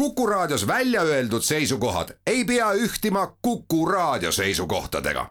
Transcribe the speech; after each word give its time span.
Kuku 0.00 0.26
Raadios 0.26 0.66
välja 0.66 1.02
öeldud 1.02 1.42
seisukohad 1.42 2.08
ei 2.26 2.44
pea 2.44 2.72
ühtima 2.72 3.36
Kuku 3.42 3.86
Raadio 3.86 4.32
seisukohtadega. 4.32 5.26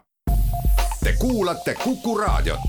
Te 1.04 1.12
kuulate 1.18 1.74
Kuku 1.84 2.18
Raadiot. 2.18 2.60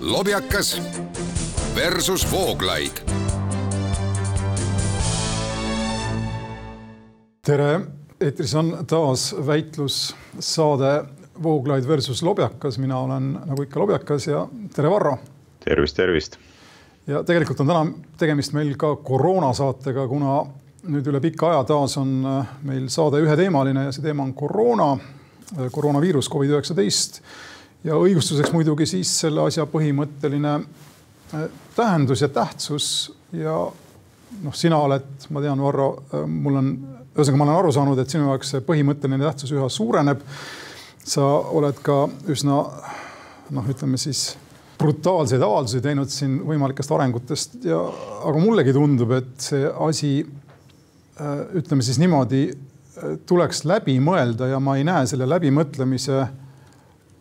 lobjakas 0.00 0.82
versus 1.74 2.32
Vooglaid. 2.32 2.92
tere, 7.46 7.80
eetris 8.20 8.54
on 8.54 8.84
taas 8.86 9.36
väitlussaade 9.46 11.04
Vooglaid 11.42 11.88
versus 11.88 12.22
Lobjakas, 12.22 12.78
mina 12.78 12.98
olen 12.98 13.32
nagu 13.32 13.62
ikka 13.62 13.80
Lobjakas 13.80 14.26
ja 14.26 14.48
tere, 14.74 14.90
Varro. 14.90 15.18
tervist, 15.64 15.96
tervist 15.96 16.51
ja 17.06 17.22
tegelikult 17.26 17.60
on 17.60 17.70
täna 17.70 17.86
tegemist 18.18 18.54
meil 18.56 18.74
ka 18.78 18.94
koroonasaatega, 19.02 20.06
kuna 20.08 20.42
nüüd 20.90 21.08
üle 21.10 21.20
pika 21.22 21.50
aja 21.52 21.64
taas 21.66 21.96
on 22.00 22.14
äh, 22.26 22.54
meil 22.66 22.88
saade 22.90 23.22
üheteemaline 23.22 23.86
ja 23.86 23.94
see 23.94 24.04
teema 24.04 24.24
on 24.26 24.32
koroona, 24.34 24.92
äh, 24.96 25.68
koroonaviirus, 25.72 26.30
Covid-19. 26.30 27.22
ja 27.84 27.98
õigustuseks 27.98 28.52
muidugi 28.54 28.86
siis 28.90 29.12
selle 29.24 29.44
asja 29.46 29.66
põhimõtteline 29.70 30.56
äh, 30.58 31.46
tähendus 31.76 32.22
ja 32.22 32.30
tähtsus 32.32 32.88
ja 33.32 33.56
noh, 34.42 34.54
sina 34.58 34.80
oled, 34.82 35.06
ma 35.30 35.42
tean, 35.44 35.62
Varro, 35.62 35.88
mul 36.26 36.58
on, 36.58 36.74
ühesõnaga 37.12 37.38
ma 37.38 37.46
olen 37.46 37.58
aru 37.58 37.72
saanud, 37.74 37.98
et 38.00 38.10
sinu 38.10 38.30
jaoks 38.30 38.54
see 38.54 38.64
põhimõtteline 38.66 39.22
tähtsus 39.22 39.52
üha 39.54 39.68
suureneb. 39.70 40.22
sa 41.04 41.22
oled 41.26 41.78
ka 41.82 42.06
üsna 42.30 42.62
noh, 43.50 43.68
ütleme 43.68 43.98
siis 43.98 44.32
brutaalseid 44.78 45.42
avaldusi 45.42 45.80
teinud 45.84 46.10
siin 46.10 46.40
võimalikest 46.46 46.92
arengutest 46.94 47.56
ja, 47.68 47.78
aga 48.24 48.42
mullegi 48.42 48.74
tundub, 48.74 49.14
et 49.18 49.32
see 49.42 49.66
asi, 49.86 50.12
äh, 51.20 51.42
ütleme 51.60 51.84
siis 51.86 52.00
niimoodi, 52.02 52.44
äh, 52.50 53.16
tuleks 53.26 53.64
läbi 53.68 53.98
mõelda 54.02 54.50
ja 54.52 54.60
ma 54.60 54.76
ei 54.78 54.86
näe 54.88 55.06
selle 55.10 55.28
läbimõtlemise 55.30 56.24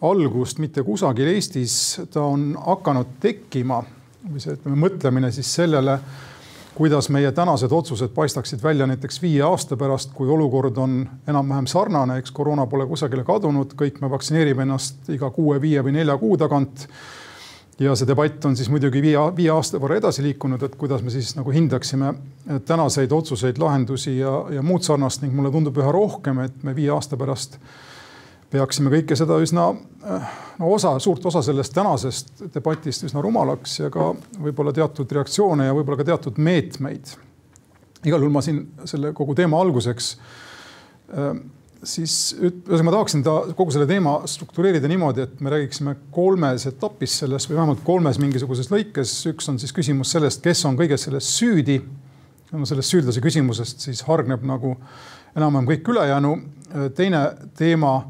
algust 0.02 0.58
mitte 0.58 0.84
kusagil 0.84 1.30
Eestis. 1.30 2.02
ta 2.14 2.24
on 2.26 2.56
hakanud 2.58 3.18
tekkima 3.22 3.84
või 4.26 4.42
see, 4.42 4.58
ütleme, 4.58 4.78
mõtlemine 4.82 5.32
siis 5.34 5.50
sellele, 5.54 6.00
kuidas 6.76 7.10
meie 7.14 7.32
tänased 7.36 7.72
otsused 7.72 8.14
paistaksid 8.16 8.64
välja 8.64 8.88
näiteks 8.88 9.22
viie 9.22 9.42
aasta 9.46 9.78
pärast, 9.78 10.14
kui 10.16 10.30
olukord 10.30 10.78
on 10.78 11.02
enam-vähem 11.28 11.68
sarnane, 11.68 12.18
eks 12.22 12.32
koroona 12.32 12.66
pole 12.66 12.88
kusagile 12.90 13.26
kadunud, 13.28 13.76
kõik 13.78 14.00
me 14.02 14.10
vaktsineerime 14.10 14.66
ennast 14.66 15.10
iga 15.14 15.30
kuue, 15.36 15.60
viie 15.62 15.84
või 15.84 15.98
nelja 16.00 16.18
kuu 16.18 16.38
tagant 16.40 16.88
ja 17.82 17.94
see 17.98 18.08
debatt 18.08 18.46
on 18.46 18.56
siis 18.58 18.70
muidugi 18.70 19.02
viie, 19.02 19.22
viie 19.36 19.52
aasta 19.54 19.80
võrra 19.82 19.98
edasi 19.98 20.24
liikunud, 20.26 20.62
et 20.66 20.76
kuidas 20.80 21.02
me 21.06 21.14
siis 21.14 21.34
nagu 21.38 21.54
hindaksime 21.54 22.14
tänaseid 22.68 23.12
otsuseid, 23.16 23.62
lahendusi 23.62 24.18
ja, 24.20 24.34
ja 24.54 24.62
muud 24.66 24.86
sarnast 24.86 25.24
ning 25.24 25.34
mulle 25.36 25.52
tundub 25.54 25.80
üha 25.82 25.94
rohkem, 25.94 26.44
et 26.46 26.62
me 26.68 26.76
viie 26.78 26.92
aasta 26.94 27.18
pärast 27.20 27.58
peaksime 28.52 28.92
kõike 28.92 29.16
seda 29.18 29.38
üsna 29.42 29.70
no 30.60 30.72
osa, 30.76 30.94
suurt 31.00 31.26
osa 31.32 31.42
sellest 31.46 31.74
tänasest 31.74 32.46
debatist 32.54 33.08
üsna 33.08 33.24
rumalaks 33.24 33.80
ja 33.80 33.90
ka 33.94 34.12
võib-olla 34.38 34.74
teatud 34.76 35.12
reaktsioone 35.18 35.70
ja 35.70 35.76
võib-olla 35.76 36.02
ka 36.02 36.10
teatud 36.12 36.38
meetmeid. 36.38 37.16
igal 38.04 38.20
juhul 38.20 38.34
ma 38.34 38.44
siin 38.46 38.66
selle 38.86 39.14
kogu 39.18 39.36
teema 39.38 39.62
alguseks 39.62 40.16
siis 41.88 42.16
ühesõnaga 42.38 42.86
ma 42.86 42.94
tahaksin 42.96 43.24
ta 43.26 43.34
kogu 43.58 43.74
selle 43.74 43.88
teema 43.90 44.20
struktureerida 44.30 44.90
niimoodi, 44.92 45.26
et 45.26 45.42
me 45.42 45.54
räägiksime 45.54 45.96
kolmes 46.14 46.68
etapis 46.70 47.18
sellest 47.24 47.50
või 47.50 47.58
vähemalt 47.58 47.84
kolmes 47.86 48.20
mingisuguses 48.22 48.70
lõikes. 48.72 49.16
üks 49.32 49.50
on 49.50 49.60
siis 49.62 49.74
küsimus 49.74 50.14
sellest, 50.14 50.44
kes 50.44 50.66
on 50.70 50.78
kõiges 50.78 51.08
selles 51.08 51.30
süüdi. 51.38 51.82
no 52.52 52.66
sellest 52.66 52.94
süüdlase 52.94 53.22
küsimusest 53.24 53.80
siis 53.88 54.02
hargneb 54.06 54.44
nagu 54.44 54.76
enam-vähem 55.36 55.70
kõik 55.74 55.94
ülejäänu. 55.94 56.34
teine 56.96 57.22
teema, 57.56 58.06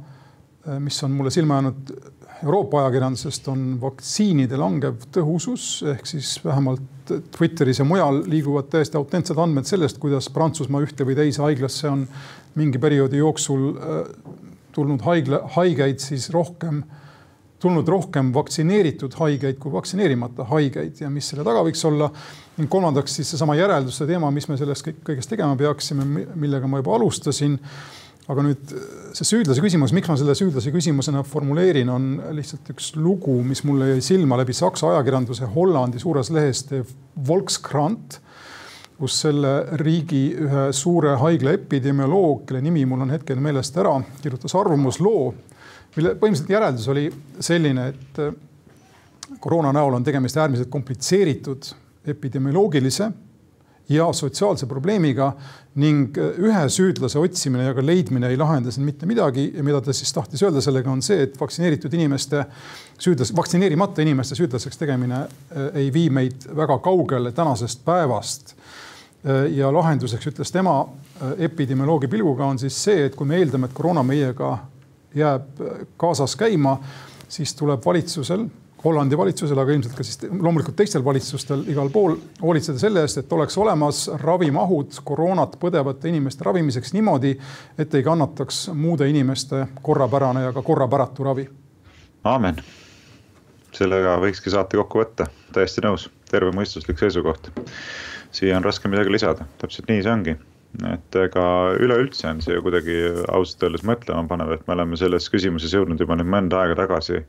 mis 0.80 1.04
on 1.04 1.12
mulle 1.12 1.32
silma 1.32 1.62
jäänud 1.62 1.96
Euroopa 2.44 2.80
ajakirjandusest, 2.80 3.48
on 3.48 3.78
vaktsiinide 3.82 4.58
langev 4.58 5.04
tõhusus 5.14 5.84
ehk 5.92 6.08
siis 6.10 6.40
vähemalt 6.42 6.82
Twitteris 7.38 7.82
ja 7.82 7.86
mujal 7.86 8.24
liiguvad 8.26 8.70
täiesti 8.72 8.98
autentsed 8.98 9.38
andmed 9.38 9.68
sellest, 9.70 10.00
kuidas 10.02 10.30
Prantsusmaa 10.34 10.82
ühte 10.82 11.06
või 11.06 11.16
teise 11.18 11.44
haiglasse 11.44 11.90
on 11.90 12.08
mingi 12.60 12.80
perioodi 12.82 13.22
jooksul 13.22 13.68
äh, 13.72 14.02
tulnud 14.76 15.04
haigla, 15.06 15.44
haigeid 15.56 16.02
siis 16.04 16.30
rohkem, 16.34 16.82
tulnud 17.62 17.88
rohkem 17.88 18.32
vaktsineeritud 18.34 19.16
haigeid 19.20 19.60
kui 19.62 19.74
vaktsineerimata 19.74 20.48
haigeid 20.50 21.04
ja 21.04 21.12
mis 21.14 21.30
selle 21.32 21.46
taga 21.48 21.64
võiks 21.68 21.84
olla. 21.88 22.10
ning 22.58 22.70
kolmandaks 22.70 23.16
siis 23.16 23.30
seesama 23.32 23.56
järelduste 23.56 24.06
teema, 24.06 24.30
mis 24.32 24.48
me 24.50 24.58
sellest 24.60 24.86
kõik, 24.86 25.02
kõigest 25.08 25.32
tegema 25.32 25.56
peaksime, 25.58 26.06
millega 26.36 26.68
ma 26.68 26.82
juba 26.82 26.96
alustasin. 26.98 27.60
aga 28.32 28.44
nüüd 28.46 28.74
see 29.18 29.28
süüdlase 29.28 29.62
küsimus, 29.64 29.92
miks 29.92 30.08
ma 30.08 30.16
selle 30.16 30.36
süüdlase 30.38 30.72
küsimusena 30.72 31.24
formuleerin, 31.28 31.90
on 31.90 32.12
lihtsalt 32.38 32.70
üks 32.74 32.94
lugu, 32.96 33.42
mis 33.44 33.64
mulle 33.68 33.90
jäi 33.94 34.02
silma 34.02 34.38
läbi 34.40 34.54
Saksa 34.54 34.94
ajakirjanduse 34.94 35.50
Hollandi 35.56 36.00
suures 36.00 36.30
lehes 36.32 36.64
Volkskrant 37.28 38.22
kus 39.02 39.16
selle 39.24 39.52
riigi 39.82 40.28
ühe 40.38 40.68
suure 40.78 41.16
haigla 41.18 41.56
epidemioloog, 41.58 42.44
kelle 42.46 42.62
nimi 42.62 42.84
mul 42.86 43.02
on 43.08 43.16
hetkel 43.16 43.40
meelest 43.42 43.80
ära, 43.82 43.96
kirjutas 44.22 44.54
arvamusloo, 44.60 45.24
mille 45.96 46.14
põhimõtteliselt 46.20 46.54
järeldus 46.54 46.86
oli 46.94 47.08
selline, 47.42 47.88
et 47.96 48.22
äh, 48.22 48.36
koroona 49.42 49.74
näol 49.74 49.98
on 49.98 50.06
tegemist 50.06 50.38
äärmiselt 50.38 50.70
komplitseeritud 50.70 51.72
epidemioloogilise 52.14 53.10
ja 53.92 54.06
sotsiaalse 54.14 54.70
probleemiga 54.70 55.32
ning 55.82 56.18
äh, 56.22 56.38
ühe 56.46 56.62
süüdlase 56.70 57.20
otsimine 57.20 57.72
ja 57.72 57.74
ka 57.74 57.82
leidmine 57.82 58.30
ei 58.30 58.38
lahenda 58.38 58.70
siin 58.72 58.86
mitte 58.86 59.10
midagi 59.10 59.48
ja 59.56 59.66
mida 59.66 59.82
ta 59.82 59.98
siis 59.98 60.14
tahtis 60.14 60.46
öelda 60.46 60.62
sellega 60.62 60.94
on 60.94 61.02
see, 61.02 61.26
et 61.26 61.42
vaktsineeritud 61.42 61.98
inimeste 61.98 62.46
süüdlas, 63.02 63.34
vaktsineerimata 63.36 64.06
inimeste 64.06 64.38
süüdlaseks 64.38 64.78
tegemine 64.86 65.26
äh, 65.26 65.74
ei 65.82 65.90
vii 65.90 66.14
meid 66.22 66.48
väga 66.62 66.78
kaugele 66.86 67.34
tänasest 67.34 67.82
päevast 67.88 68.56
ja 69.50 69.74
lahenduseks 69.74 70.32
ütles 70.32 70.52
tema 70.52 70.80
äh, 70.82 71.34
epidemioloogi 71.46 72.08
pilguga 72.08 72.46
on 72.46 72.60
siis 72.60 72.78
see, 72.84 73.06
et 73.06 73.16
kui 73.16 73.28
me 73.28 73.38
eeldame, 73.38 73.70
et 73.70 73.78
koroona 73.78 74.04
meiega 74.04 74.56
jääb 75.16 75.62
äh, 75.62 75.86
kaasas 75.98 76.36
käima, 76.40 76.80
siis 77.30 77.54
tuleb 77.56 77.86
valitsusel, 77.86 78.48
Hollandi 78.82 79.18
valitsusel, 79.18 79.60
aga 79.62 79.76
ilmselt 79.76 79.94
ka 79.94 80.04
siis 80.04 80.24
loomulikult 80.26 80.74
teistel 80.80 81.04
valitsustel 81.06 81.68
igal 81.70 81.92
pool 81.94 82.16
hoolitseda 82.42 82.82
selle 82.82 83.04
eest, 83.06 83.20
et 83.22 83.34
oleks 83.38 83.58
olemas 83.62 84.08
ravimahud 84.24 84.98
koroonat 85.06 85.54
põdevate 85.62 86.10
inimeste 86.10 86.48
ravimiseks 86.48 86.96
niimoodi, 86.98 87.36
et 87.78 87.94
ei 87.94 88.02
kannataks 88.04 88.72
muude 88.74 89.06
inimeste 89.10 89.68
korrapärane 89.86 90.48
ja 90.48 90.54
ka 90.56 90.66
korrapäratu 90.66 91.30
ravi. 91.30 91.46
aamen. 92.24 92.58
sellega 93.72 94.18
võikski 94.26 94.50
saate 94.50 94.82
kokku 94.82 95.04
võtta, 95.04 95.30
täiesti 95.54 95.86
nõus, 95.86 96.10
tervemõistuslik 96.34 96.98
seisukoht 97.06 97.54
siia 98.36 98.58
on 98.58 98.66
raske 98.66 98.92
midagi 98.92 99.14
lisada, 99.14 99.48
täpselt 99.62 99.92
nii 99.92 100.06
see 100.06 100.14
ongi. 100.14 100.38
Et 100.88 101.16
ega 101.20 101.44
üleüldse 101.84 102.30
on 102.30 102.38
see 102.40 102.54
ju 102.56 102.62
kuidagi 102.64 102.94
ausalt 103.36 103.66
öeldes 103.68 103.82
mõtlema 103.84 104.24
panev, 104.30 104.54
et 104.56 104.62
me 104.70 104.76
oleme 104.78 104.96
selles 105.00 105.28
küsimuses 105.34 105.74
jõudnud 105.76 106.00
juba 106.00 106.16
nüüd 106.16 106.30
mõnda 106.32 106.62
aega 106.62 106.78
tagasi 106.80 107.20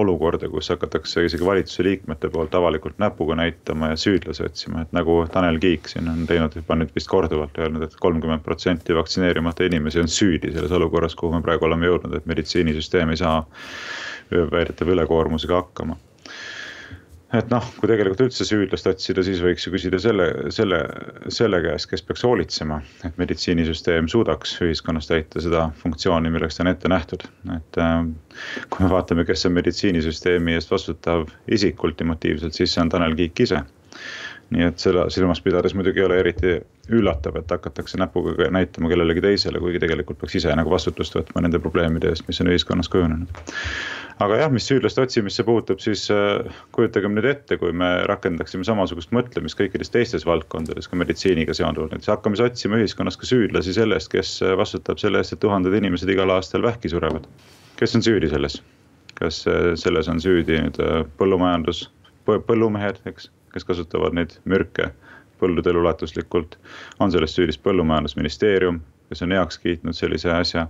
olukorda, 0.00 0.50
kus 0.50 0.72
hakatakse 0.74 1.22
isegi 1.28 1.46
valitsuse 1.46 1.86
liikmete 1.86 2.32
poolt 2.34 2.56
avalikult 2.58 2.98
näpuga 2.98 3.38
näitama 3.38 3.92
ja 3.92 4.00
süüdlasi 4.00 4.42
otsima, 4.48 4.82
et 4.82 4.96
nagu 4.96 5.20
Tanel 5.30 5.62
Kiik 5.62 5.86
siin 5.92 6.10
on 6.10 6.26
teinud 6.26 6.58
juba 6.58 6.80
nüüd 6.80 6.90
vist 6.98 7.12
korduvalt 7.14 7.62
öelnud 7.62 7.86
et, 7.86 7.94
et 7.94 8.02
kolmkümmend 8.02 8.42
protsenti 8.42 8.98
vaktsineerimata 8.98 9.70
inimesi 9.70 10.02
on 10.02 10.10
süüdi 10.10 10.50
selles 10.50 10.74
olukorras, 10.74 11.14
kuhu 11.14 11.38
me 11.38 11.44
praegu 11.46 11.70
oleme 11.70 11.86
jõudnud, 11.86 12.18
et 12.18 12.26
meditsiinisüsteem 12.26 13.14
ei 13.14 13.22
saa 13.22 13.44
väidetava 14.34 14.98
ülekoormusega 14.98 15.62
hakkama 15.62 16.00
et 17.36 17.50
noh, 17.52 17.66
kui 17.78 17.90
tegelikult 17.90 18.24
üldse 18.26 18.46
süüdlast 18.46 18.88
otsida, 18.90 19.22
siis 19.26 19.42
võiks 19.44 19.66
ju 19.66 19.72
küsida 19.74 20.00
selle, 20.02 20.26
selle, 20.54 20.80
selle 21.32 21.60
käest, 21.64 21.90
kes 21.90 22.02
peaks 22.06 22.24
hoolitsema, 22.26 22.80
et 23.06 23.20
meditsiinisüsteem 23.20 24.08
suudaks 24.10 24.56
ühiskonnas 24.66 25.10
täita 25.10 25.42
seda 25.44 25.68
funktsiooni, 25.82 26.32
milleks 26.34 26.58
ta 26.58 26.64
on 26.66 26.72
ette 26.72 26.90
nähtud. 26.90 27.28
et 27.56 27.80
äh, 27.82 28.00
kui 28.70 28.86
me 28.86 28.90
vaatame, 28.90 29.26
kes 29.28 29.46
on 29.46 29.54
meditsiinisüsteemi 29.58 30.58
eest 30.58 30.74
vastutav 30.74 31.28
isik 31.48 31.84
ultimatiivselt, 31.84 32.56
siis 32.56 32.74
see 32.74 32.82
on 32.82 32.90
Tanel 32.90 33.14
Kiik 33.18 33.46
ise 33.46 33.62
nii 34.50 34.66
et 34.66 34.82
seda 34.82 35.04
silmas 35.14 35.38
pidades 35.44 35.76
muidugi 35.78 36.02
ei 36.02 36.06
ole 36.08 36.16
eriti 36.18 36.56
üllatav, 36.90 37.36
et 37.38 37.52
hakatakse 37.54 38.00
näpuga 38.00 38.48
näitama 38.50 38.90
kellelegi 38.90 39.22
teisele, 39.22 39.60
kuigi 39.62 39.78
tegelikult 39.78 40.18
peaks 40.18 40.40
ise 40.40 40.54
nagu 40.58 40.72
vastutust 40.72 41.14
võtma 41.14 41.44
nende 41.44 41.60
probleemide 41.62 42.10
eest, 42.10 42.26
mis 42.26 42.42
on 42.42 42.50
ühiskonnas 42.50 42.90
kujunenud 42.90 43.30
aga 44.20 44.36
jah, 44.42 44.50
mis 44.52 44.66
süüdlaste 44.68 45.02
otsimisse 45.04 45.44
puutub, 45.46 45.80
siis 45.82 46.04
äh, 46.12 46.44
kujutagem 46.76 47.14
nüüd 47.16 47.28
ette, 47.30 47.56
kui 47.60 47.72
me 47.76 47.88
rakendaksime 48.10 48.66
samasugust 48.68 49.14
mõtlemist 49.16 49.58
kõikides 49.58 49.92
teistes 49.94 50.26
valdkondades, 50.28 50.90
ka 50.90 50.98
meditsiiniga 51.00 51.56
seonduvalt, 51.56 51.94
näiteks 51.94 52.12
hakkame 52.12 52.40
otsima 52.44 52.80
ühiskonnas 52.80 53.16
ka 53.20 53.28
süüdlasi 53.28 53.74
selle 53.76 53.96
eest, 53.96 54.12
kes 54.12 54.36
äh, 54.44 54.54
vastutab 54.60 55.00
selle 55.02 55.22
eest, 55.22 55.36
et 55.36 55.42
tuhanded 55.44 55.76
inimesed 55.80 56.12
igal 56.12 56.32
aastal 56.36 56.64
vähki 56.66 56.92
surevad. 56.92 57.28
kes 57.80 57.96
on 57.96 58.04
süüdi 58.04 58.28
selles? 58.32 58.60
kas 59.20 59.42
äh, 59.48 59.72
selles 59.80 60.08
on 60.08 60.20
süüdi 60.20 60.60
nüüd 60.66 60.80
põllumajandus, 61.20 61.86
põllumehed, 62.28 63.00
eks, 63.08 63.30
kes 63.54 63.66
kasutavad 63.68 64.14
neid 64.16 64.36
mürke 64.44 64.92
põldudel 65.40 65.80
ulatuslikult. 65.80 66.58
on 67.00 67.12
selles 67.12 67.32
süüdis 67.36 67.58
põllumajandusministeerium, 67.64 68.82
kes 69.10 69.24
on 69.26 69.34
heaks 69.34 69.58
kiitnud 69.58 69.96
sellise 69.96 70.30
asja. 70.30 70.66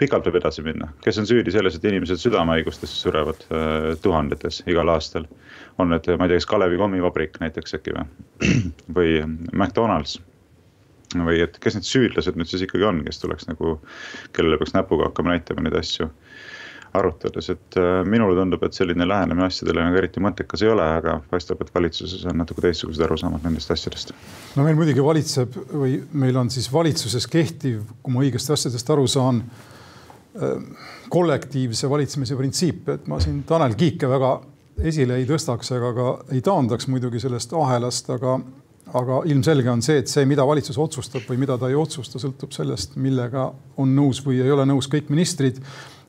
pikalt 0.00 0.26
võib 0.28 0.38
edasi 0.40 0.64
minna, 0.64 0.90
kes 1.04 1.20
on 1.20 1.28
süüdi 1.28 1.52
selles, 1.52 1.76
et 1.76 1.84
inimesed 1.88 2.20
südamehaigustesse 2.22 2.96
surevad 3.04 3.44
tuhandetes 4.02 4.62
igal 4.66 4.88
aastal. 4.88 5.28
on 5.78 5.92
need, 5.92 6.08
ma 6.16 6.26
ei 6.26 6.32
tea, 6.32 6.40
kas 6.40 6.48
Kalevi 6.48 6.80
kommivabrik 6.80 7.38
näiteks 7.40 7.76
äkki 7.78 7.94
või, 7.96 8.08
või 8.96 9.14
McDonalds 9.52 10.18
või 11.18 11.40
et 11.42 11.56
kes 11.60 11.76
need 11.76 11.88
süüdlased 11.88 12.36
nüüd 12.38 12.48
siis 12.50 12.64
ikkagi 12.66 12.86
on, 12.86 13.00
kes 13.04 13.18
tuleks 13.20 13.48
nagu, 13.48 13.78
kellele 14.36 14.58
peaks 14.60 14.76
näpuga 14.76 15.08
hakkama 15.08 15.34
näitama 15.34 15.64
neid 15.66 15.78
asju 15.80 16.10
arutades, 16.94 17.50
et 17.52 17.78
äh, 17.78 18.00
minule 18.08 18.34
tundub, 18.38 18.62
et 18.66 18.76
selline 18.76 19.06
lähenemine 19.08 19.46
asjadele 19.46 19.84
nagu 19.86 19.98
eriti 20.00 20.22
mõttekas 20.22 20.64
ei 20.64 20.72
ole, 20.72 20.86
aga 20.98 21.18
paistab, 21.30 21.62
et 21.62 21.72
valitsuses 21.74 22.24
on 22.30 22.40
natuke 22.40 22.64
teistsugused 22.64 23.04
arusaamad 23.06 23.44
nendest 23.46 23.70
asjadest. 23.74 24.14
no 24.56 24.66
meil 24.66 24.78
muidugi 24.78 25.04
valitseb 25.04 25.58
või 25.70 25.98
meil 26.12 26.38
on 26.40 26.50
siis 26.50 26.70
valitsuses 26.72 27.28
kehtiv, 27.30 27.82
kui 28.02 28.14
ma 28.14 28.24
õigesti 28.24 28.54
asjadest 28.56 28.94
aru 28.94 29.06
saan, 29.10 29.42
äh, 30.34 30.88
kollektiivse 31.10 31.90
valitsemise 31.90 32.38
printsiip, 32.38 32.88
et 32.96 33.06
ma 33.10 33.20
siin 33.22 33.42
Tanel 33.46 33.76
Kiike 33.78 34.10
väga 34.10 34.34
esile 34.90 35.20
ei 35.20 35.28
tõstaks 35.28 35.74
ega 35.76 35.92
ka 35.94 36.08
ei 36.34 36.42
taandaks 36.44 36.88
muidugi 36.90 37.20
sellest 37.22 37.54
ahelast, 37.56 38.10
aga 38.16 38.40
aga 38.96 39.20
ilmselge 39.30 39.70
on 39.70 39.82
see, 39.84 40.00
et 40.02 40.10
see, 40.10 40.24
mida 40.26 40.42
valitsus 40.46 40.78
otsustab 40.80 41.28
või 41.28 41.38
mida 41.44 41.54
ta 41.60 41.68
ei 41.70 41.76
otsusta, 41.78 42.18
sõltub 42.18 42.50
sellest, 42.54 42.96
millega 42.98 43.46
on 43.78 43.92
nõus 43.94 44.18
või 44.24 44.40
ei 44.42 44.50
ole 44.50 44.66
nõus 44.66 44.88
kõik 44.90 45.12
ministrid 45.14 45.60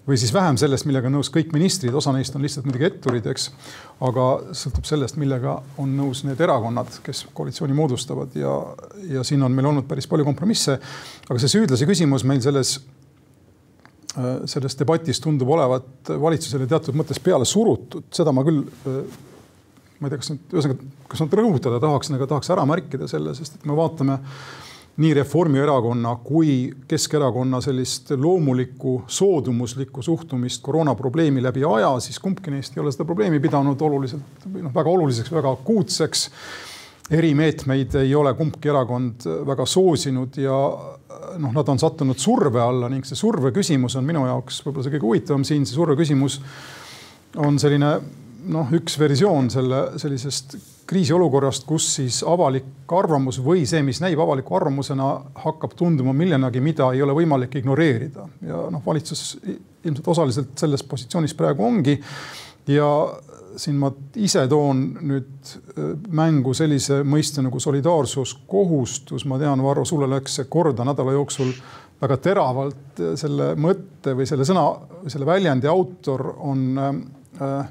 või 0.07 0.18
siis 0.18 0.33
vähem 0.33 0.57
sellest, 0.57 0.88
millega 0.89 1.09
on 1.09 1.18
nõus 1.19 1.30
kõik 1.33 1.51
ministrid, 1.53 1.94
osa 1.94 2.13
neist 2.15 2.36
on 2.36 2.42
lihtsalt 2.45 2.65
muidugi 2.65 2.88
etturid, 2.89 3.27
eks. 3.31 3.50
aga 4.07 4.27
sõltub 4.57 4.88
sellest, 4.89 5.19
millega 5.21 5.59
on 5.81 5.94
nõus 5.98 6.24
need 6.25 6.42
erakonnad, 6.42 6.89
kes 7.06 7.27
koalitsiooni 7.38 7.77
moodustavad 7.77 8.33
ja, 8.38 8.56
ja 9.18 9.25
siin 9.27 9.44
on 9.45 9.53
meil 9.56 9.69
olnud 9.69 9.88
päris 9.89 10.09
palju 10.09 10.25
kompromisse. 10.27 10.80
aga 11.30 11.39
see 11.42 11.53
süüdlase 11.57 11.89
küsimus 11.89 12.25
meil 12.25 12.42
selles, 12.42 12.80
äh, 14.18 14.42
selles 14.50 14.77
debatis 14.80 15.21
tundub 15.21 15.53
olevat 15.53 16.15
valitsusele 16.21 16.69
teatud 16.69 16.98
mõttes 16.98 17.21
peale 17.21 17.45
surutud, 17.45 18.09
seda 18.15 18.33
ma 18.33 18.45
küll 18.48 18.65
äh, 18.65 19.03
ma 20.01 20.09
ei 20.09 20.15
tea, 20.15 20.24
kas 20.24 20.31
nüüd, 20.33 20.45
ühesõnaga, 20.50 20.92
kas 21.12 21.21
nüüd 21.21 21.38
rõhutada 21.38 21.77
tahaksin, 21.81 22.18
aga 22.18 22.27
tahaks 22.33 22.50
ära 22.53 22.65
märkida 22.65 23.06
selle, 23.09 23.36
sest 23.38 23.59
et 23.59 23.69
me 23.69 23.77
vaatame 23.77 24.18
nii 24.98 25.14
Reformierakonna 25.14 26.16
kui 26.24 26.72
Keskerakonna 26.88 27.62
sellist 27.62 28.12
loomulikku 28.12 29.04
soodumuslikku 29.08 30.02
suhtumist 30.02 30.62
koroonaprobleemi 30.64 31.44
läbi 31.44 31.64
aja, 31.64 31.94
siis 32.00 32.20
kumbki 32.20 32.52
neist 32.52 32.76
ei 32.78 32.84
ole 32.84 32.92
seda 32.92 33.06
probleemi 33.08 33.40
pidanud 33.40 33.82
oluliselt 33.82 34.48
noh, 34.52 34.74
väga 34.76 34.90
oluliseks, 34.90 35.32
väga 35.32 35.56
akuutseks. 35.58 36.30
erimeetmeid 37.12 37.96
ei 38.00 38.16
ole 38.16 38.34
kumbki 38.34 38.70
erakond 38.70 39.26
väga 39.48 39.66
soosinud 39.66 40.38
ja 40.38 40.58
noh, 41.38 41.52
nad 41.52 41.68
on 41.68 41.80
sattunud 41.80 42.20
surve 42.20 42.62
alla 42.62 42.90
ning 42.90 43.06
see 43.06 43.20
surve 43.20 43.52
küsimus 43.52 43.98
on 44.00 44.06
minu 44.08 44.26
jaoks 44.28 44.62
võib-olla 44.66 44.86
see 44.86 44.94
kõige 44.96 45.08
huvitavam 45.08 45.44
siin, 45.48 45.66
see 45.66 45.76
surve 45.76 45.98
küsimus 46.00 46.40
on 47.36 47.60
selline 47.60 47.92
noh, 48.52 48.72
üks 48.76 48.98
versioon 49.00 49.50
selle 49.52 49.82
sellisest 50.02 50.56
kriisiolukorrast, 50.88 51.66
kus 51.68 51.88
siis 51.95 52.22
avalik 52.28 52.92
arvamus 52.98 53.39
või 53.44 53.66
see, 53.69 53.81
mis 53.86 54.01
näib 54.04 54.19
avaliku 54.19 54.57
arvamusena, 54.57 55.10
hakkab 55.44 55.75
tunduma 55.80 56.13
millenagi, 56.13 56.62
mida 56.63 56.92
ei 56.95 57.01
ole 57.06 57.16
võimalik 57.16 57.56
ignoreerida. 57.62 58.28
ja 58.48 58.63
noh, 58.72 58.83
valitsus 58.86 59.38
ilmselt 59.83 60.07
osaliselt 60.07 60.56
selles 60.60 60.83
positsioonis 60.83 61.36
praegu 61.38 61.66
ongi. 61.66 62.00
ja 62.68 62.88
siin 63.60 63.75
ma 63.81 63.92
ise 64.16 64.45
toon 64.48 64.83
nüüd 65.12 65.51
äh, 65.51 65.92
mängu 66.16 66.54
sellise 66.57 67.01
mõiste 67.04 67.44
nagu 67.44 67.60
solidaarsuskohustus. 67.60 69.25
ma 69.25 69.39
tean, 69.39 69.63
Varro, 69.63 69.86
sulle 69.86 70.10
läks 70.10 70.39
see 70.39 70.50
korda 70.50 70.86
nädala 70.88 71.16
jooksul 71.18 71.51
väga 72.01 72.18
teravalt. 72.18 73.04
selle 73.16 73.54
mõtte 73.56 74.16
või 74.18 74.27
selle 74.30 74.48
sõna, 74.48 74.66
selle 75.07 75.25
väljendi 75.25 75.69
autor 75.72 76.34
on 76.39 76.66
äh, 76.77 77.69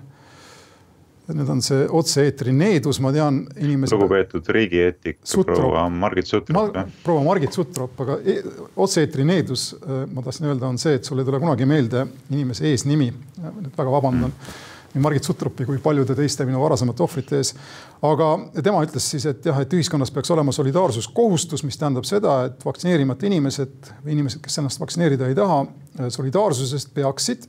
nüüd 1.36 1.50
on 1.52 1.60
see 1.64 1.84
otse-eetri 2.00 2.52
needus, 2.56 3.00
ma 3.02 3.12
tean 3.14 3.42
inimese. 3.60 3.94
lugupeetud 3.96 4.48
riigieetik 4.54 5.20
proua 5.46 5.86
Margit 5.92 6.30
Sutrop 6.30 6.74
Ma,. 6.74 6.86
proua 7.04 7.22
Margit 7.26 7.56
Sutrop, 7.56 8.00
aga 8.04 8.18
e 8.24 8.40
otse-eetri 8.76 9.26
needus, 9.28 9.70
äh, 9.80 10.02
ma 10.10 10.24
tahtsin 10.26 10.50
öelda, 10.50 10.68
on 10.70 10.80
see, 10.80 10.98
et 10.98 11.06
sul 11.06 11.22
ei 11.22 11.28
tule 11.28 11.40
kunagi 11.42 11.68
meelde 11.68 12.06
inimese 12.30 12.68
eesnimi. 12.70 13.10
nüüd 13.40 13.72
väga 13.76 13.90
vabandan 13.96 14.30
mm. 14.30 14.60
nii 14.94 15.02
Margit 15.04 15.28
Sutropi 15.28 15.66
kui 15.68 15.78
paljude 15.82 16.16
teiste 16.18 16.44
minu 16.48 16.62
varasemate 16.62 17.04
ohvrite 17.06 17.40
ees. 17.40 17.54
aga 18.02 18.30
tema 18.62 18.84
ütles 18.86 19.10
siis, 19.14 19.26
et 19.30 19.44
jah, 19.46 19.60
et 19.62 19.76
ühiskonnas 19.76 20.12
peaks 20.14 20.30
olema 20.34 20.52
solidaarsuskohustus, 20.56 21.64
mis 21.66 21.78
tähendab 21.78 22.08
seda, 22.08 22.40
et 22.50 22.64
vaktsineerimata 22.66 23.28
inimesed 23.30 23.92
või 24.04 24.16
inimesed, 24.18 24.42
kes 24.44 24.62
ennast 24.62 24.82
vaktsineerida 24.82 25.30
ei 25.30 25.38
taha, 25.38 25.64
solidaarsusest 26.08 26.94
peaksid 26.94 27.46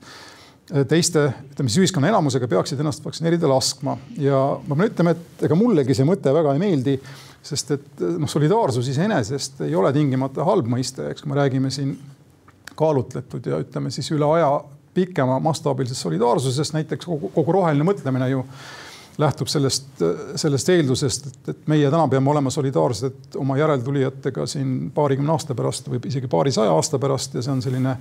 teiste, 0.88 1.25
ütleme 1.51 1.71
siis 1.71 1.83
ühiskonna 1.83 2.09
enamusega 2.12 2.47
peaksid 2.51 2.79
ennast 2.79 3.03
vaktsineerida 3.06 3.50
laskma. 3.51 3.97
Ja 4.21 4.39
ma 4.68 4.77
pean 4.77 4.91
ütlema, 4.91 5.15
et 5.15 5.45
ega 5.47 5.57
mullegi 5.59 5.95
see 5.97 6.07
mõte 6.07 6.33
väga 6.33 6.56
ei 6.56 6.62
meeldi, 6.62 6.95
sest 7.44 7.73
et 7.75 8.03
noh, 8.21 8.29
solidaarsus 8.29 8.91
iseenesest 8.94 9.63
ei 9.68 9.75
ole 9.75 9.91
tingimata 9.95 10.45
halb 10.47 10.69
mõiste, 10.71 11.09
eks, 11.12 11.23
kui 11.23 11.33
me 11.33 11.39
räägime 11.41 11.71
siin 11.73 11.95
kaalutletud 12.77 13.50
ja 13.51 13.59
ütleme 13.62 13.91
siis 13.94 14.07
üle 14.15 14.29
aja 14.38 14.53
pikema 14.95 15.39
mastaabilisest 15.44 16.03
solidaarsusest, 16.06 16.75
näiteks 16.75 17.07
kogu, 17.07 17.31
kogu 17.35 17.56
roheline 17.59 17.85
mõtlemine 17.88 18.31
ju 18.31 18.45
lähtub 19.21 19.50
sellest, 19.51 20.01
sellest 20.39 20.69
eeldusest, 20.73 21.27
et, 21.29 21.50
et 21.53 21.68
meie 21.71 21.89
täna 21.91 22.07
peame 22.12 22.31
olema 22.33 22.51
solidaarsed 22.53 23.38
oma 23.41 23.57
järeltulijatega 23.59 24.45
siin 24.50 24.91
paarikümne 24.95 25.33
aasta 25.33 25.56
pärast 25.57 25.89
või 25.91 26.01
isegi 26.09 26.29
paarisaja 26.31 26.73
aasta 26.73 27.00
pärast 27.01 27.38
ja 27.38 27.44
see 27.45 27.53
on 27.53 27.62
selline 27.63 27.95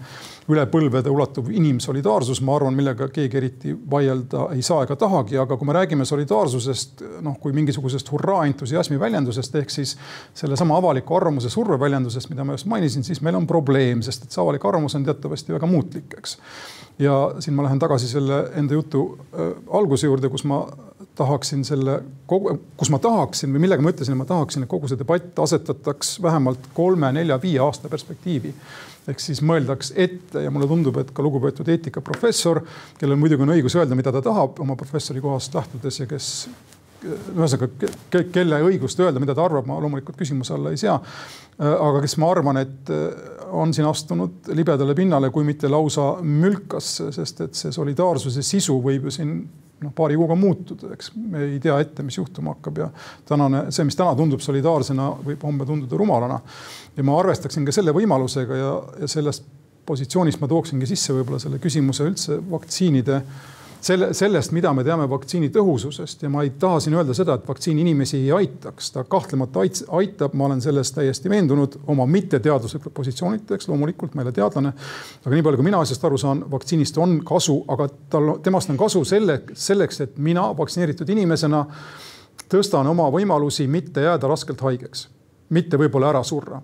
üle 0.51 0.65
põlvede 0.73 1.13
ulatuv 1.13 1.51
inimsolidaarsus, 1.55 2.43
ma 2.47 2.57
arvan, 2.57 2.77
millega 2.77 3.11
keegi 3.13 3.41
eriti 3.41 3.75
vaielda 3.91 4.49
ei 4.57 4.65
saa 4.67 4.85
ega 4.87 4.97
tahagi, 4.99 5.39
aga 5.41 5.59
kui 5.61 5.69
me 5.69 5.77
räägime 5.77 6.09
solidaarsusest 6.09 7.05
noh, 7.25 7.37
kui 7.41 7.55
mingisugusest 7.57 8.11
hurraa 8.13 8.45
entusiasmi 8.51 9.01
väljendusest 9.01 9.61
ehk 9.61 9.73
siis 9.73 9.97
sellesama 10.35 10.79
avaliku 10.81 11.17
arvamuse 11.17 11.51
surve 11.53 11.79
väljendusest, 11.81 12.31
mida 12.33 12.45
ma 12.45 12.57
just 12.57 12.69
mainisin, 12.71 13.05
siis 13.07 13.23
meil 13.25 13.39
on 13.39 13.47
probleem, 13.51 14.03
sest 14.07 14.27
et 14.27 14.35
see 14.35 14.43
avalik 14.43 14.65
arvamus 14.67 14.97
on 14.99 15.07
teatavasti 15.07 15.57
väga 15.57 15.71
muutlik, 15.71 16.15
eks. 16.19 16.39
Ja 17.01 17.17
siin 17.41 17.57
ma 17.57 17.65
lähen 17.65 17.81
tagasi 17.81 18.09
selle 18.11 18.43
enda 18.61 18.77
jutu 18.77 19.05
äh, 19.17 19.55
alguse 19.77 20.09
juurde, 20.09 20.29
kus 20.33 20.45
ma 20.45 20.65
tahaksin 21.19 21.65
selle, 21.65 21.99
kus 22.27 22.91
ma 22.93 22.99
tahaksin 23.03 23.53
või 23.55 23.65
millega 23.67 23.85
ma 23.85 23.93
ütlesin, 23.93 24.15
et 24.15 24.21
ma 24.23 24.29
tahaksin, 24.29 24.65
et 24.65 24.71
kogu 24.71 24.89
see 24.89 25.01
debatt 25.01 25.39
asetataks 25.43 26.17
vähemalt 26.23 26.71
kolme, 26.75 27.13
nelja, 27.13 27.41
viie 27.43 27.61
aasta 27.61 27.91
perspektiivi. 27.93 28.55
ehk 29.09 29.21
siis 29.21 29.41
mõeldaks 29.43 29.93
ette 29.97 30.43
ja 30.45 30.51
mulle 30.51 30.69
tundub, 30.71 30.97
et 31.01 31.11
ka 31.11 31.23
lugupeetud 31.23 31.69
eetikaprofessor, 31.69 32.61
kellel 32.99 33.19
muidugi 33.19 33.43
on 33.43 33.55
õigus 33.57 33.75
öelda, 33.77 33.97
mida 33.99 34.13
ta 34.13 34.23
tahab 34.23 34.61
oma 34.61 34.77
professori 34.77 35.21
kohast 35.21 35.55
lähtudes 35.55 36.01
ja 36.01 36.07
kes 36.07 36.29
ühesõnaga, 37.01 37.69
kelle 38.33 38.61
õigust 38.67 39.01
öelda, 39.01 39.21
mida 39.23 39.35
ta 39.35 39.45
arvab, 39.45 39.67
ma 39.69 39.79
loomulikult 39.81 40.19
küsimuse 40.21 40.55
alla 40.55 40.73
ei 40.73 40.81
sea. 40.81 40.99
aga 41.61 42.01
kes 42.01 42.17
ma 42.21 42.31
arvan, 42.33 42.57
et 42.61 42.93
on 43.53 43.75
siin 43.75 43.89
astunud 43.89 44.53
libedale 44.57 44.95
pinnale, 44.97 45.31
kui 45.31 45.45
mitte 45.45 45.69
lausa 45.69 46.15
mülkasse, 46.23 47.11
sest 47.13 47.41
et 47.47 47.59
see 47.59 47.73
solidaarsuse 47.73 48.45
sisu 48.47 48.79
võib 48.85 49.09
ju 49.09 49.17
siin 49.17 49.35
noh, 49.85 49.93
paari 49.97 50.19
kuuga 50.19 50.37
muutuda, 50.39 50.93
eks 50.97 51.13
me 51.17 51.45
ei 51.47 51.61
tea 51.63 51.79
ette, 51.83 52.05
mis 52.07 52.19
juhtuma 52.19 52.55
hakkab 52.55 52.83
ja 52.83 52.91
tänane, 53.29 53.67
see, 53.75 53.87
mis 53.89 53.99
täna 53.99 54.13
tundub 54.19 54.43
solidaarsena, 54.45 55.09
võib 55.27 55.47
homme 55.47 55.67
tunduda 55.69 56.01
rumalana. 56.01 56.41
ja 56.97 57.07
ma 57.07 57.17
arvestaksin 57.21 57.65
ka 57.67 57.75
selle 57.75 57.95
võimalusega 57.97 58.59
ja, 58.59 58.75
ja 59.01 59.09
sellest 59.11 59.47
positsioonist 59.87 60.41
ma 60.43 60.49
tooksingi 60.51 60.87
sisse 60.89 61.15
võib-olla 61.17 61.41
selle 61.43 61.59
küsimuse 61.63 62.07
üldse 62.07 62.39
vaktsiinide 62.51 63.23
selle, 63.81 64.11
sellest, 64.15 64.53
mida 64.57 64.73
me 64.77 64.85
teame 64.85 65.07
vaktsiini 65.11 65.51
tõhususest 65.55 66.25
ja 66.25 66.31
ma 66.33 66.45
ei 66.45 66.53
taha 66.61 66.81
siin 66.85 66.97
öelda 66.99 67.15
seda, 67.17 67.37
et 67.39 67.49
vaktsiin 67.49 67.79
inimesi 67.83 68.19
ei 68.19 68.33
aitaks, 68.37 68.91
ta 68.95 69.05
kahtlemata 69.09 69.63
aitab, 69.99 70.35
ma 70.39 70.49
olen 70.49 70.63
selles 70.65 70.93
täiesti 70.97 71.31
veendunud 71.33 71.79
oma 71.93 72.07
mitteteaduslikult 72.11 72.95
positsioonilt, 72.95 73.51
eks 73.57 73.69
loomulikult 73.71 74.15
ma 74.15 74.23
ei 74.23 74.29
ole 74.29 74.35
teadlane. 74.37 74.73
aga 75.25 75.35
nii 75.35 75.47
palju, 75.47 75.63
kui 75.63 75.69
mina 75.71 75.81
asjast 75.85 76.05
aru 76.05 76.19
saan, 76.21 76.45
vaktsiinist 76.51 76.99
on 76.99 77.21
kasu, 77.25 77.61
aga 77.69 77.89
tal, 78.11 78.35
temast 78.45 78.71
on 78.71 78.81
kasu 78.81 79.05
selle, 79.05 79.43
selleks, 79.53 80.01
et 80.07 80.19
mina 80.19 80.51
vaktsineeritud 80.57 81.09
inimesena 81.17 81.65
tõstan 82.51 82.87
oma 82.91 83.09
võimalusi 83.13 83.69
mitte 83.69 84.05
jääda 84.05 84.29
raskelt 84.29 84.61
haigeks, 84.61 85.09
mitte 85.51 85.81
võib-olla 85.81 86.15
ära 86.15 86.23
surra 86.27 86.61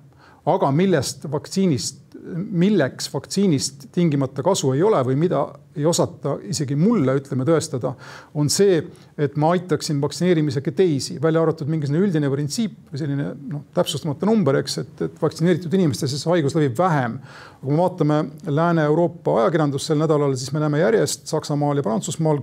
aga 0.47 0.71
millest 0.71 1.27
vaktsiinist 1.31 2.06
milleks 2.35 3.09
vaktsiinist 3.13 3.87
tingimata 3.95 4.43
kasu 4.45 4.73
ei 4.75 4.83
ole 4.83 4.99
või 5.07 5.17
mida 5.21 5.43
ei 5.77 5.85
osata 5.87 6.37
isegi 6.49 6.77
mulle, 6.79 7.15
ütleme, 7.21 7.45
tõestada, 7.47 7.93
on 8.35 8.49
see, 8.53 8.79
et 9.21 9.37
ma 9.41 9.53
aitaksin 9.55 10.01
vaktsineerimisega 10.03 10.73
teisi, 10.77 11.19
välja 11.23 11.43
arvatud 11.45 11.71
mingisugune 11.71 12.03
üldine 12.07 12.31
printsiip 12.33 12.91
või 12.91 13.01
selline 13.03 13.29
noh, 13.53 13.67
täpsustamata 13.77 14.29
number, 14.29 14.61
eks, 14.63 14.79
et, 14.83 15.05
et 15.09 15.23
vaktsineeritud 15.23 15.79
inimestes 15.79 16.17
see 16.17 16.33
haigus 16.33 16.57
levib 16.57 16.77
vähem. 16.79 17.19
kui 17.61 17.75
me 17.75 17.83
vaatame 17.83 18.21
Lääne-Euroopa 18.47 19.41
ajakirjandust 19.43 19.93
sel 19.93 20.01
nädalal, 20.01 20.35
siis 20.37 20.53
me 20.57 20.63
näeme 20.65 20.83
järjest 20.83 21.27
Saksamaal 21.31 21.77
ja 21.77 21.87
Prantsusmaal 21.87 22.43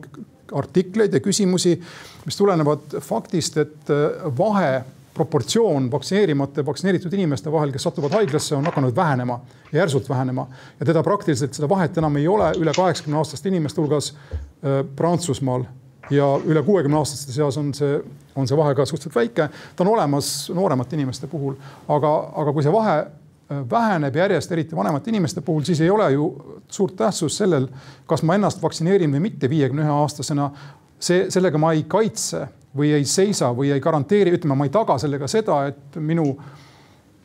artikleid 0.54 1.14
ja 1.14 1.24
küsimusi, 1.24 1.78
mis 2.26 2.38
tulenevad 2.38 3.00
faktist, 3.02 3.58
et 3.58 3.94
vahe 4.38 4.84
proportsioon 5.14 5.92
vaktsineerimata 5.92 6.60
ja 6.60 6.66
vaktsineeritud 6.66 7.14
inimeste 7.14 7.52
vahel, 7.52 7.72
kes 7.72 7.84
satuvad 7.84 8.12
haiglasse, 8.18 8.56
on 8.56 8.66
hakanud 8.66 8.96
vähenema, 8.96 9.40
järsult 9.74 10.10
vähenema. 10.10 10.48
ja 10.80 10.86
teda 10.86 11.04
praktiliselt 11.04 11.54
seda 11.54 11.70
vahet 11.70 11.98
enam 11.98 12.18
ei 12.18 12.28
ole 12.28 12.52
üle 12.58 12.74
kaheksakümne 12.76 13.18
aastaste 13.18 13.50
inimeste 13.50 13.82
hulgas 13.82 14.14
äh, 14.14 14.86
Prantsusmaal 14.96 15.64
ja 16.10 16.28
üle 16.46 16.64
kuuekümne 16.64 16.98
aastaste 16.98 17.32
seas 17.32 17.58
on 17.58 17.74
see, 17.74 18.00
on 18.36 18.48
see 18.48 18.58
vahe 18.58 18.76
ka 18.76 18.86
suhteliselt 18.86 19.16
väike. 19.16 19.50
ta 19.76 19.84
on 19.84 19.94
olemas 19.94 20.50
nooremate 20.54 20.96
inimeste 20.96 21.28
puhul, 21.28 21.54
aga, 21.88 22.14
aga 22.36 22.54
kui 22.54 22.64
see 22.64 22.74
vahe 22.74 22.98
äh, 23.00 23.62
väheneb 23.70 24.16
järjest, 24.16 24.52
eriti 24.52 24.76
vanemate 24.76 25.14
inimeste 25.14 25.42
puhul, 25.42 25.62
siis 25.64 25.82
ei 25.82 25.90
ole 25.90 26.12
ju 26.12 26.32
suurt 26.68 26.96
tähtsust 26.96 27.38
sellel, 27.38 27.70
kas 28.06 28.24
ma 28.24 28.36
ennast 28.36 28.62
vaktsineerin 28.62 29.14
või 29.14 29.28
mitte 29.30 29.50
viiekümne 29.50 29.86
ühe 29.86 29.96
aastasena. 30.02 30.52
see, 31.00 31.30
sellega 31.30 31.58
ma 31.58 31.74
ei 31.74 31.84
kaitse 31.84 32.48
või 32.78 32.94
ei 32.98 33.06
seisa 33.06 33.52
või 33.56 33.72
ei 33.74 33.82
garanteeri, 33.82 34.34
ütleme, 34.38 34.58
ma 34.58 34.68
ei 34.68 34.74
taga 34.74 34.98
sellega 35.02 35.28
seda, 35.28 35.64
et 35.70 35.98
minu 36.02 36.34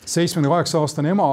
seitsmekümne 0.04 0.48
kaheksa 0.52 0.80
aastane 0.80 1.12
ema 1.14 1.30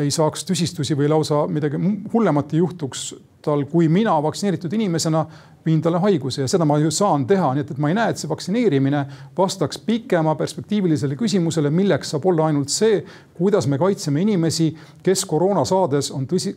ei 0.00 0.10
saaks 0.10 0.46
tüsistusi 0.48 0.96
või 0.98 1.10
lausa 1.10 1.44
midagi 1.50 1.78
hullemat 2.12 2.54
ei 2.54 2.62
juhtuks 2.62 3.12
tal, 3.42 3.64
kui 3.68 3.88
mina 3.88 4.14
vaktsineeritud 4.22 4.72
inimesena 4.72 5.24
viin 5.66 5.82
talle 5.82 5.98
haiguse. 6.02 6.42
Ja 6.42 6.48
seda 6.48 6.64
ma 6.64 6.78
ju 6.78 6.90
saan 6.94 7.26
teha, 7.26 7.52
nii 7.54 7.64
et, 7.64 7.70
et 7.74 7.82
ma 7.82 7.90
ei 7.90 7.98
näe, 7.98 8.14
et 8.14 8.22
see 8.22 8.30
vaktsineerimine 8.30 9.02
vastaks 9.36 9.78
pikema 9.86 10.34
perspektiivilisele 10.38 11.18
küsimusele, 11.18 11.70
milleks 11.70 12.14
saab 12.14 12.26
olla 12.30 12.48
ainult 12.50 12.72
see, 12.72 13.02
kuidas 13.36 13.68
me 13.70 13.78
kaitseme 13.82 14.22
inimesi, 14.22 14.70
kes 15.02 15.26
koroona 15.28 15.66
saades 15.68 16.10
on 16.14 16.26
tõsi, 16.30 16.54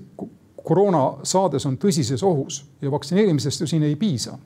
koroona 0.66 1.06
saades 1.26 1.66
on 1.66 1.78
tõsises 1.82 2.24
ohus. 2.26 2.64
Ja 2.82 2.94
vaktsineerimisest 2.94 3.66
ju 3.66 3.70
siin 3.70 3.84
ei 3.90 3.98
piisa 4.00 4.38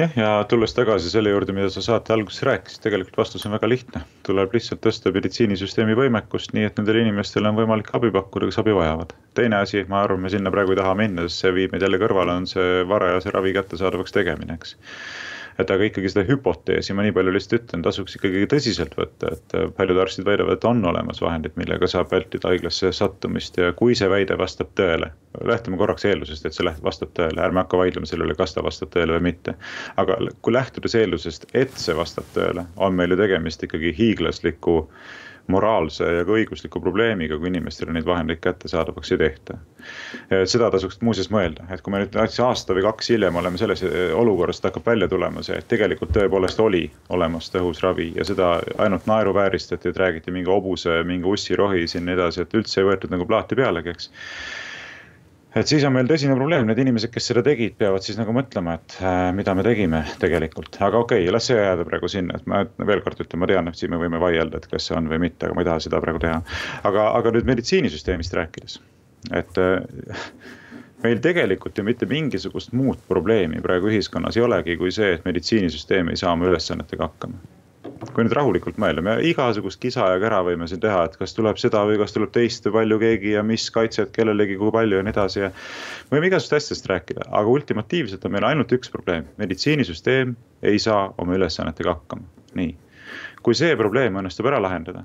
jah, 0.00 0.16
ja 0.16 0.28
tulles 0.48 0.72
tagasi 0.76 1.10
selle 1.12 1.32
juurde, 1.32 1.54
mida 1.56 1.70
sa 1.72 1.82
saate 1.84 2.14
alguses 2.14 2.42
rääkisid, 2.46 2.82
tegelikult 2.84 3.18
vastus 3.20 3.46
on 3.46 3.54
väga 3.56 3.68
lihtne. 3.68 4.02
tuleb 4.26 4.54
lihtsalt 4.56 4.82
tõsta 4.84 5.12
meditsiinisüsteemi 5.14 5.96
võimekust, 5.98 6.54
nii 6.56 6.68
et 6.68 6.78
nendele 6.80 7.04
inimestele 7.04 7.50
on 7.50 7.58
võimalik 7.58 7.90
abi 7.96 8.12
pakkuda, 8.14 8.48
kes 8.50 8.60
abi 8.62 8.76
vajavad. 8.76 9.14
teine 9.34 9.60
asi, 9.60 9.84
ma 9.88 10.04
arvan, 10.04 10.22
me 10.24 10.32
sinna 10.32 10.52
praegu 10.54 10.74
ei 10.74 10.80
taha 10.80 10.94
minna, 10.98 11.26
sest 11.28 11.44
see 11.44 11.56
viib 11.56 11.74
meid 11.74 11.84
jälle 11.86 12.00
kõrvale, 12.02 12.36
on 12.42 12.48
see 12.50 12.84
varajase 12.88 13.34
ravi 13.36 13.52
kättesaadavaks 13.56 14.16
tegemine, 14.16 14.56
eks 14.60 14.76
et 15.58 15.70
aga 15.70 15.86
ikkagi 15.88 16.10
seda 16.12 16.24
hüpoteesi 16.28 16.94
ma 16.96 17.04
nii 17.06 17.14
palju 17.16 17.34
lihtsalt 17.34 17.56
ütlen, 17.60 17.84
tasuks 17.84 18.16
ikkagi 18.18 18.46
tõsiselt 18.50 18.94
võtta, 18.98 19.32
et 19.36 19.56
paljud 19.76 20.00
arstid 20.02 20.28
väidavad, 20.28 20.58
et 20.58 20.66
on 20.68 20.84
olemas 20.92 21.22
vahendid, 21.22 21.56
millega 21.60 21.88
saab 21.90 22.12
vältida 22.14 22.50
haiglasse 22.50 22.92
sattumist 22.96 23.58
ja 23.60 23.72
kui 23.76 23.96
see 23.98 24.10
väide 24.10 24.38
vastab 24.40 24.72
tõele. 24.78 25.10
lähtume 25.46 25.78
korraks 25.78 26.04
eeldusest, 26.04 26.46
et 26.46 26.56
see 26.56 26.74
vastab 26.82 27.14
tõele, 27.16 27.40
ärme 27.42 27.62
hakka 27.62 27.78
vaidlema 27.78 28.06
selle 28.06 28.26
üle, 28.26 28.34
kas 28.38 28.54
ta 28.54 28.64
vastab 28.66 28.90
tõele 28.94 29.18
või 29.18 29.30
mitte. 29.30 29.54
aga 29.96 30.18
kui 30.42 30.52
lähtudes 30.52 30.94
eeldusest, 30.94 31.46
et 31.54 31.74
see 31.78 31.96
vastab 31.96 32.26
tõele, 32.34 32.66
on 32.76 32.94
meil 32.94 33.14
ju 33.14 33.20
tegemist 33.20 33.62
ikkagi 33.66 33.94
hiiglasliku 33.98 34.86
moraalse 35.46 36.04
ja 36.04 36.24
ka 36.24 36.34
õigusliku 36.36 36.80
probleemiga, 36.82 37.38
kui 37.38 37.50
inimestele 37.50 37.94
neid 37.94 38.06
vahendeid 38.06 38.40
kättesaadavaks 38.44 39.12
ei 39.12 39.18
tehta. 39.18 39.58
seda 40.44 40.70
tasuks 40.70 41.00
muuseas 41.00 41.30
mõelda, 41.32 41.64
et 41.72 41.80
kui 41.80 41.92
me 41.92 42.02
nüüd 42.02 42.14
näiteks 42.14 42.40
aasta 42.44 42.76
või 42.76 42.84
kaks 42.84 43.10
hiljem 43.14 43.36
oleme 43.40 43.58
selles 43.58 43.82
eh, 43.86 44.12
olukorras, 44.14 44.60
et 44.60 44.68
hakkab 44.68 44.86
välja 44.86 45.08
tulema 45.08 45.42
see, 45.42 45.58
et 45.58 45.68
tegelikult 45.68 46.12
tõepoolest 46.16 46.60
oli 46.60 46.84
olemas 47.08 47.50
tõhus 47.54 47.82
ravi 47.84 48.10
ja 48.16 48.26
seda 48.28 48.52
ainult 48.78 49.08
naeruvääristati, 49.10 49.88
et 49.88 50.02
räägiti 50.04 50.34
mingi 50.34 50.50
hobuse, 50.50 51.02
mingi 51.08 51.28
ussirohi 51.28 51.86
siin 51.88 52.04
nii 52.06 52.18
edasi, 52.18 52.44
et 52.44 52.58
üldse 52.60 52.82
ei 52.82 52.90
võetud 52.92 53.12
nagu 53.14 53.26
plaati 53.26 53.58
pealegi, 53.58 53.96
eks 53.96 54.10
et 55.56 55.70
siis 55.70 55.84
on 55.86 55.94
meil 55.94 56.08
tõsine 56.10 56.36
probleem, 56.38 56.66
need 56.68 56.80
inimesed, 56.82 57.10
kes 57.14 57.30
seda 57.30 57.42
tegid, 57.46 57.74
peavad 57.80 58.04
siis 58.04 58.18
nagu 58.20 58.34
mõtlema, 58.34 58.76
et 58.78 58.96
äh, 59.02 59.18
mida 59.36 59.54
me 59.58 59.64
tegime 59.66 60.02
tegelikult, 60.22 60.78
aga 60.78 61.02
okei 61.02 61.24
okay,, 61.24 61.34
las 61.34 61.50
see 61.50 61.58
jääda 61.58 61.86
praegu 61.88 62.10
sinna, 62.12 62.38
et 62.38 62.48
ma 62.50 62.62
veel 62.86 63.02
kord 63.04 63.22
ütlen, 63.24 63.42
ma 63.42 63.50
tean, 63.50 63.70
et 63.70 63.80
siin 63.80 63.92
me 63.94 64.00
võime 64.02 64.22
vaielda, 64.22 64.60
et 64.60 64.70
kas 64.70 64.88
see 64.88 64.96
on 64.98 65.10
või 65.10 65.22
mitte, 65.26 65.48
aga 65.48 65.58
ma 65.58 65.64
ei 65.64 65.70
taha 65.70 65.84
seda 65.86 66.02
praegu 66.04 66.22
teha. 66.22 66.40
aga, 66.90 67.10
aga 67.18 67.34
nüüd 67.36 67.50
meditsiinisüsteemist 67.50 68.36
rääkides, 68.38 68.80
et 69.42 69.62
äh, 69.62 69.78
meil 71.04 71.22
tegelikult 71.24 71.78
ju 71.78 71.86
mitte 71.86 72.08
mingisugust 72.10 72.74
muud 72.76 73.00
probleemi 73.08 73.62
praegu 73.64 73.90
ühiskonnas 73.90 74.38
ei 74.38 74.46
olegi, 74.46 74.78
kui 74.80 74.94
see, 74.94 75.16
et 75.16 75.26
meditsiinisüsteem 75.26 76.12
ei 76.12 76.20
saa 76.20 76.36
oma 76.36 76.50
ülesannetega 76.52 77.10
hakkama 77.10 77.59
kui 78.08 78.24
nüüd 78.24 78.34
rahulikult 78.36 78.78
mõelda, 78.80 79.02
me 79.04 79.14
igasugust 79.28 79.80
kisa 79.82 80.06
ja 80.12 80.18
kära 80.22 80.40
võime 80.46 80.66
siin 80.70 80.80
teha, 80.82 81.02
et 81.06 81.16
kas 81.20 81.34
tuleb 81.36 81.58
seda 81.60 81.82
või 81.88 81.98
kas 82.00 82.14
tuleb 82.14 82.32
teist 82.34 82.64
või 82.66 82.78
palju 82.78 82.98
keegi 83.02 83.34
ja 83.34 83.44
mis 83.46 83.66
kaitset 83.74 84.12
kellelegi, 84.14 84.56
kui 84.60 84.72
palju 84.74 85.00
ja 85.00 85.06
nii 85.06 85.14
edasi 85.14 85.42
ja. 85.42 85.50
võime 86.12 86.30
igasugust 86.30 86.56
asjadest 86.58 86.88
rääkida, 86.90 87.26
aga 87.28 87.54
ultimatiivselt 87.54 88.24
on 88.24 88.36
meil 88.36 88.46
ainult 88.48 88.72
üks 88.76 88.92
probleem, 88.92 89.28
meditsiinisüsteem 89.40 90.34
ei 90.72 90.80
saa 90.82 91.10
oma 91.20 91.36
ülesannetega 91.36 91.96
hakkama, 91.96 92.24
nii. 92.60 92.72
kui 93.44 93.58
see 93.58 93.76
probleem 93.76 94.16
õnnestub 94.20 94.48
ära 94.48 94.62
lahendada, 94.62 95.04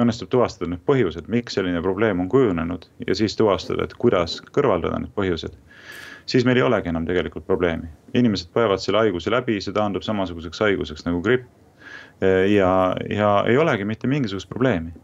õnnestub 0.00 0.32
tuvastada 0.32 0.70
need 0.72 0.84
põhjused, 0.88 1.28
miks 1.32 1.56
selline 1.56 1.84
probleem 1.84 2.24
on 2.24 2.32
kujunenud 2.32 2.88
ja 3.06 3.16
siis 3.16 3.36
tuvastada, 3.36 3.84
et 3.84 3.96
kuidas 4.00 4.40
kõrvaldada 4.56 5.02
need 5.02 5.12
põhjused 5.16 5.56
siis 6.26 6.42
meil 6.42 6.58
ei 6.58 6.64
olegi 6.66 6.90
enam 6.90 7.04
tegelikult 7.06 7.46
probleemi. 7.46 7.86
inimesed 8.14 8.48
põevad 8.54 8.82
selle 8.82 8.98
haiguse 9.04 9.30
läbi, 9.30 9.60
see 9.62 9.74
taandub 9.76 10.02
samasuguseks 10.02 10.60
haiguseks 10.64 11.06
nagu 11.06 11.20
gripp 11.22 11.46
ja, 12.22 12.70
ja 13.12 13.30
ei 13.46 13.58
olegi 13.60 13.84
mitte 13.84 14.08
mingisugust 14.08 14.48
probleemi 14.48 14.94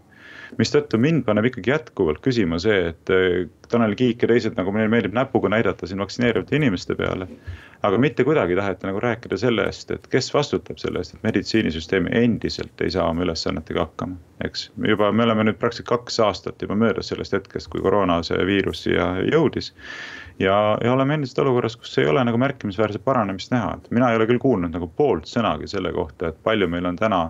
mistõttu 0.58 0.98
mind 1.00 1.24
paneb 1.26 1.48
ikkagi 1.48 1.72
jätkuvalt 1.72 2.20
küsima 2.24 2.58
see, 2.62 2.92
et 2.92 3.12
eh, 3.12 3.44
Tanel 3.72 3.94
Kiik 3.96 4.24
ja 4.24 4.28
teised, 4.28 4.56
nagu 4.58 4.72
neile 4.74 4.90
meeldib 4.92 5.14
näpuga 5.16 5.48
näidata 5.52 5.88
siin 5.88 6.02
vaktsineerivate 6.02 6.58
inimeste 6.58 6.96
peale. 6.98 7.28
aga 7.82 7.98
mitte 7.98 8.24
kuidagi 8.24 8.54
taheta 8.54 8.86
nagu 8.86 9.00
rääkida 9.02 9.36
sellest, 9.36 9.90
et 9.90 10.04
kes 10.06 10.28
vastutab 10.34 10.78
selle 10.78 11.00
eest, 11.02 11.16
et 11.16 11.22
meditsiinisüsteem 11.26 12.06
endiselt 12.14 12.80
ei 12.84 12.90
saa 12.94 13.08
oma 13.10 13.24
ülesannetega 13.24 13.80
hakkama. 13.80 14.16
eks 14.44 14.70
juba 14.88 15.12
me 15.12 15.24
oleme 15.24 15.48
nüüd 15.48 15.58
praktiliselt 15.58 15.88
kaks 15.88 16.20
aastat 16.20 16.62
juba 16.62 16.76
möödas 16.78 17.08
sellest 17.08 17.32
hetkest, 17.32 17.70
kui 17.72 17.82
koroona 17.82 18.20
see 18.22 18.46
viirus 18.46 18.84
siia 18.84 19.14
jõudis 19.32 19.72
ja, 20.42 20.56
ja 20.84 20.92
oleme 20.92 21.18
endiselt 21.18 21.42
olukorras, 21.44 21.76
kus 21.78 21.98
ei 22.02 22.08
ole 22.10 22.24
nagu 22.26 22.38
märkimisväärset 22.40 23.04
paranemist 23.04 23.54
näha, 23.54 23.76
et 23.78 23.90
mina 23.90 24.10
ei 24.10 24.18
ole 24.20 24.26
küll 24.30 24.42
kuulnud 24.42 24.74
nagu 24.74 24.88
poolt 24.96 25.30
sõnagi 25.30 25.70
selle 25.70 25.92
kohta, 25.94 26.32
et 26.32 26.42
palju 26.42 26.68
meil 26.70 26.88
on 26.90 26.98
täna 26.98 27.22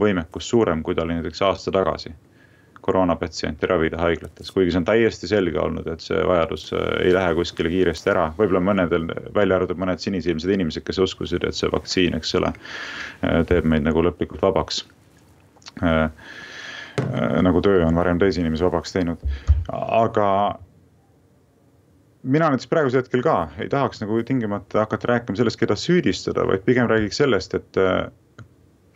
võimekus 0.00 0.48
suurem, 0.52 0.82
kui 0.84 0.94
ta 0.94 1.04
oli 1.06 1.18
näiteks 1.18 1.42
aasta 1.46 1.72
tagasi 1.74 2.14
koroonapatsiente 2.86 3.66
ravida 3.66 3.98
haiglates, 3.98 4.52
kuigi 4.54 4.70
see 4.70 4.78
on 4.78 4.86
täiesti 4.86 5.26
selge 5.26 5.58
olnud, 5.58 5.88
et 5.90 6.04
see 6.04 6.20
vajadus 6.28 6.68
äh, 6.76 6.84
ei 7.02 7.14
lähe 7.16 7.32
kuskile 7.34 7.72
kiiresti 7.72 8.12
ära, 8.12 8.28
võib-olla 8.38 8.62
mõnedel, 8.62 9.08
välja 9.34 9.58
arvatud 9.58 9.80
mõned 9.82 10.02
sinisilmsed 10.02 10.52
inimesed, 10.54 10.84
kes 10.86 11.00
uskusid, 11.02 11.42
et 11.48 11.58
see 11.58 11.70
vaktsiin, 11.72 12.14
eks 12.18 12.36
ole, 12.38 12.52
äh, 13.26 13.40
teeb 13.50 13.66
meid 13.66 13.86
nagu 13.88 14.04
lõplikult 14.06 14.44
vabaks. 14.46 14.84
Äh, 15.82 16.06
nagu 17.42 17.60
töö 17.60 17.82
on 17.84 17.98
varem 17.98 18.22
teisi 18.22 18.40
inimesi 18.40 18.64
vabaks 18.64 18.94
teinud. 18.94 19.26
aga 19.74 20.28
mina 22.26 22.50
näiteks 22.50 22.68
praegusel 22.70 23.04
hetkel 23.04 23.22
ka 23.22 23.36
ei 23.62 23.68
tahaks 23.72 24.00
nagu 24.02 24.18
tingimata 24.26 24.82
hakata 24.82 25.08
rääkima 25.12 25.36
sellest, 25.38 25.60
keda 25.60 25.76
süüdistada, 25.78 26.46
vaid 26.48 26.64
pigem 26.66 26.88
räägiks 26.90 27.20
sellest, 27.22 27.54
et 27.54 27.78
äh, 27.80 28.08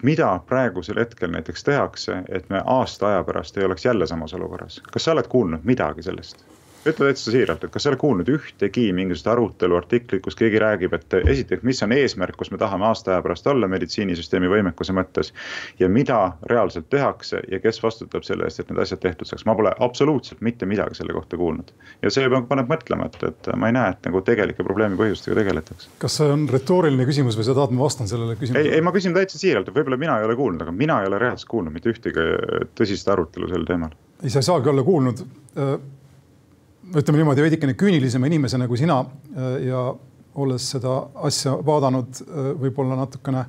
mida 0.03 0.31
praegusel 0.47 0.99
hetkel 0.99 1.31
näiteks 1.31 1.65
tehakse, 1.65 2.23
et 2.29 2.49
me 2.51 2.63
aasta 2.67 3.09
aja 3.13 3.25
pärast 3.25 3.59
ei 3.59 3.65
oleks 3.65 3.85
jälle 3.85 4.07
samas 4.07 4.35
olukorras. 4.35 4.81
kas 4.93 5.05
sa 5.05 5.13
oled 5.13 5.29
kuulnud 5.29 5.65
midagi 5.65 6.03
sellest? 6.03 6.45
Ütle 6.89 7.11
täitsa 7.11 7.33
siiralt, 7.33 7.65
et 7.65 7.73
kas 7.73 7.85
sa 7.85 7.91
oled 7.91 8.01
kuulnud 8.01 8.29
ühtegi 8.33 8.87
mingisugust 8.97 9.29
arutelu, 9.29 9.77
artiklit, 9.77 10.23
kus 10.25 10.37
keegi 10.39 10.61
räägib, 10.63 10.95
et 10.97 11.17
esiteks, 11.21 11.65
mis 11.67 11.83
on 11.85 11.93
eesmärk, 11.93 12.39
kus 12.41 12.51
me 12.55 12.61
tahame 12.61 12.87
aasta 12.89 13.15
aja 13.15 13.25
pärast 13.25 13.47
olla 13.51 13.69
meditsiinisüsteemi 13.69 14.49
võimekuse 14.49 14.95
mõttes. 14.97 15.33
ja 15.79 15.89
mida 15.89 16.21
reaalselt 16.51 16.89
tehakse 16.91 17.43
ja 17.51 17.61
kes 17.61 17.83
vastutab 17.83 18.25
selle 18.25 18.49
eest, 18.49 18.61
et 18.61 18.71
need 18.71 18.81
asjad 18.81 19.03
tehtud 19.03 19.29
saaks, 19.29 19.45
ma 19.45 19.55
pole 19.59 19.75
absoluutselt 19.79 20.41
mitte 20.41 20.67
midagi 20.67 20.97
selle 20.97 21.13
kohta 21.13 21.37
kuulnud. 21.37 21.73
ja 22.03 22.11
see 22.11 22.31
paneb 22.49 22.73
mõtlema, 22.73 23.11
et, 23.13 23.21
et 23.29 23.53
ma 23.57 23.69
ei 23.69 23.77
näe, 23.77 23.93
et 23.93 24.09
nagu 24.09 24.25
tegelike 24.25 24.65
probleemi 24.65 24.97
põhjustega 25.01 25.37
tegeletakse. 25.43 25.93
kas 26.01 26.17
see 26.21 26.33
on 26.33 26.49
retooriline 26.49 27.09
küsimus 27.09 27.37
või 27.37 27.49
sa 27.49 27.57
tahad, 27.59 27.77
ma 27.77 27.85
vastan 27.85 28.09
sellele 28.09 28.39
küsimusele? 28.41 28.73
ei, 28.73 28.81
ei, 28.81 28.85
ma 28.85 28.97
küsin 28.97 29.17
täitsa 29.17 29.39
siiralt, 29.39 29.69
et 29.69 29.77
võib-olla 29.77 30.01
mina 30.01 30.19
ei 30.19 30.29
ole 30.29 30.37
kuulnud, 30.41 30.65
aga 30.65 30.73
mina 30.73 31.03
ei 31.03 31.13
ole 31.13 31.21
reaalselt 31.21 31.53
kuulnud 31.53 31.77
mitte 31.77 31.93
ühtegi 31.93 32.29
tõsist 32.79 33.09
arutelu 33.13 33.53
sel 33.53 33.69
teemal. 33.69 33.93
ei, 34.25 34.33
sa 34.33 34.41
ei 34.41 34.53
saagi 34.53 34.73
olla 34.73 34.87
kuulnud 34.87 35.27
ütleme 36.99 37.21
niimoodi 37.21 37.45
veidikene 37.45 37.75
küünilisema 37.79 38.29
inimesena 38.31 38.67
kui 38.69 38.79
sina 38.81 39.01
äh, 39.01 39.57
ja 39.69 39.83
olles 40.41 40.69
seda 40.75 40.95
asja 41.27 41.57
vaadanud 41.67 42.23
äh, 42.23 42.53
võib-olla 42.61 42.99
natukene 42.99 43.45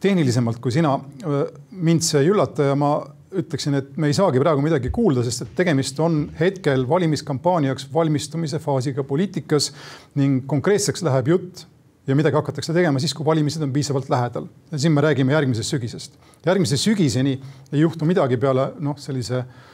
tehnilisemalt 0.00 0.60
kui 0.64 0.72
sina, 0.72 0.94
äh, 0.96 1.42
mind 1.70 2.04
see 2.06 2.22
ei 2.24 2.30
üllata 2.32 2.70
ja 2.70 2.76
ma 2.78 2.94
ütleksin, 3.30 3.76
et 3.78 3.92
me 4.00 4.08
ei 4.10 4.16
saagi 4.16 4.40
praegu 4.42 4.62
midagi 4.64 4.90
kuulda, 4.90 5.22
sest 5.22 5.44
et 5.44 5.52
tegemist 5.60 6.00
on 6.02 6.24
hetkel 6.40 6.86
valimiskampaaniaks 6.88 7.86
valmistumise 7.92 8.58
faasiga 8.62 9.04
poliitikas 9.06 9.70
ning 10.18 10.48
konkreetseks 10.50 11.04
läheb 11.06 11.30
jutt 11.30 11.66
ja 12.08 12.16
midagi 12.18 12.34
hakatakse 12.40 12.74
tegema 12.74 12.98
siis, 12.98 13.14
kui 13.14 13.26
valimised 13.28 13.62
on 13.62 13.72
piisavalt 13.72 14.08
lähedal. 14.10 14.48
siin 14.74 14.92
me 14.96 15.04
räägime 15.04 15.36
järgmisest 15.36 15.76
sügisest. 15.76 16.16
järgmise 16.46 16.76
sügiseni 16.76 17.40
ei 17.72 17.84
juhtu 17.84 18.08
midagi 18.08 18.40
peale 18.40 18.72
noh, 18.80 18.98
sellise 18.98 19.44
äh, 19.44 19.68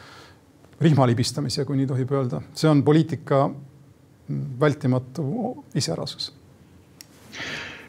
rihmalibistamise, 0.81 1.65
kui 1.65 1.77
nii 1.81 1.89
tohib 1.89 2.13
öelda, 2.13 2.43
see 2.55 2.71
on 2.71 2.83
poliitika 2.85 3.47
vältimatu 4.61 5.27
iseärasus? 5.75 6.33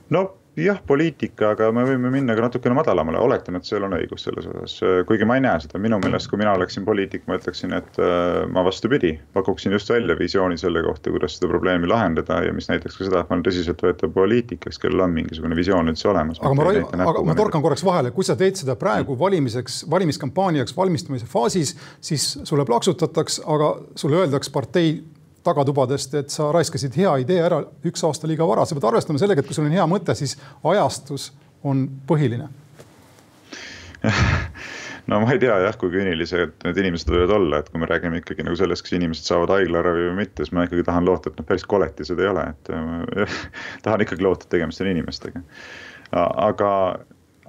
no 0.10 0.22
jah, 0.58 0.80
poliitika, 0.88 1.52
aga 1.54 1.70
me 1.76 1.84
võime 1.86 2.10
minna 2.14 2.36
ka 2.38 2.48
natukene 2.48 2.76
madalamale, 2.78 3.20
oletame, 3.22 3.62
et 3.62 3.68
sul 3.68 3.84
on 3.86 3.94
õigus 3.98 4.26
selles 4.26 4.48
osas. 4.50 4.78
kuigi 5.08 5.26
ma 5.28 5.38
ei 5.38 5.44
näe 5.46 5.62
seda, 5.64 5.80
minu 5.82 6.00
meelest, 6.02 6.30
kui 6.32 6.40
mina 6.42 6.54
oleksin 6.58 6.86
poliitik, 6.88 7.26
ma 7.30 7.38
ütleksin, 7.38 7.76
et 7.78 8.00
äh, 8.02 8.44
ma 8.52 8.64
vastupidi, 8.66 9.14
pakuksin 9.38 9.76
just 9.76 9.92
välja 9.94 10.18
visiooni 10.20 10.58
selle 10.58 10.82
kohta, 10.86 11.14
kuidas 11.14 11.38
seda 11.38 11.52
probleemi 11.52 11.90
lahendada 11.90 12.40
ja 12.46 12.56
mis 12.58 12.70
näitaks 12.72 12.98
ka 12.98 13.06
seda, 13.08 13.22
et 13.22 13.30
ma 13.30 13.38
olen 13.38 13.46
tõsiseltvõetav 13.48 14.14
poliitik, 14.16 14.64
kes, 14.66 14.82
kellel 14.82 15.06
on 15.06 15.14
mingisugune 15.18 15.58
visioon 15.58 15.94
üldse 15.94 16.10
olemas. 16.12 16.42
aga 16.42 16.56
ma, 16.58 16.70
aga 17.12 17.26
ma 17.28 17.38
torkan 17.38 17.66
korraks 17.66 17.86
vahele, 17.86 18.14
kui 18.16 18.26
sa 18.28 18.38
teed 18.40 18.58
seda 18.64 18.78
praegu 18.80 19.18
valimiseks, 19.20 19.84
valimiskampaaniaks 19.92 20.76
valmistumise 20.78 21.30
faasis, 21.30 21.76
siis 22.02 22.32
sulle 22.44 22.66
plaksutatakse, 22.66 23.46
aga 23.46 23.76
sulle 23.96 24.24
öeldakse 24.24 24.54
partei 24.54 24.98
tagatubadest, 25.48 26.16
et 26.20 26.34
sa 26.34 26.52
raiskasid 26.56 26.96
hea 27.00 27.18
idee 27.24 27.42
ära 27.44 27.62
üks 27.88 28.04
aasta 28.08 28.30
liiga 28.30 28.48
vara, 28.48 28.66
sa 28.68 28.78
pead 28.78 28.90
arvestama 28.92 29.22
sellega, 29.22 29.44
et 29.44 29.50
kui 29.50 29.58
sul 29.58 29.68
on 29.70 29.78
hea 29.78 29.88
mõte, 29.90 30.16
siis 30.18 30.38
ajastus 30.64 31.32
on 31.68 31.88
põhiline. 32.10 32.52
No 35.08 35.22
ma 35.24 35.32
ei 35.32 35.40
tea 35.40 35.56
jah, 35.64 35.76
kui 35.80 35.88
küünilised 35.94 36.66
need 36.66 36.80
inimesed 36.82 37.08
võivad 37.08 37.32
olla, 37.38 37.62
et 37.62 37.70
kui 37.72 37.80
me 37.80 37.88
räägime 37.88 38.20
ikkagi 38.20 38.44
nagu 38.44 38.58
sellest, 38.60 38.84
kas 38.84 38.98
inimesed 38.98 39.30
saavad 39.30 39.54
haiglaravi 39.56 40.10
või 40.10 40.18
mitte, 40.18 40.44
siis 40.44 40.52
ma 40.56 40.66
ikkagi 40.68 40.84
tahan 40.88 41.08
loota, 41.08 41.32
et 41.32 41.38
nad 41.40 41.48
päris 41.48 41.64
koletised 41.64 42.20
ei 42.20 42.28
ole, 42.28 42.44
et 42.52 42.72
tahan 43.86 44.04
ikkagi 44.04 44.26
loota, 44.26 44.44
et 44.44 44.58
tegemist 44.58 44.84
on 44.84 44.90
inimestega. 44.92 45.44
aga, 46.12 46.72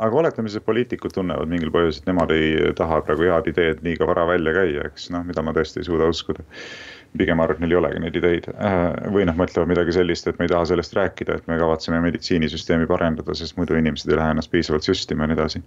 aga 0.07 0.21
oletame 0.23 0.53
siis, 0.53 0.63
et 0.63 0.69
poliitikud 0.71 1.17
tunnevad 1.17 1.51
mingil 1.51 1.75
põhjusel, 1.75 2.05
et 2.05 2.13
nemad 2.13 2.37
ei 2.37 2.71
taha 2.79 3.01
praegu 3.09 3.27
head 3.27 3.51
ideed 3.51 3.83
liiga 3.83 4.07
vara 4.07 4.29
välja 4.31 4.55
käia, 4.61 4.87
eks 4.87 5.11
noh, 5.17 5.27
mida 5.27 5.43
ma 5.43 5.57
tõesti 5.59 5.83
ei 5.83 5.91
suuda 5.91 6.07
uskuda 6.15 6.47
pigem 7.17 7.41
arvan, 7.41 7.57
et 7.57 7.65
neil 7.65 7.75
ei 7.75 7.81
olegi 7.81 8.03
neid 8.03 8.21
ideid. 8.21 8.49
Äh, 8.53 8.85
või 9.15 9.27
noh, 9.29 9.37
mõtlevad 9.39 9.71
midagi 9.71 9.97
sellist, 9.97 10.29
et 10.29 10.39
me 10.39 10.49
ei 10.49 10.53
taha 10.53 10.69
sellest 10.73 10.97
rääkida, 10.99 11.39
et 11.39 11.51
me 11.51 11.59
kavatseme 11.61 12.01
meditsiinisüsteemi 12.05 12.89
parendada, 12.91 13.37
sest 13.39 13.57
muidu 13.61 13.79
inimesed 13.79 14.13
ei 14.13 14.21
lähe 14.21 14.37
ennast 14.37 14.53
piisavalt 14.53 14.87
süstima 14.89 15.25
ja 15.25 15.33
nii 15.33 15.39
edasi. 15.39 15.65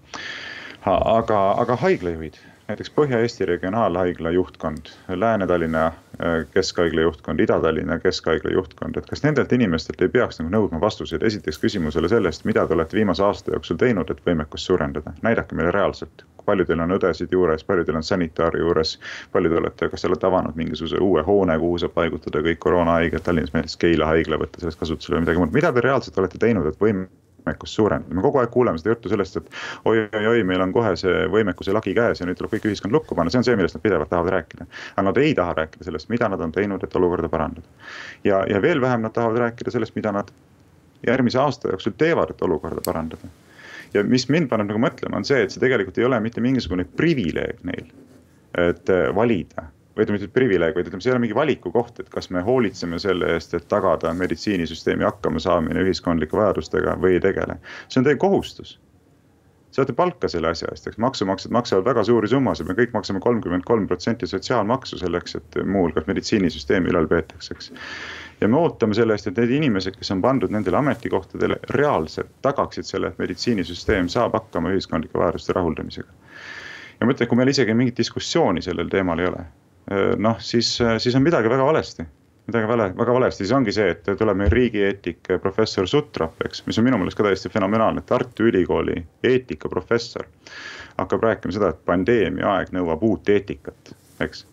aga, 0.85 1.41
aga 1.61 1.75
haiglajuhid, 1.77 2.37
näiteks 2.71 2.91
Põhja-Eesti 2.95 3.45
Regionaalhaigla 3.45 4.31
juhtkond, 4.31 4.93
Lääne-Tallinna 5.09 5.85
äh, 5.87 6.45
Keskhaigla 6.53 7.01
juhtkond, 7.01 7.39
Ida-Tallinna 7.39 7.99
Keskhaigla 7.99 8.53
juhtkond, 8.53 8.97
et 8.97 9.09
kas 9.09 9.23
nendelt 9.23 9.53
inimestelt 9.53 10.01
ei 10.01 10.09
peaks 10.09 10.39
nagu 10.39 10.53
nõudma 10.53 10.81
vastuseid 10.81 11.23
esiteks 11.27 11.59
küsimusele 11.61 12.09
sellest, 12.09 12.45
mida 12.45 12.67
te 12.67 12.77
olete 12.77 12.97
viimase 12.97 13.25
aasta 13.25 13.55
jooksul 13.55 13.81
teinud, 13.81 14.09
et 14.13 14.23
võimekust 14.25 14.69
suurendada, 14.71 15.13
näidake 15.25 15.57
meile 15.57 15.73
reaalselt, 15.75 16.25
palju 16.45 16.65
teil 16.65 16.83
on 16.83 16.95
õdesid 16.97 17.31
juures, 17.33 17.63
palju 17.67 17.85
teil 17.87 17.99
on 17.99 18.05
sanitaari 18.05 18.61
juures, 18.63 18.97
palju 19.33 19.51
te 19.51 19.59
olete, 19.61 19.89
kas 19.93 20.03
te 20.03 20.11
olete 20.11 20.27
avanud 20.29 20.57
mingisuguse 20.59 21.01
uue 21.01 21.23
hoone, 21.27 21.57
kuhu 21.61 21.79
saab 21.81 21.95
paigutada 21.97 22.43
kõik 22.45 22.61
koroonahaiged, 22.63 23.23
Tallinnas 23.25 23.53
näiteks 23.55 23.77
Keila 23.81 24.09
haigla 24.11 24.39
võtta 24.41 24.63
sellest 24.63 24.79
kasutusele 24.81 25.17
või 25.17 25.25
midagi 25.25 25.43
muud, 25.43 25.55
mida 25.55 25.73
te 25.73 25.83
reaalselt 25.85 26.17
olete 26.21 26.41
teinud, 26.41 26.69
et 26.69 26.79
võimekust 26.81 27.77
suurendada, 27.77 28.15
me 28.15 28.23
kogu 28.25 28.41
aeg 28.41 28.53
kuuleme 28.53 28.81
seda 28.81 28.93
juttu 28.93 29.11
sellest, 29.11 29.41
et 29.41 29.59
oi-oi-oi, 29.89 30.45
meil 30.47 30.63
on 30.65 30.73
kohe 30.75 30.93
see 30.99 31.25
võimekuse 31.33 31.75
lagi 31.75 31.95
käes 31.97 32.21
ja 32.21 32.29
nüüd 32.29 32.39
tuleb 32.39 32.55
kõik 32.55 32.69
ühiskond 32.71 32.95
lukku 32.95 33.17
panna, 33.17 33.33
see 33.33 33.41
on 33.41 33.47
see, 33.49 33.57
millest 33.59 33.77
nad 33.77 33.85
pidevalt 33.85 34.11
tahavad 34.13 34.35
rääkida. 34.37 34.69
aga 34.95 35.07
nad 35.09 35.21
ei 35.21 35.35
taha 35.37 35.57
rääkida 35.61 35.89
sellest, 35.89 36.09
mida 36.13 36.29
nad 36.29 36.41
on 36.41 36.55
teinud, 36.55 36.83
et 36.83 36.95
olukorda 36.95 37.29
parandada. 37.29 37.67
ja, 38.23 38.43
ja 38.49 38.61
veel 38.61 38.81
vähem 38.81 39.07
nad 39.07 39.13
tahavad 39.17 39.45
rääkida 39.47 39.73
sellest, 39.73 39.95
mida 39.95 40.11
nad 40.11 40.33
järgmise 41.07 41.39
aasta 41.39 41.73
jooksul 41.73 41.97
teevad, 41.97 42.29
et 42.29 42.41
olukorda 42.41 42.81
parandada 42.85 43.29
ja 43.93 44.03
mis 44.07 44.27
mind 44.31 44.49
paneb 44.51 44.71
nagu 44.71 44.81
mõtlema, 44.81 45.19
on 45.19 45.27
see, 45.27 45.43
et 45.43 45.53
see 45.53 45.61
tegelikult 45.63 45.99
ei 45.99 46.07
ole 46.07 46.19
mitte 46.23 46.43
mingisugune 46.43 46.85
privileeg 46.97 47.61
neil, 47.67 47.91
et 48.59 48.91
äh, 48.91 49.09
valida 49.15 49.69
või 49.91 50.05
ütleme, 50.05 50.19
mitte 50.19 50.31
privileeg, 50.31 50.75
vaid 50.75 50.87
ütleme, 50.87 51.03
see 51.03 51.11
ei 51.11 51.15
ole 51.15 51.23
mingi 51.25 51.35
valiku 51.35 51.71
koht, 51.73 51.99
et 51.99 52.09
kas 52.13 52.29
me 52.31 52.43
hoolitseme 52.45 52.99
selle 53.03 53.33
eest, 53.35 53.53
et 53.57 53.67
tagada 53.71 54.13
meditsiinisüsteemi 54.15 55.03
hakkamasaamine 55.03 55.83
ühiskondlike 55.83 56.37
vajadustega 56.37 56.95
või 57.01 57.17
ei 57.17 57.23
tegele. 57.23 57.59
see 57.89 57.99
on 57.99 58.07
teie 58.07 58.19
kohustus. 58.21 58.79
saate 59.71 59.93
palka 59.95 60.27
selle 60.27 60.49
asja 60.51 60.67
eest, 60.71 60.87
eks 60.87 60.97
maksumaksjad 60.99 61.51
maksavad 61.51 61.85
väga 61.85 62.03
suuri 62.03 62.27
summasid, 62.27 62.67
me 62.67 62.75
kõik 62.75 62.95
maksame 62.95 63.19
kolmkümmend 63.19 63.63
kolm 63.67 63.87
protsenti 63.87 64.27
sotsiaalmaksu 64.27 64.97
selleks, 64.99 65.35
et 65.35 65.59
muuhulgas 65.65 66.07
meditsiinisüsteemi 66.07 66.91
ülal 66.91 67.07
peetakse, 67.07 67.55
eks 67.55 67.71
ja 68.41 68.47
me 68.47 68.57
ootame 68.57 68.95
selle 68.97 69.13
eest, 69.13 69.27
et 69.29 69.37
need 69.37 69.53
inimesed, 69.57 69.97
kes 69.97 70.11
on 70.15 70.21
pandud 70.21 70.53
nendele 70.53 70.79
ametikohtadele, 70.79 71.59
reaalselt 71.77 72.31
tagaksid 72.45 72.87
selle, 72.87 73.11
et 73.11 73.19
meditsiinisüsteem 73.21 74.09
saab 74.09 74.37
hakkama 74.37 74.73
ühiskondlike 74.73 75.19
vajaduste 75.19 75.53
rahuldamisega. 75.57 76.09
ja 76.99 77.05
ma 77.05 77.13
ütlen, 77.13 77.29
kui 77.29 77.37
meil 77.37 77.53
isegi 77.53 77.75
mingit 77.77 77.97
diskussiooni 77.97 78.63
sellel 78.65 78.89
teemal 78.89 79.21
ei 79.21 79.29
ole, 79.29 79.45
noh, 80.17 80.41
siis, 80.41 80.73
siis 80.97 81.15
on 81.15 81.23
midagi 81.25 81.49
väga 81.49 81.69
valesti 81.69 82.07
midagi 82.47 82.67
vale, 82.67 82.87
väga 82.97 83.13
valesti, 83.13 83.45
siis 83.45 83.53
ongi 83.55 83.71
see, 83.75 83.91
et 83.93 84.07
tuleb 84.17 84.37
meil 84.37 84.49
riigieetik 84.51 85.29
professor 85.43 85.87
Sutrop, 85.87 86.41
eks, 86.45 86.65
mis 86.65 86.79
on 86.81 86.87
minu 86.87 86.97
meelest 86.99 87.19
ka 87.19 87.23
täiesti 87.27 87.51
fenomenaalne, 87.53 88.01
Tartu 88.05 88.49
Ülikooli 88.49 88.97
eetikaprofessor. 89.23 90.25
hakkab 90.97 91.23
rääkima 91.23 91.53
seda, 91.55 91.69
et 91.71 91.85
pandeemia 91.85 92.49
aeg 92.57 92.73
nõuab 92.75 93.03
uut 93.07 93.29
eetikat, 93.29 93.93
eks 94.19 94.43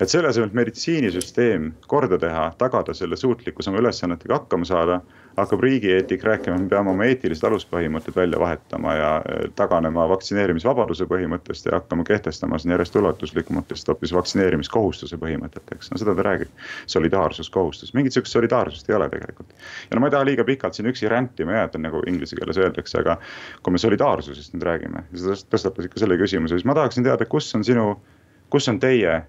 et 0.00 0.12
selle 0.12 0.28
asemel, 0.28 0.50
et 0.50 0.56
meditsiinisüsteem 0.58 1.70
korda 1.88 2.18
teha, 2.20 2.50
tagada 2.60 2.94
selle 2.96 3.16
suutlikkus 3.16 3.68
oma 3.70 3.80
ülesannetega 3.80 4.36
hakkama 4.36 4.66
saada, 4.68 5.00
hakkab 5.36 5.60
riigieetik 5.64 6.24
rääkima, 6.24 6.56
me 6.60 6.68
peame 6.68 6.92
oma 6.92 7.04
eetilised 7.08 7.44
aluspõhimõtted 7.48 8.16
välja 8.16 8.40
vahetama 8.40 8.94
ja 8.96 9.10
äh, 9.20 9.44
taganema 9.56 10.06
vaktsineerimisvabaduse 10.12 11.08
põhimõttest 11.08 11.68
ja 11.68 11.76
hakkama 11.78 12.04
kehtestama 12.08 12.58
siin 12.60 12.72
järjest 12.72 12.96
ulatuslikumutest 13.00 13.88
hoopis 13.92 14.14
vaktsineerimiskohustuse 14.16 15.20
põhimõtet, 15.20 15.64
eks, 15.76 15.92
no 15.92 16.00
seda 16.00 16.16
ta 16.16 16.26
räägib. 16.28 16.52
solidaarsuskohustus, 16.92 17.94
mingit 17.94 18.16
sihukest 18.16 18.36
solidaarsust 18.36 18.90
ei 18.90 18.96
ole 18.96 19.08
tegelikult. 19.12 19.54
ja 19.90 19.96
no 19.96 20.00
ma 20.00 20.10
ei 20.10 20.16
taha 20.16 20.28
liiga 20.28 20.44
pikalt 20.44 20.76
siin 20.76 20.88
üksi 20.92 21.08
rändima 21.08 21.56
jääda, 21.56 21.80
nagu 21.84 22.02
inglise 22.06 22.36
keeles 22.36 22.60
öeldakse, 22.60 23.00
aga 23.00 23.16
kui 23.62 23.72
me 23.72 23.80
solidaarsusest 23.80 24.56
nüüd 24.56 24.68
räägime, 24.68 25.04
sa 25.14 25.36
tõstatasid 25.52 25.92
ka 25.92 26.04
selle 26.04 26.20
küsimuse, 26.20 26.56
siis 26.56 26.68
ma 26.68 26.76
tahaksin 26.76 27.04
teada, 27.04 27.28
kus 27.28 27.52
on 27.56 27.64
sinu, 27.64 27.96
kus 28.52 28.68
on 28.72 28.80
teie 28.80 29.20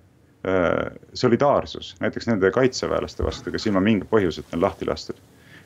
solidaarsus 1.13 1.95
näiteks 2.00 2.28
nende 2.28 2.52
kaitseväelaste 2.52 3.23
vastu, 3.23 3.52
kes 3.52 3.67
ilma 3.67 3.82
mingi 3.84 4.06
põhjuseta 4.08 4.56
on 4.56 4.62
lahti 4.62 4.86
lastud. 4.88 5.17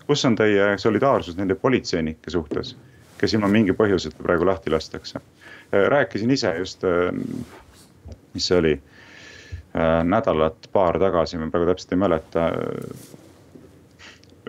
kus 0.08 0.26
on 0.26 0.36
teie 0.36 0.78
solidaarsus 0.78 1.38
nende 1.38 1.56
politseinike 1.56 2.32
suhtes, 2.32 2.76
kes 3.18 3.34
ilma 3.34 3.48
mingi 3.48 3.74
põhjuseta 3.78 4.24
praegu 4.24 4.46
lahti 4.46 4.72
lastakse? 4.72 5.20
Äh, 5.20 5.86
rääkisin 5.88 6.32
ise 6.32 6.56
just, 6.58 6.84
äh, 6.84 7.12
mis 8.34 8.48
see 8.48 8.58
oli, 8.58 8.82
nädalat 10.04 10.68
paar 10.74 11.00
tagasi, 11.00 11.38
ma 11.38 11.48
praegu 11.52 11.70
täpselt 11.70 11.94
ei 11.94 11.98
mäleta. 11.98 12.52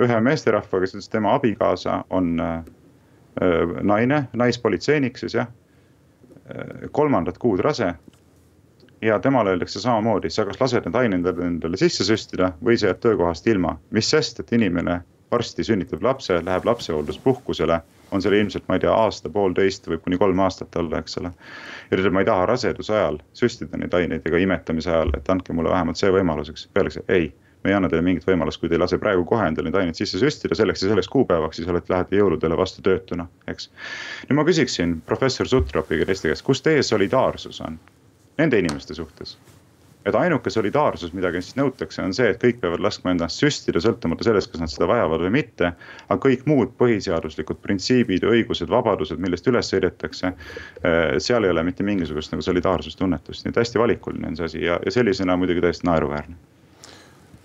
ühe 0.03 0.21
meesterahvaga, 0.21 0.81
kes 0.81 0.95
ütles, 0.97 1.09
tema 1.13 1.35
abikaasa 1.37 2.05
on 2.11 2.33
naine, 3.83 4.25
naispolitseinik 4.33 5.19
siis 5.19 5.35
jah, 5.35 5.47
kolmandat 6.93 7.39
kuud 7.39 7.61
rase 7.61 7.93
ja 9.03 9.19
temale 9.19 9.51
öeldakse 9.51 9.81
samamoodi, 9.81 10.31
sa 10.31 10.45
kas 10.47 10.61
lased 10.61 10.87
need 10.87 10.99
ained 10.99 11.27
endale 11.33 11.79
sisse 11.81 12.05
süstida 12.07 12.53
või 12.65 12.79
sa 12.79 12.93
jääd 12.93 13.03
töökohast 13.03 13.47
ilma. 13.51 13.77
mis 13.91 14.11
sest, 14.11 14.41
et 14.41 14.53
inimene 14.53 15.01
varsti 15.33 15.65
sünnitab 15.65 16.03
lapse, 16.03 16.45
läheb 16.45 16.65
lapsehoolduspuhkusele, 16.69 17.81
on 18.13 18.23
seal 18.23 18.37
ilmselt, 18.37 18.65
ma 18.69 18.77
ei 18.77 18.83
tea, 18.85 18.93
aasta, 18.93 19.31
poolteist, 19.33 19.89
võib 19.89 20.03
kuni 20.05 20.19
kolm 20.21 20.41
aastat 20.45 20.77
olla, 20.77 21.01
eks 21.01 21.19
ole. 21.19 21.31
ja 21.91 21.97
ta 21.97 22.01
ütleb, 22.03 22.13
ma 22.13 22.23
ei 22.23 22.29
taha 22.29 22.49
raseduse 22.51 22.93
ajal 22.95 23.17
süstida 23.39 23.81
neid 23.81 23.95
aineid 23.97 24.27
ega 24.29 24.43
imetamise 24.43 24.93
ajal, 24.93 25.15
et 25.17 25.31
andke 25.33 25.57
mulle 25.57 25.73
vähemalt 25.73 26.01
see 26.01 26.13
võimalus, 26.13 26.53
eks. 26.53 26.69
Öeldakse 26.77 27.05
ei, 27.09 27.33
me 27.65 27.73
ei 27.73 27.79
anna 27.79 27.89
teile 27.89 28.05
mingit 28.05 28.29
võimalust, 28.29 28.61
kui 28.61 28.69
te 28.69 28.77
ei 28.77 28.83
lase 28.83 28.99
praegu 29.01 29.25
kohe 29.33 29.49
endale 29.49 29.71
neid 29.71 29.81
aineid 29.81 29.99
sisse 29.99 30.21
süstida 30.21 30.59
selleks 30.59 30.85
ja 30.85 30.93
selleks 30.93 31.09
kuupäevaks, 31.09 31.59
siis 31.59 31.73
olete, 31.73 31.95
lähete 31.95 32.21
jõuludele 32.21 32.59
vastu 32.61 32.85
töötuna, 32.85 33.27
eks. 33.49 33.71
nüüd 34.29 34.39
ma 34.39 34.47
küsiksin 34.49 34.99
professor 35.09 35.49
Sutropiga 35.49 36.07
teiste 36.13 36.29
käest, 36.29 36.45
kus 36.47 36.63
teie 36.63 36.85
solidaarsus 36.87 37.65
on? 37.65 37.81
Nende 38.39 38.59
inimeste 38.59 38.95
suhtes. 38.95 39.39
et 40.03 40.17
ainuke 40.19 40.51
solidaarsus, 40.51 41.13
mida 41.15 41.31
siis 41.31 41.55
nõutakse, 41.55 42.03
on 42.03 42.11
see, 42.11 42.33
et 42.33 42.41
kõik 42.43 42.57
peavad 42.59 42.81
laskma 42.83 43.13
endast 43.13 43.39
süstida, 43.39 43.79
sõltumata 43.79 44.25
sellest, 44.27 44.51
kas 44.51 44.59
nad 44.59 44.73
seda 44.73 44.89
vajavad 44.91 45.23
või 45.23 45.31
mitte. 45.37 45.73
aga 46.09 46.19
kõik 46.25 46.43
muud 46.51 46.73
põhiseaduslikud 46.79 47.61
printsiibid, 47.63 48.27
õigused, 48.27 48.67
vabadused, 48.71 49.23
millest 49.23 49.47
üles 49.47 49.71
sõidetakse. 49.71 50.33
Eh, 50.83 51.21
seal 51.23 51.47
ei 51.47 51.55
ole 51.55 51.63
mitte 51.63 51.87
mingisugust 51.87 52.35
nagu 52.35 52.43
solidaarsustunnetust, 52.43 53.45
nii 53.45 53.55
et 53.55 53.63
hästi 53.63 53.79
valikuline 53.79 54.33
on 54.33 54.37
see 54.37 54.51
asi 54.51 54.65
ja, 54.65 54.81
ja 54.85 54.91
sellisena 54.91 55.37
muidugi 55.37 55.63
täiesti 55.63 55.87
naeruväärne 55.87 56.37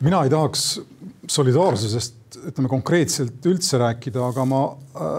mina 0.02 0.23
ei 0.23 0.30
tahaks 0.30 0.82
solidaarsusest, 1.28 2.38
ütleme 2.52 2.69
konkreetselt 2.69 3.45
üldse 3.50 3.80
rääkida, 3.82 4.21
aga 4.30 4.43
ma 4.45 4.60
äh, 4.97 5.15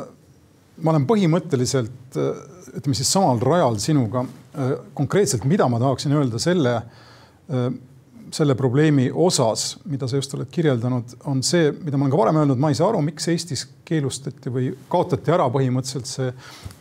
ma 0.82 0.94
olen 0.94 1.06
põhimõtteliselt 1.08 2.18
äh, 2.18 2.42
ütleme 2.78 2.96
siis 2.96 3.10
samal 3.12 3.40
rajal 3.42 3.78
sinuga. 3.82 4.24
Äh, 4.58 4.78
konkreetselt, 4.94 5.44
mida 5.44 5.68
ma 5.70 5.78
tahaksin 5.78 6.12
öelda 6.18 6.38
selle, 6.42 6.72
äh, 7.46 7.66
selle 8.34 8.56
probleemi 8.58 9.06
osas, 9.14 9.76
mida 9.86 10.08
sa 10.08 10.18
just 10.18 10.34
oled 10.34 10.48
kirjeldanud, 10.50 11.14
on 11.30 11.44
see, 11.46 11.70
mida 11.84 11.96
ma 11.96 12.08
olen 12.08 12.14
ka 12.14 12.18
varem 12.18 12.40
öelnud, 12.40 12.58
ma 12.58 12.72
ei 12.72 12.78
saa 12.78 12.88
aru, 12.90 13.02
miks 13.06 13.28
Eestis 13.30 13.62
keelustati 13.86 14.50
või 14.52 14.72
kaotati 14.90 15.34
ära 15.36 15.46
põhimõtteliselt 15.54 16.10
see 16.10 16.32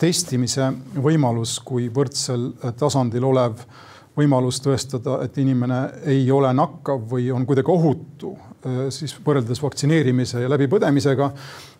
testimise 0.01 0.71
võimalus 0.95 1.59
kui 1.63 1.85
võrdsel 1.93 2.49
tasandil 2.79 3.29
olev 3.29 3.61
võimalus 4.17 4.57
tõestada, 4.65 5.21
et 5.27 5.37
inimene 5.37 5.83
ei 6.09 6.25
ole 6.33 6.49
nakkav 6.57 7.05
või 7.11 7.29
on 7.31 7.45
kuidagi 7.45 7.69
ohutu, 7.69 8.33
siis 8.89 9.13
võrreldes 9.23 9.61
vaktsineerimise 9.61 10.41
ja 10.41 10.49
läbipõdemisega. 10.49 11.29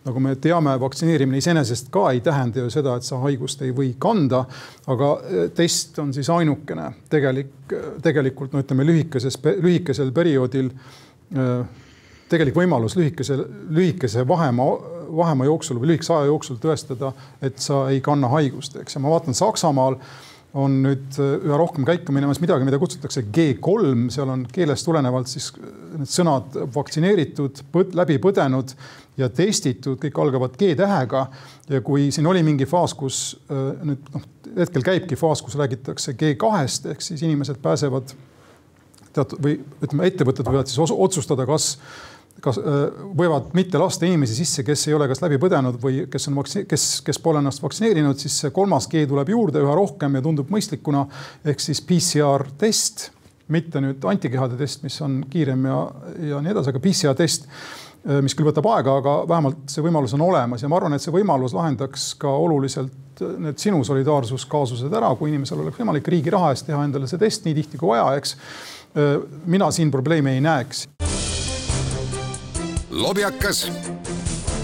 Nagu 0.08 0.22
me 0.24 0.34
teame, 0.40 0.74
vaktsineerimine 0.80 1.40
iseenesest 1.42 1.90
ka 1.94 2.08
ei 2.14 2.22
tähenda 2.24 2.64
ju 2.64 2.72
seda, 2.72 2.96
et 2.96 3.06
sa 3.06 3.20
haigust 3.22 3.62
ei 3.66 3.74
või 3.76 3.92
kanda. 4.00 4.44
aga 4.88 5.10
test 5.56 5.98
on 6.02 6.12
siis 6.16 6.30
ainukene 6.32 6.90
tegelik, 7.10 7.52
tegelikult 8.02 8.52
no 8.52 8.62
ütleme 8.64 8.86
lühikeses, 8.88 9.38
lühikesel 9.62 10.12
perioodil 10.16 10.72
tegelik 12.28 12.56
võimalus 12.56 12.96
lühikese, 12.98 13.36
lühikese 13.72 14.24
vahemaa, 14.28 14.78
vahemaa 15.16 15.48
jooksul 15.48 15.80
või 15.80 15.92
lühikese 15.92 16.14
aja 16.16 16.30
jooksul 16.30 16.58
tõestada, 16.62 17.12
et 17.42 17.60
sa 17.62 17.86
ei 17.92 18.00
kanna 18.04 18.30
haigust, 18.32 18.76
eks. 18.80 18.96
ja 18.96 19.04
ma 19.04 19.12
vaatan 19.12 19.36
Saksamaal 19.36 19.98
on 20.58 20.78
nüüd 20.82 21.18
üha 21.20 21.56
rohkem 21.60 21.84
käiku 21.88 22.12
minemas 22.16 22.40
midagi, 22.40 22.64
mida 22.64 22.80
kutsutakse 22.80 23.26
G3, 23.34 24.06
seal 24.12 24.32
on 24.32 24.46
keelest 24.52 24.86
tulenevalt 24.88 25.28
siis 25.28 25.50
need 25.58 26.08
sõnad 26.08 26.56
vaktsineeritud, 26.74 27.60
läbi 27.98 28.16
põdenud 28.22 28.72
ja 29.18 29.28
testitud, 29.28 29.98
kõik 30.02 30.20
algavad 30.22 30.56
G-tähega. 30.58 31.26
ja 31.68 31.80
kui 31.84 32.10
siin 32.14 32.26
oli 32.26 32.42
mingi 32.46 32.66
faas, 32.66 32.94
kus 32.94 33.38
nüüd 33.48 34.12
noh, 34.14 34.28
hetkel 34.56 34.84
käibki 34.86 35.16
faas, 35.18 35.42
kus 35.42 35.58
räägitakse 35.58 36.14
G2-st 36.18 36.92
ehk 36.92 37.02
siis 37.04 37.22
inimesed 37.22 37.58
pääsevad 37.62 38.14
teatud 39.12 39.42
või 39.42 39.58
ütleme, 39.82 40.06
ettevõtted 40.06 40.46
võivad 40.46 40.70
siis 40.70 40.94
otsustada, 40.94 41.46
kas 41.48 41.74
kas 42.42 42.58
võivad 43.18 43.50
mitte 43.58 43.80
lasta 43.80 44.06
inimesi 44.06 44.36
sisse, 44.36 44.62
kes 44.66 44.84
ei 44.88 44.94
ole 44.94 45.08
kas 45.10 45.22
läbi 45.24 45.40
põdenud 45.42 45.78
või 45.82 46.04
kes 46.10 46.28
on 46.30 46.36
vaktsi-, 46.38 46.64
kes, 46.70 46.84
kes 47.06 47.18
pole 47.22 47.40
ennast 47.42 47.62
vaktsineerinud, 47.64 48.18
siis 48.20 48.36
see 48.44 48.52
kolmas 48.54 48.86
G 48.90 49.02
tuleb 49.10 49.32
juurde 49.32 49.62
üha 49.64 49.74
rohkem 49.74 50.18
ja 50.18 50.22
tundub 50.22 50.50
mõistlikuna. 50.54 51.06
ehk 51.44 51.60
siis 51.60 51.82
PCR 51.82 52.46
test, 52.58 53.08
mitte 53.48 53.82
nüüd 53.82 54.04
antikehade 54.06 54.58
test, 54.60 54.84
mis 54.86 55.00
on 55.02 55.22
kiirem 55.30 55.66
ja, 55.66 55.80
ja 56.30 56.40
nii 56.44 56.54
edasi, 56.54 56.70
aga 56.70 56.82
PCR 56.84 57.18
test, 57.18 57.48
mis 58.22 58.36
küll 58.36 58.48
võtab 58.48 58.66
aega, 58.72 58.98
aga 59.00 59.14
vähemalt 59.28 59.66
see 59.72 59.82
võimalus 59.84 60.14
on 60.16 60.22
olemas 60.28 60.62
ja 60.62 60.70
ma 60.70 60.78
arvan, 60.78 60.94
et 60.96 61.04
see 61.04 61.14
võimalus 61.14 61.56
lahendaks 61.56 62.12
ka 62.20 62.30
oluliselt 62.30 63.22
need 63.42 63.58
sinu 63.58 63.82
solidaarsuskaasused 63.84 64.92
ära, 64.94 65.10
kui 65.18 65.32
inimesel 65.32 65.64
oleks 65.64 65.80
võimalik 65.80 66.06
riigi 66.08 66.30
raha 66.30 66.52
eest 66.54 66.68
teha 66.68 66.84
endale 66.86 67.10
see 67.10 67.18
test 67.20 67.48
nii 67.48 67.56
tihti 67.58 67.80
kui 67.80 67.90
vaja, 67.90 68.12
eks. 68.20 68.36
mina 69.46 69.72
siin 69.74 69.90
probleemi 69.90 70.36
ei 70.36 70.44
näeks 70.44 70.86
lobjakas 72.98 73.72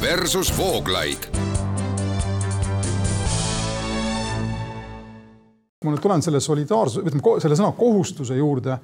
versus 0.00 0.58
Vooglaid. 0.58 1.28
kui 5.78 5.90
ma 5.90 5.92
nüüd 5.92 6.02
tulen 6.02 6.22
selle 6.24 6.40
solidaarsuse, 6.40 7.02
ütleme 7.04 7.40
selle 7.44 7.56
sõna 7.58 7.74
kohustuse 7.76 8.38
juurde, 8.38 8.78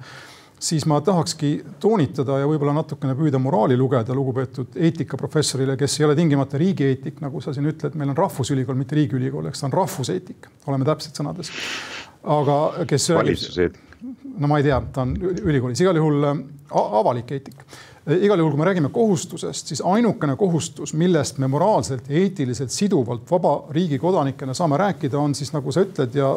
siis 0.61 0.85
ma 0.85 0.99
tahakski 1.01 1.51
toonitada 1.81 2.37
ja 2.41 2.47
võib-olla 2.49 2.75
natukene 2.77 3.15
püüda 3.17 3.39
moraali 3.41 3.77
lugeda 3.77 4.15
lugupeetud 4.17 4.77
eetikaprofessorile, 4.77 5.75
kes 5.79 5.99
ei 5.99 6.07
ole 6.07 6.15
tingimata 6.19 6.59
riigieetik, 6.61 7.21
nagu 7.23 7.41
sa 7.41 7.53
siin 7.55 7.69
ütled, 7.71 7.97
meil 7.97 8.13
on 8.13 8.19
rahvusülikool, 8.19 8.77
mitte 8.77 8.97
riigiülikool, 8.99 9.49
eks 9.49 9.63
ta 9.63 9.69
on 9.69 9.77
rahvuseetik, 9.81 10.49
oleme 10.69 10.87
täpsed 10.87 11.17
sõnades. 11.17 11.53
aga 12.23 12.57
kes. 12.87 13.09
valitsuseetik. 13.17 13.79
no 14.37 14.49
ma 14.51 14.59
ei 14.61 14.69
tea, 14.69 14.81
ta 14.93 15.05
on 15.05 15.15
ülikoolis, 15.17 15.81
igal 15.81 15.97
juhul 15.97 16.29
äh, 16.29 16.43
avalik 17.01 17.33
eetik 17.37 17.65
igal 18.01 18.39
juhul, 18.39 18.55
kui 18.55 18.59
me 18.59 18.65
räägime 18.65 18.89
kohustusest, 18.89 19.67
siis 19.69 19.81
ainukene 19.85 20.33
kohustus, 20.35 20.93
millest 20.97 21.37
me 21.37 21.47
moraalselt 21.47 22.09
ja 22.09 22.17
eetiliselt 22.17 22.73
siduvalt 22.73 23.29
vaba 23.29 23.59
riigi 23.69 23.99
kodanikena 24.01 24.55
saame 24.57 24.77
rääkida, 24.81 25.19
on 25.19 25.35
siis 25.37 25.53
nagu 25.53 25.71
sa 25.71 25.83
ütled 25.85 26.17
ja 26.17 26.31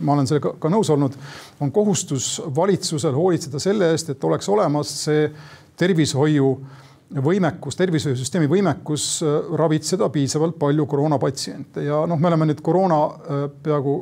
ma 0.00 0.16
olen 0.16 0.28
sellega 0.30 0.54
ka 0.60 0.70
nõus 0.72 0.90
olnud, 0.94 1.16
on 1.60 1.72
kohustus 1.74 2.36
valitsusel 2.56 3.14
hoolitseda 3.16 3.60
selle 3.62 3.92
eest, 3.92 4.12
et 4.14 4.24
oleks 4.24 4.48
olemas 4.48 4.92
see 5.04 5.28
tervishoiu 5.78 6.52
võimekus, 7.24 7.76
tervishoiusüsteemi 7.78 8.48
võimekus 8.50 9.08
äh, 9.24 9.38
ravitseda 9.56 10.10
piisavalt 10.12 10.58
palju 10.60 10.86
koroonapatsiente 10.86 11.86
ja 11.86 12.02
noh, 12.08 12.20
me 12.20 12.28
oleme 12.28 12.50
nüüd 12.50 12.60
koroona 12.64 13.00
äh, 13.04 13.44
peaaegu 13.64 13.94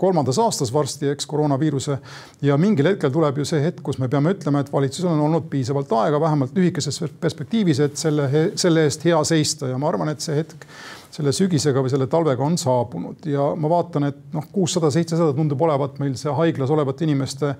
kolmandas 0.00 0.38
aastas 0.40 0.72
varsti, 0.72 1.10
eks 1.12 1.26
koroonaviiruse. 1.28 1.98
ja 2.42 2.56
mingil 2.56 2.88
hetkel 2.88 3.12
tuleb 3.12 3.38
ju 3.38 3.44
see 3.48 3.60
hetk, 3.64 3.82
kus 3.84 3.98
me 4.00 4.08
peame 4.08 4.32
ütlema, 4.34 4.62
et 4.64 4.72
valitsusel 4.72 5.10
on 5.12 5.20
olnud 5.26 5.50
piisavalt 5.52 5.92
aega, 6.00 6.20
vähemalt 6.20 6.56
lühikeses 6.56 7.02
perspektiivis, 7.20 7.82
et 7.84 8.00
selle, 8.00 8.30
selle 8.60 8.86
eest 8.88 9.04
hea 9.04 9.20
seista 9.28 9.68
ja 9.68 9.78
ma 9.78 9.90
arvan, 9.90 10.12
et 10.14 10.24
see 10.24 10.38
hetk 10.38 10.64
selle 11.10 11.34
sügisega 11.36 11.82
või 11.82 11.92
selle 11.92 12.06
talvega 12.10 12.44
on 12.46 12.56
saabunud 12.60 13.26
ja 13.28 13.50
ma 13.58 13.70
vaatan, 13.72 14.08
et 14.08 14.20
noh, 14.32 14.46
kuussada, 14.52 14.92
seitsesada 14.94 15.34
tundub 15.36 15.60
olevat 15.68 15.98
meil 16.00 16.16
see 16.16 16.32
haiglas 16.32 16.70
olevate 16.72 17.04
inimeste 17.04 17.54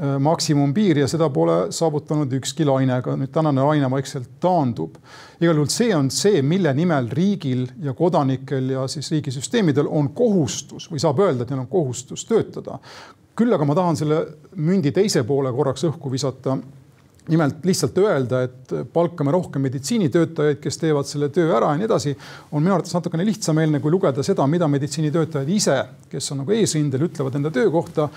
maksimumpiir 0.00 1.02
ja 1.02 1.06
seda 1.08 1.28
pole 1.30 1.66
saavutanud 1.74 2.32
ükski 2.38 2.64
laine, 2.64 2.94
aga 3.02 3.12
nüüd 3.20 3.32
tänane 3.32 3.60
laine 3.60 3.90
vaikselt 3.92 4.38
taandub. 4.40 4.96
igal 5.40 5.58
juhul 5.58 5.68
see 5.68 5.92
on 5.96 6.10
see, 6.10 6.42
mille 6.42 6.72
nimel 6.74 7.10
riigil 7.12 7.66
ja 7.82 7.92
kodanikel 7.92 8.70
ja 8.72 8.86
siis 8.88 9.10
riigisüsteemidel 9.12 9.90
on 9.90 10.08
kohustus 10.16 10.88
või 10.90 11.02
saab 11.02 11.20
öelda, 11.20 11.44
et 11.44 11.50
neil 11.50 11.64
on 11.66 11.68
kohustus 11.68 12.24
töötada. 12.24 12.78
küll 13.36 13.52
aga 13.52 13.64
ma 13.64 13.74
tahan 13.74 13.96
selle 13.96 14.26
mündi 14.56 14.92
teise 14.92 15.24
poole 15.24 15.52
korraks 15.52 15.84
õhku 15.84 16.10
visata 16.12 16.56
nimelt 17.28 17.64
lihtsalt 17.64 17.98
öelda, 17.98 18.42
et 18.42 18.72
palkame 18.92 19.30
rohkem 19.30 19.62
meditsiinitöötajaid, 19.62 20.58
kes 20.58 20.78
teevad 20.78 21.06
selle 21.06 21.28
töö 21.28 21.52
ära 21.54 21.70
ja 21.70 21.78
nii 21.78 21.86
edasi, 21.86 22.14
on 22.50 22.64
minu 22.64 22.74
arvates 22.74 22.94
natukene 22.96 23.26
lihtsameelne, 23.28 23.80
kui 23.80 23.92
lugeda 23.94 24.24
seda, 24.26 24.46
mida 24.50 24.66
meditsiinitöötajad 24.68 25.52
ise, 25.54 25.76
kes 26.10 26.32
on 26.32 26.42
nagu 26.42 26.56
eesrindel, 26.56 27.06
ütlevad 27.06 27.38
enda 27.38 27.52
töö 27.54 27.70
kohta 27.70 28.08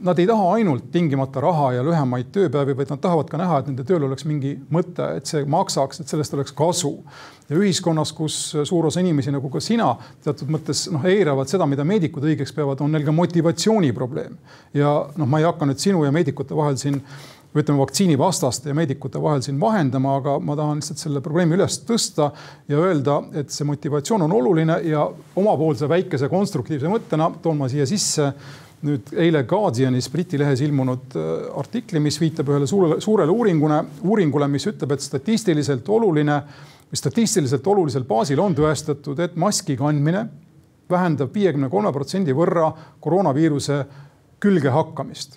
nad 0.00 0.18
ei 0.18 0.26
taha 0.26 0.52
ainult 0.54 0.90
tingimata 0.92 1.40
raha 1.42 1.72
ja 1.76 1.84
lühemaid 1.86 2.30
tööpäevi, 2.34 2.76
vaid 2.78 2.92
nad 2.92 3.00
tahavad 3.02 3.30
ka 3.30 3.40
näha, 3.40 3.60
et 3.60 3.70
nende 3.70 3.86
tööl 3.88 4.04
oleks 4.08 4.26
mingi 4.28 4.54
mõte, 4.74 5.06
et 5.18 5.30
see 5.30 5.44
maksaks, 5.48 6.02
et 6.02 6.12
sellest 6.12 6.36
oleks 6.36 6.54
kasu. 6.56 6.98
ja 7.48 7.56
ühiskonnas, 7.56 8.12
kus 8.12 8.34
suur 8.68 8.86
osa 8.86 9.00
inimesi 9.00 9.32
nagu 9.32 9.48
ka 9.48 9.60
sina 9.64 9.94
teatud 10.24 10.50
mõttes 10.52 10.84
noh, 10.92 11.04
eiravad 11.08 11.48
seda, 11.48 11.66
mida 11.66 11.84
meedikud 11.84 12.26
õigeks 12.28 12.52
peavad, 12.52 12.82
on 12.84 12.92
neil 12.92 13.06
ka 13.06 13.12
motivatsiooniprobleem. 13.12 14.36
ja 14.74 14.92
noh, 15.16 15.26
ma 15.26 15.40
ei 15.40 15.48
hakka 15.48 15.66
nüüd 15.66 15.80
sinu 15.80 16.04
ja 16.04 16.12
meedikute 16.12 16.56
vahel 16.56 16.76
siin 16.76 17.00
või 17.54 17.64
ütleme, 17.64 17.80
vaktsiinivastaste 17.80 18.68
ja 18.68 18.76
meedikute 18.76 19.20
vahel 19.22 19.42
siin 19.42 19.60
vahendama, 19.60 20.18
aga 20.20 20.36
ma 20.38 20.56
tahan 20.56 20.82
lihtsalt 20.82 21.00
selle 21.00 21.22
probleemi 21.24 21.56
üles 21.56 21.80
tõsta 21.88 22.30
ja 22.68 22.80
öelda, 22.80 23.22
et 23.40 23.50
see 23.54 23.66
motivatsioon 23.68 24.26
on 24.26 24.36
oluline 24.36 24.80
ja 24.84 25.06
omapoolse 25.36 25.88
väikese 25.88 26.28
konstruktiivse 26.28 26.90
mõttena 26.92 27.30
toon 27.42 27.56
ma 27.62 27.70
siia 27.72 27.86
sisse 27.88 28.32
nüüd 28.86 29.12
eile 29.18 29.42
Guardianis 29.48 30.06
Briti 30.12 30.38
lehes 30.38 30.60
ilmunud 30.62 31.16
äh, 31.18 31.30
artikli, 31.58 32.00
mis 32.02 32.20
viitab 32.20 32.52
ühele 32.52 32.66
suurele, 32.70 33.00
suurele 33.02 33.34
uuringule, 33.34 33.82
uuringule, 34.04 34.48
mis 34.52 34.68
ütleb, 34.70 34.94
et 34.94 35.04
statistiliselt 35.04 35.88
oluline 35.88 36.42
statistiliselt 36.96 37.66
olulisel 37.68 38.06
baasil 38.08 38.40
on 38.40 38.54
tõestatud, 38.56 39.18
et 39.20 39.34
maski 39.36 39.76
kandmine 39.76 40.22
vähendab 40.88 41.34
viiekümne 41.34 41.68
kolme 41.68 41.92
protsendi 41.92 42.32
võrra 42.32 42.70
koroonaviiruse 43.04 43.82
külge 44.40 44.72
hakkamist 44.72 45.36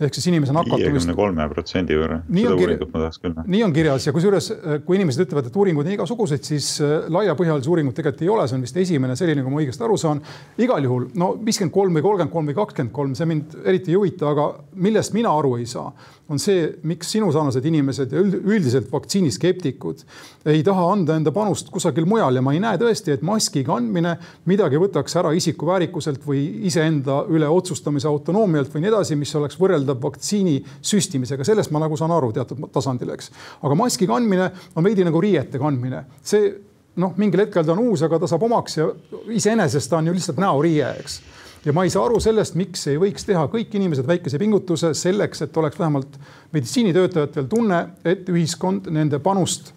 ehk 0.00 0.16
siis 0.16 0.26
inimese 0.30 0.54
nakatumist. 0.56 0.86
viiekümne 0.86 1.16
kolme 1.16 1.46
protsendi 1.52 1.96
võrra, 1.98 2.20
seda 2.28 2.54
uuringut 2.56 2.92
ma 2.92 3.02
tahaks 3.04 3.20
küll 3.20 3.34
näha. 3.34 3.46
nii 3.54 3.62
on 3.66 3.74
kirjas 3.76 4.06
ja 4.08 4.14
kusjuures, 4.16 4.50
äh, 4.54 4.78
kui 4.86 4.96
inimesed 4.98 5.26
ütlevad, 5.26 5.50
et 5.50 5.58
uuringud 5.60 5.86
on 5.86 5.94
igasugused, 5.96 6.46
siis 6.46 6.70
äh, 6.84 6.94
laiapõhjalisi 7.12 7.72
uuringuid 7.72 7.98
tegelikult 7.98 8.24
ei 8.24 8.32
ole, 8.32 8.46
see 8.48 8.58
on 8.58 8.64
vist 8.64 8.80
esimene 8.84 9.16
selline, 9.18 9.44
kui 9.44 9.52
ma 9.52 9.60
õigesti 9.60 9.86
aru 9.86 9.98
saan. 10.00 10.22
igal 10.60 10.88
juhul 10.88 11.10
no 11.20 11.32
viiskümmend 11.44 11.74
kolm 11.74 11.98
või 11.98 12.06
kolmkümmend 12.06 12.32
kolm 12.36 12.50
või 12.50 12.58
kakskümmend 12.62 12.94
kolm, 12.96 13.18
see 13.18 13.28
mind 13.28 13.60
eriti 13.64 13.92
ei 13.92 14.00
huvita, 14.00 14.32
aga 14.32 14.48
millest 14.86 15.14
mina 15.16 15.34
aru 15.36 15.56
ei 15.60 15.68
saa, 15.68 15.92
on 16.30 16.38
see, 16.38 16.66
miks 16.86 17.10
sinusarnased 17.10 17.64
inimesed 17.66 18.12
ja 18.14 18.20
üldiselt 18.22 18.90
vaktsiiniskeptikud 18.92 20.04
ei 20.50 20.62
taha 20.66 20.84
anda 20.92 21.16
enda 21.18 21.32
panust 21.34 21.72
kusagil 21.74 22.06
mujal 22.08 22.38
ja 22.38 22.42
ma 22.44 22.54
ei 22.54 22.62
näe 22.62 22.78
tõesti, 22.80 23.16
et 23.16 23.24
maski 23.26 23.64
kandmine 23.66 24.14
midagi 24.48 24.78
võtaks 24.80 25.16
ära 25.18 25.32
isiku 25.36 25.68
väärikuselt 25.68 26.22
või 26.26 26.44
iseenda 26.70 27.24
üle 27.28 27.48
otsustamise 27.50 28.08
autonoomialt 28.08 28.70
või 28.72 28.84
nii 28.84 28.92
edasi, 28.92 29.18
mis 29.18 29.34
oleks 29.40 29.58
võrreldav 29.60 29.89
vaktsiini 30.02 30.56
süstimisega, 30.82 31.44
sellest 31.46 31.72
ma 31.74 31.82
nagu 31.82 31.98
saan 31.98 32.14
aru 32.14 32.32
teatud 32.36 32.68
tasandil, 32.72 33.14
eks. 33.16 33.30
aga 33.62 33.78
maski 33.78 34.08
kandmine 34.10 34.50
on 34.76 34.86
veidi 34.86 35.06
nagu 35.06 35.20
riiete 35.22 35.58
kandmine, 35.58 36.04
see 36.22 36.52
noh, 37.00 37.14
mingil 37.16 37.46
hetkel 37.46 37.66
ta 37.66 37.74
on 37.74 37.84
uus, 37.90 38.04
aga 38.06 38.20
ta 38.20 38.30
saab 38.30 38.46
omaks 38.48 38.78
ja 38.78 38.88
iseenesest 39.30 39.90
ta 39.90 40.00
on 40.00 40.10
ju 40.10 40.16
lihtsalt 40.16 40.40
näoriie, 40.42 40.94
eks 41.02 41.20
ja 41.64 41.74
ma 41.76 41.84
ei 41.84 41.92
saa 41.92 42.06
aru 42.08 42.20
sellest, 42.22 42.56
miks 42.56 42.86
ei 42.88 42.96
võiks 43.00 43.26
teha 43.28 43.42
kõik 43.52 43.74
inimesed 43.76 44.06
väikese 44.08 44.38
pingutuse 44.40 44.94
selleks, 44.96 45.44
et 45.44 45.56
oleks 45.60 45.78
vähemalt 45.78 46.16
meditsiinitöötajatel 46.54 47.50
tunne, 47.50 47.82
et 48.04 48.28
ühiskond 48.32 48.88
nende 48.94 49.20
panust 49.22 49.74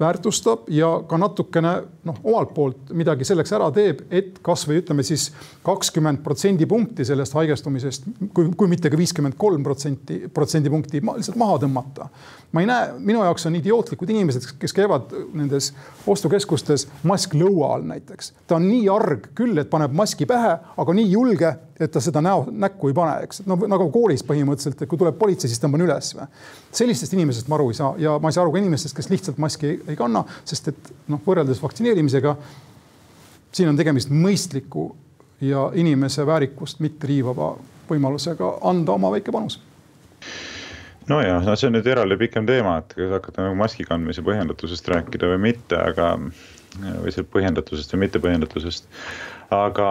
väärtustab 0.00 0.68
ja 0.70 0.88
ka 1.08 1.18
natukene 1.18 1.72
noh, 2.06 2.18
omalt 2.22 2.52
poolt 2.54 2.92
midagi 2.94 3.26
selleks 3.26 3.50
ära 3.56 3.66
teeb, 3.74 4.04
et 4.10 4.38
kasvõi 4.46 4.78
ütleme 4.78 5.02
siis 5.06 5.30
kakskümmend 5.66 6.22
protsendipunkti 6.22 7.04
sellest 7.06 7.34
haigestumisest, 7.34 8.06
kui, 8.34 8.52
kui 8.56 8.70
mitte 8.70 8.92
ka 8.92 8.98
viiskümmend 9.00 9.34
kolm 9.40 9.64
protsenti, 9.66 10.20
protsendipunkti 10.34 11.02
lihtsalt 11.02 11.38
maha 11.40 11.58
tõmmata. 11.64 12.06
ma 12.52 12.62
ei 12.62 12.70
näe, 12.70 12.92
minu 12.98 13.24
jaoks 13.26 13.46
on 13.50 13.58
idiootlikud 13.58 14.10
inimesed, 14.14 14.46
kes 14.58 14.76
käivad 14.76 15.10
nendes 15.34 15.72
ostukeskustes 16.06 16.86
mask 17.02 17.34
lõua 17.34 17.74
all 17.74 17.88
näiteks. 17.90 18.32
ta 18.46 18.60
on 18.60 18.68
nii 18.70 18.86
arg 18.88 19.32
küll, 19.34 19.58
et 19.58 19.70
paneb 19.70 19.92
maski 19.92 20.30
pähe, 20.30 20.58
aga 20.76 20.94
nii 20.94 21.10
julge, 21.10 21.56
et 21.80 21.92
ta 21.92 22.00
seda 22.02 22.20
näo, 22.24 22.44
näkku 22.50 22.90
ei 22.90 22.96
pane, 22.96 23.14
eks, 23.26 23.42
no 23.48 23.56
nagu 23.70 23.88
koolis 23.92 24.24
põhimõtteliselt, 24.28 24.82
et 24.82 24.90
kui 24.90 25.00
tuleb 25.00 25.16
politsei, 25.20 25.48
siis 25.50 25.62
tõmban 25.62 25.84
üles 25.86 26.12
sellistest 26.76 27.16
inimestest 27.16 27.48
ma 27.48 27.56
aru 27.56 27.70
ei 27.72 27.78
saa 27.78 27.94
ja 28.00 28.18
ma 28.20 28.30
ei 28.30 28.36
saa 28.36 28.44
aru 28.44 28.54
ka 28.54 28.60
inimestest, 28.60 28.96
kes 28.96 29.10
lihtsalt 29.12 29.40
maski 29.42 29.70
ei, 29.70 29.78
ei 29.94 29.98
kanna, 29.98 30.24
sest 30.48 30.72
et 30.72 30.92
noh, 31.08 31.22
võrreldes 31.26 31.62
vaktsineerimisega. 31.62 32.36
siin 33.52 33.68
on 33.68 33.76
tegemist 33.76 34.12
mõistliku 34.12 34.90
ja 35.40 35.70
inimese 35.74 36.26
väärikust 36.26 36.80
mitte 36.80 37.06
riivava 37.06 37.54
võimalusega 37.88 38.58
anda 38.70 38.92
oma 38.92 39.10
väike 39.16 39.32
panus 39.32 39.60
nojah, 41.10 41.42
no 41.42 41.56
see 41.56 41.70
on 41.70 41.78
nüüd 41.78 41.88
eraldi 41.90 42.16
pikem 42.20 42.46
teema, 42.46 42.76
et 42.78 42.94
kas 42.94 43.10
hakata 43.16 43.48
nagu 43.48 43.56
maski 43.58 43.88
kandmise 43.88 44.22
põhjendatusest 44.22 44.88
rääkida 44.92 45.32
või 45.32 45.40
mitte, 45.50 45.80
aga 45.80 46.12
või 46.78 47.12
seal 47.14 47.26
põhjendatusest 47.32 47.94
või 47.94 48.04
mittepõhjendatusest. 48.04 48.86
aga 49.50 49.88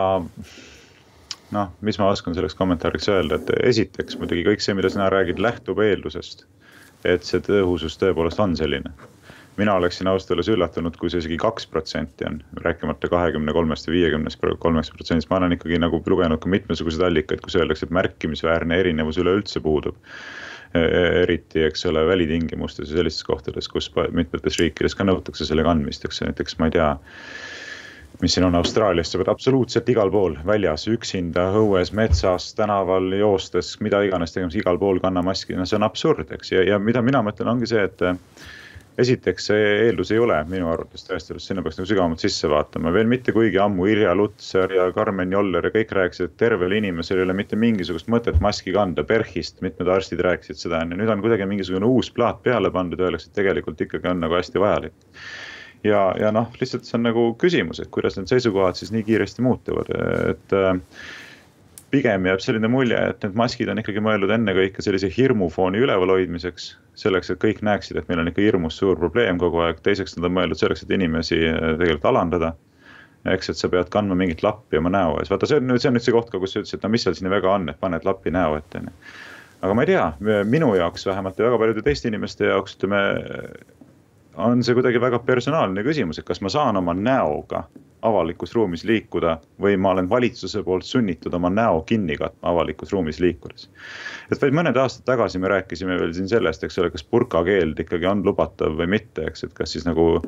noh, 1.56 1.70
mis 1.86 2.00
ma 2.00 2.10
oskan 2.14 2.36
selleks 2.38 2.58
kommentaariks 2.58 3.10
öelda, 3.12 3.40
et 3.40 3.54
esiteks 3.72 4.18
muidugi 4.22 4.46
kõik 4.48 4.64
see, 4.64 4.76
mida 4.78 4.92
sina 4.94 5.10
räägid, 5.14 5.42
lähtub 5.42 5.82
eeldusest, 5.84 6.46
et 7.08 7.26
see 7.28 7.42
tõhusus 7.46 7.98
tõepoolest 8.02 8.42
on 8.44 8.58
selline. 8.60 8.94
Mina 9.60 9.74
oleksin 9.76 10.08
ausalt 10.08 10.32
öeldes 10.32 10.48
üllatunud, 10.54 10.96
kui 10.96 11.10
see 11.12 11.20
isegi 11.20 11.36
kaks 11.42 11.66
protsenti 11.68 12.24
on, 12.24 12.38
rääkimata 12.64 13.10
kahekümne 13.12 13.52
kolmest 13.56 13.90
või 13.90 13.98
viiekümnest, 13.98 14.40
kolmest 14.64 14.94
protsendist, 14.96 15.28
ma 15.32 15.42
olen 15.42 15.58
ikkagi 15.58 15.82
nagu 15.84 16.00
lugenud 16.14 16.40
ka 16.40 16.52
mitmesuguseid 16.54 17.04
allikaid, 17.10 17.42
kus 17.44 17.58
öeldakse, 17.60 17.90
et 17.90 17.96
märkimisväärne 17.98 18.78
erinevus 18.80 19.20
üleüldse 19.20 19.60
puudub. 19.66 20.00
E, 20.70 20.80
e, 20.80 21.04
eriti, 21.26 21.66
eks 21.66 21.84
ole, 21.90 22.06
välitingimustes 22.08 22.94
ja 22.94 23.02
sellistes 23.02 23.26
kohtades, 23.28 23.68
kus 23.74 23.90
mitmetes 24.16 24.62
riikides 24.62 24.96
ka 24.96 25.08
nõutakse 25.10 25.50
selle 25.50 25.66
kandmist, 25.68 26.06
eks. 26.08 26.22
Näiteks 26.30 26.60
ma 26.62 26.70
ei 26.70 26.78
tea 26.78 26.90
mis 28.22 28.36
siin 28.36 28.46
on 28.46 28.56
Austraalias, 28.60 29.12
sa 29.12 29.20
pead 29.22 29.32
absoluutselt 29.32 29.90
igal 29.90 30.12
pool 30.12 30.36
väljas, 30.48 30.88
üksinda, 30.92 31.50
õues, 31.56 31.94
metsas, 31.96 32.52
tänaval 32.58 33.14
joostes, 33.16 33.76
mida 33.84 34.02
iganes 34.04 34.36
tegemas, 34.36 34.58
igal 34.60 34.80
pool 34.80 35.00
kanna 35.04 35.24
maski, 35.26 35.56
no 35.56 35.68
see 35.68 35.80
on 35.80 35.88
absurd, 35.88 36.32
eks, 36.36 36.52
ja, 36.56 36.66
ja 36.74 36.80
mida 36.84 37.04
mina 37.06 37.24
mõtlen, 37.26 37.52
ongi 37.54 37.70
see, 37.70 37.86
et 37.88 38.04
esiteks 39.00 39.46
see 39.48 39.68
eeldus 39.86 40.12
ei 40.12 40.20
ole 40.20 40.36
minu 40.52 40.68
arvates 40.68 41.06
tõestatud, 41.08 41.40
sinna 41.40 41.64
peaks 41.64 41.80
nagu 41.80 41.88
sügavamalt 41.88 42.24
sisse 42.24 42.50
vaatama, 42.52 42.92
veel 42.92 43.08
mitte 43.08 43.32
kuigi 43.36 43.62
ammu 43.64 43.88
Irja 43.88 44.12
Lutsar 44.18 44.74
ja 44.76 44.90
Karmen 44.96 45.32
Joller 45.32 45.70
ja 45.70 45.72
kõik 45.76 45.94
rääkisid, 45.96 46.34
et 46.34 46.40
tervel 46.42 46.76
inimesel 46.76 47.22
ei 47.22 47.28
ole 47.28 47.38
mitte 47.38 47.60
mingisugust 47.60 48.12
mõtet 48.12 48.42
maski 48.44 48.76
kanda, 48.76 49.06
PERH-ist 49.08 49.64
mitmed 49.64 49.92
arstid 49.96 50.20
rääkisid 50.26 50.60
seda 50.60 50.84
on 50.84 50.92
ju, 50.92 51.00
nüüd 51.00 51.14
on 51.14 51.24
kuidagi 51.24 51.48
mingisugune 51.48 51.88
uus 51.88 52.12
plaat 52.12 52.44
peale 52.44 52.74
pandud, 52.76 53.00
öeldakse, 53.00 53.32
et 53.32 53.40
tegelikult 53.40 53.88
ikkagi 53.88 54.12
on 54.12 54.20
nagu 54.26 54.36
hästi 54.36 54.60
vajalik 54.60 55.08
ja, 55.84 56.02
ja 56.20 56.32
noh, 56.36 56.52
lihtsalt 56.60 56.88
see 56.88 56.98
on 57.00 57.08
nagu 57.08 57.26
küsimus, 57.40 57.80
et 57.82 57.92
kuidas 57.94 58.18
need 58.18 58.30
seisukohad 58.32 58.78
siis 58.80 58.92
nii 58.96 59.06
kiiresti 59.08 59.44
muutuvad, 59.46 59.92
et 60.34 60.56
äh, 60.56 60.72
pigem 61.94 62.28
jääb 62.30 62.44
selline 62.44 62.70
mulje, 62.72 63.00
et 63.12 63.26
need 63.26 63.38
maskid 63.40 63.72
on 63.72 63.82
ikkagi 63.82 64.04
mõeldud 64.04 64.34
ennekõike 64.36 64.84
sellise 64.86 65.10
hirmufooni 65.16 65.82
ülevalhoidmiseks. 65.86 66.76
selleks, 67.00 67.30
et 67.32 67.40
kõik 67.40 67.62
näeksid, 67.64 67.96
et 67.96 68.10
meil 68.10 68.20
on 68.20 68.28
ikka 68.28 68.42
hirmus 68.44 68.76
suur 68.78 68.98
probleem 69.00 69.38
kogu 69.40 69.62
aeg, 69.64 69.78
teiseks 69.86 70.18
nad 70.18 70.26
on 70.28 70.34
mõeldud 70.36 70.60
selleks, 70.60 70.84
et 70.84 70.92
inimesi 70.92 71.38
äh, 71.48 71.78
tegelikult 71.80 72.10
alandada. 72.12 72.54
eks, 73.28 73.50
et 73.52 73.58
sa 73.60 73.68
pead 73.68 73.90
kandma 73.92 74.16
mingit 74.16 74.44
lappi 74.44 74.78
oma 74.80 74.90
näo 74.90 75.18
ees, 75.20 75.30
vaata, 75.32 75.48
see 75.48 75.58
on 75.60 75.68
nüüd, 75.68 75.82
see 75.84 75.90
on 75.90 75.98
nüüd 75.98 76.04
see 76.06 76.14
koht 76.16 76.30
ka, 76.32 76.40
kus 76.40 76.54
sa 76.54 76.62
ütlesid, 76.62 76.84
no 76.84 76.90
mis 76.90 77.04
seal 77.04 77.18
siin 77.18 77.28
väga 77.30 77.52
on, 77.52 77.68
et 77.70 77.80
paned 77.80 78.06
lapi 78.08 78.32
näo 78.32 78.56
ette, 78.56 78.80
on 78.80 78.88
ju. 78.88 78.94
aga 79.60 79.76
ma 79.76 79.84
ei 79.84 79.90
tea, 79.90 80.06
minu 80.48 80.70
jaoks 80.76 81.04
vähemalt 81.08 81.40
ja 81.40 81.50
väga 81.50 81.60
paljude 81.60 81.84
teiste 81.84 82.08
inimeste 82.08 82.48
jaoks, 82.48 82.78
ütleme 82.80 83.02
on 84.40 84.64
see 84.64 84.76
kuidagi 84.78 85.02
väga 85.02 85.20
personaalne 85.20 85.84
küsimus, 85.84 86.20
et 86.20 86.28
kas 86.28 86.42
ma 86.42 86.50
saan 86.50 86.78
oma 86.80 86.94
näoga 86.96 87.64
avalikus 88.02 88.54
ruumis 88.56 88.86
liikuda 88.88 89.38
või 89.62 89.76
ma 89.78 89.92
olen 89.92 90.08
valitsuse 90.10 90.62
poolt 90.64 90.88
sunnitud 90.88 91.34
oma 91.36 91.50
näo 91.52 91.82
kinni 91.88 92.16
katma 92.18 92.54
avalikus 92.54 92.94
ruumis 92.96 93.20
liikudes. 93.20 93.70
et 94.32 94.42
vaid 94.42 94.56
mõned 94.56 94.78
aastad 94.80 95.06
tagasi 95.06 95.40
me 95.40 95.52
rääkisime 95.52 96.00
veel 96.00 96.14
siin 96.16 96.30
sellest, 96.32 96.64
eks 96.64 96.80
ole, 96.80 96.92
kas 96.94 97.04
burkakeeld 97.04 97.80
ikkagi 97.80 98.08
on 98.08 98.24
lubatav 98.26 98.78
või 98.80 98.88
mitte, 98.96 99.28
eks, 99.28 99.44
et 99.44 99.54
kas 99.54 99.76
siis 99.76 99.88
nagu 99.88 100.22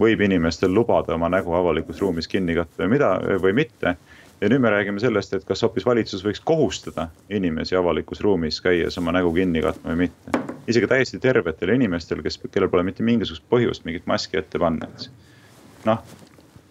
võib 0.00 0.20
inimestel 0.20 0.74
lubada 0.74 1.14
oma 1.14 1.32
nägu 1.32 1.54
avalikus 1.56 2.02
ruumis 2.04 2.28
kinni 2.28 2.58
katta 2.58 2.84
või 2.84 2.96
mida 2.98 3.14
või 3.40 3.56
mitte 3.62 3.96
ja 4.40 4.48
nüüd 4.48 4.60
me 4.60 4.70
räägime 4.70 5.00
sellest, 5.00 5.32
et 5.32 5.46
kas 5.48 5.64
hoopis 5.64 5.86
valitsus 5.86 6.24
võiks 6.26 6.42
kohustada 6.44 7.08
inimesi 7.30 7.76
avalikus 7.76 8.20
ruumis 8.20 8.60
käies 8.60 8.98
oma 9.00 9.16
nägu 9.16 9.32
kinni 9.32 9.64
katma 9.64 9.94
või 9.94 10.04
mitte. 10.04 10.53
Isegi 10.68 10.88
täiesti 10.90 11.20
tervetel 11.22 11.74
inimestel, 11.74 12.22
kes, 12.24 12.38
kellel 12.50 12.70
pole 12.72 12.84
mitte 12.86 13.04
mingisugust 13.06 13.44
põhjust 13.52 13.84
mingit 13.88 14.06
maski 14.10 14.38
ette 14.40 14.60
panna, 14.60 14.88
eks. 14.94 15.10
noh, 15.88 16.00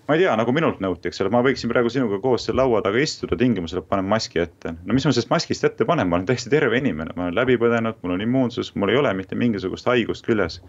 ma 0.08 0.18
ei 0.18 0.24
tea, 0.24 0.34
nagu 0.40 0.56
minult 0.56 0.82
nõuti, 0.84 1.10
eks 1.10 1.22
ole, 1.24 1.32
ma 1.34 1.44
võiksin 1.46 1.72
praegu 1.72 1.92
sinuga 1.94 2.20
koos 2.24 2.48
seal 2.48 2.58
laua 2.60 2.82
taga 2.86 3.00
istuda 3.00 3.38
tingimusel, 3.40 3.84
et 3.84 3.90
panen 3.90 4.10
maski 4.10 4.42
ette. 4.44 4.76
no 4.84 4.98
mis 4.98 5.06
ma 5.08 5.14
sellest 5.14 5.32
maskist 5.32 5.68
ette 5.70 5.88
panen, 5.90 6.10
ma 6.10 6.20
olen 6.20 6.28
täiesti 6.30 6.52
terve 6.54 6.80
inimene, 6.82 7.16
ma 7.16 7.28
olen 7.28 7.38
läbi 7.38 7.58
põdenud, 7.62 8.02
mul 8.04 8.18
on 8.18 8.26
immuunsus, 8.26 8.74
mul 8.76 8.92
ei 8.94 9.00
ole 9.00 9.14
mitte 9.18 9.38
mingisugust 9.40 9.88
haigust 9.92 10.26
küljes. 10.28 10.62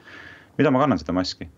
mida 0.58 0.70
ma 0.70 0.84
kannan 0.84 1.00
seda 1.02 1.16
maski? 1.16 1.48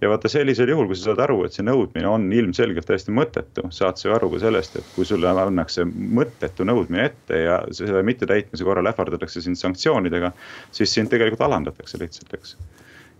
Ja 0.00 0.10
vaata 0.10 0.28
sellisel 0.28 0.68
juhul, 0.68 0.88
kui 0.90 0.98
sa 0.98 1.10
saad 1.10 1.22
aru, 1.24 1.40
et 1.46 1.56
see 1.56 1.64
nõudmine 1.66 2.08
on 2.10 2.26
ilmselgelt 2.34 2.86
täiesti 2.88 3.14
mõttetu, 3.14 3.66
saad 3.74 4.00
sa 4.00 4.08
ju 4.08 4.14
aru 4.16 4.30
ka 4.34 4.42
sellest, 4.44 4.78
et 4.80 4.92
kui 4.96 5.06
sulle 5.08 5.32
pannakse 5.38 5.86
mõttetu 5.88 6.66
nõudmine 6.68 7.08
ette 7.08 7.42
ja 7.44 7.60
selle 7.72 8.04
mittetäitmise 8.06 8.66
korral 8.66 8.90
ähvardatakse 8.90 9.44
sind 9.44 9.60
sanktsioonidega, 9.60 10.32
siis 10.74 10.94
sind 10.94 11.12
tegelikult 11.12 11.44
alandatakse 11.46 12.00
lihtsalt, 12.02 12.34
eks. 12.38 12.56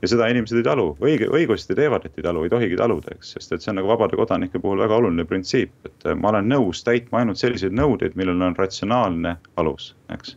Ja 0.02 0.10
seda 0.10 0.26
inimesed 0.28 0.58
ei 0.58 0.66
talu, 0.66 0.90
õige, 1.00 1.30
õigesti 1.32 1.76
teevad, 1.78 2.04
et 2.04 2.18
ei 2.18 2.26
talu, 2.26 2.42
ei 2.44 2.52
tohigi 2.52 2.76
taluda, 2.76 3.14
eks, 3.14 3.36
sest 3.38 3.54
et 3.54 3.64
see 3.64 3.72
on 3.72 3.78
nagu 3.80 3.88
vabade 3.88 4.18
kodanike 4.20 4.60
puhul 4.60 4.82
väga 4.84 4.98
oluline 5.00 5.24
printsiip, 5.28 5.72
et 5.88 6.08
ma 6.20 6.34
olen 6.34 6.50
nõus 6.50 6.84
täitma 6.84 7.22
ainult 7.22 7.40
selliseid 7.40 7.72
nõudeid, 7.72 8.18
millel 8.18 8.42
on 8.44 8.58
ratsionaalne 8.58 9.38
alus, 9.62 9.94
eks 10.12 10.36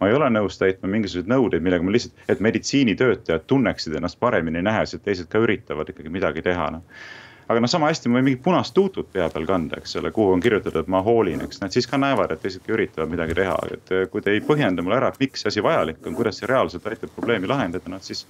ma 0.00 0.08
ei 0.08 0.16
ole 0.16 0.30
nõus 0.32 0.58
täitma 0.58 0.88
mingisuguseid 0.90 1.30
nõudeid, 1.30 1.64
millega 1.64 1.84
ma 1.84 1.92
lihtsalt, 1.94 2.20
et 2.32 2.40
meditsiinitöötajad 2.40 3.48
tunneksid 3.50 3.96
ennast 3.98 4.20
paremini, 4.20 4.62
nähes, 4.64 4.94
et 4.96 5.04
teised 5.04 5.28
ka 5.32 5.42
üritavad 5.44 5.92
ikkagi 5.92 6.12
midagi 6.12 6.44
teha, 6.46 6.70
noh 6.76 7.02
aga 7.50 7.60
noh, 7.64 7.70
sama 7.70 7.88
hästi 7.90 8.10
ma 8.10 8.20
võin 8.20 8.28
mingit 8.28 8.42
punast 8.44 8.74
tuutut 8.76 9.08
pea 9.10 9.26
peal 9.32 9.46
kanda, 9.48 9.80
eks 9.80 9.96
ole, 9.98 10.12
kuhu 10.14 10.36
on 10.36 10.42
kirjutatud, 10.42 10.84
et 10.84 10.90
ma 10.92 11.00
hoolin, 11.02 11.40
eks 11.42 11.58
nad 11.58 11.74
siis 11.74 11.88
ka 11.90 11.98
näevad, 11.98 12.30
et 12.30 12.44
teisedki 12.44 12.76
üritavad 12.76 13.10
midagi 13.10 13.34
teha, 13.40 13.56
et 13.74 13.90
eh, 13.96 14.04
kui 14.12 14.22
te 14.22 14.36
ei 14.36 14.42
põhjenda 14.46 14.84
mulle 14.86 15.00
ära, 15.00 15.10
miks 15.18 15.42
see 15.42 15.50
asi 15.50 15.64
vajalik 15.66 15.98
on, 16.06 16.14
kuidas 16.18 16.38
see 16.38 16.46
reaalselt 16.50 16.86
aitab 16.86 17.10
probleemi 17.16 17.50
lahendada, 17.50 17.90
noh 17.90 18.02
siis, 18.06 18.22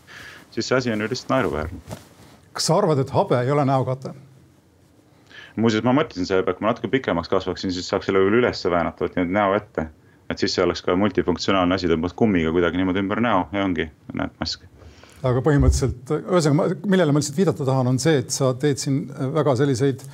siis 0.54 0.70
see 0.70 0.78
asi 0.78 0.94
on 0.94 1.04
ju 1.04 1.11
lihtsalt 1.12 1.35
naeruväärne. 1.35 2.00
kas 2.56 2.70
sa 2.70 2.78
arvad, 2.80 3.04
et 3.04 3.12
habe 3.12 3.42
ei 3.44 3.52
ole 3.52 3.68
näokate? 3.68 4.14
muuseas, 5.61 5.85
ma 5.85 5.92
mõtlesin 6.00 6.24
selle 6.24 6.46
peale, 6.46 6.56
kui 6.56 6.64
ma 6.64 6.72
natuke 6.72 6.88
pikemaks 6.88 7.28
kasvaksin, 7.28 7.76
siis 7.76 7.92
saaks 7.92 8.09
selle 8.09 8.24
üles 8.24 8.64
väänata, 8.64 9.04
võtta 9.04 9.20
nüüd 9.20 9.37
näo 9.37 9.52
ette 9.59 9.90
et 10.30 10.42
siis 10.42 10.54
see 10.54 10.64
oleks 10.64 10.84
ka 10.86 10.94
multifunktsionaalne 10.98 11.76
asi, 11.76 11.88
tõmbad 11.90 12.14
kummiga 12.18 12.52
kuidagi 12.54 12.78
niimoodi 12.80 13.02
ümber 13.02 13.22
näo 13.24 13.46
ja 13.54 13.64
ongi, 13.66 13.88
näed 14.14 14.36
mask. 14.40 14.66
Aga 15.26 15.42
põhimõtteliselt, 15.44 16.12
ühesõnaga, 16.22 16.76
millele 16.88 17.12
ma 17.12 17.20
lihtsalt 17.20 17.40
viidata 17.40 17.66
tahan, 17.66 17.90
on 17.90 17.98
see, 18.00 18.22
et 18.22 18.30
sa 18.32 18.54
teed 18.56 18.80
siin 18.80 19.02
väga 19.34 19.56
selliseid 19.58 20.04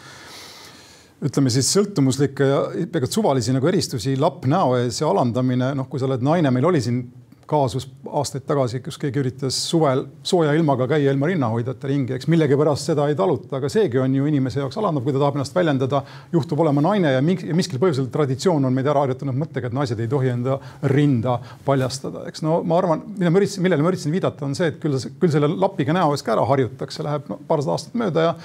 ütleme 1.27 1.53
siis 1.53 1.69
sõltumuslikke 1.73 2.49
ja 2.49 2.59
pelgalt 2.93 3.15
suvalisi 3.15 3.55
nagu 3.55 3.69
eristusi 3.71 4.17
lapp 4.21 4.45
näo 4.51 4.75
ees 4.81 4.99
ja 5.01 5.09
alandamine, 5.09 5.71
noh, 5.79 5.89
kui 5.89 6.03
sa 6.03 6.09
oled 6.09 6.25
naine, 6.27 6.51
meil 6.53 6.67
oli 6.69 6.83
siin 6.85 7.05
kaasus 7.47 7.87
aastaid 8.07 8.45
tagasi, 8.47 8.81
kus 8.85 8.99
keegi 9.01 9.21
üritas 9.23 9.57
suvel 9.71 10.05
sooja 10.27 10.55
ilmaga 10.57 10.89
käia 10.91 11.13
ilma 11.13 11.29
rinnahoidjate 11.31 11.91
ringi, 11.91 12.15
eks 12.17 12.29
millegipärast 12.33 12.91
seda 12.91 13.07
ei 13.11 13.17
taluta, 13.19 13.57
aga 13.59 13.71
seegi 13.73 14.01
on 14.03 14.15
ju 14.19 14.27
inimese 14.31 14.61
jaoks 14.63 14.79
alandav, 14.81 15.05
kui 15.05 15.15
ta 15.15 15.23
tahab 15.23 15.39
ennast 15.39 15.57
väljendada, 15.57 16.03
juhtub 16.35 16.63
olema 16.65 16.85
naine 16.89 17.15
ja 17.17 17.25
miskil 17.25 17.81
põhjusel 17.83 18.11
traditsioon 18.13 18.69
on 18.69 18.77
meid 18.77 18.91
ära 18.91 19.05
harjutanud 19.07 19.39
mõttega, 19.43 19.71
et 19.71 19.77
naised 19.77 20.01
ei 20.03 20.11
tohi 20.11 20.33
enda 20.35 20.59
rinda 20.93 21.39
paljastada, 21.67 22.27
eks 22.31 22.45
no 22.47 22.61
ma 22.67 22.81
arvan, 22.81 23.05
mida 23.17 23.33
ma 23.33 23.43
üritasin, 23.43 23.67
millele 23.67 23.87
ma 23.87 23.93
üritasin 23.93 24.15
viidata, 24.15 24.47
on 24.47 24.57
see, 24.59 24.73
et 24.73 24.81
küll, 24.83 24.99
küll 25.21 25.35
selle 25.35 25.51
lapiga 25.55 25.97
näo 25.97 26.15
ees 26.15 26.27
ka 26.27 26.35
ära 26.37 26.47
harjutakse, 26.49 27.05
läheb 27.07 27.31
no, 27.33 27.39
paarsada 27.49 27.77
aastat 27.77 27.99
mööda 27.99 28.31
ja 28.31 28.41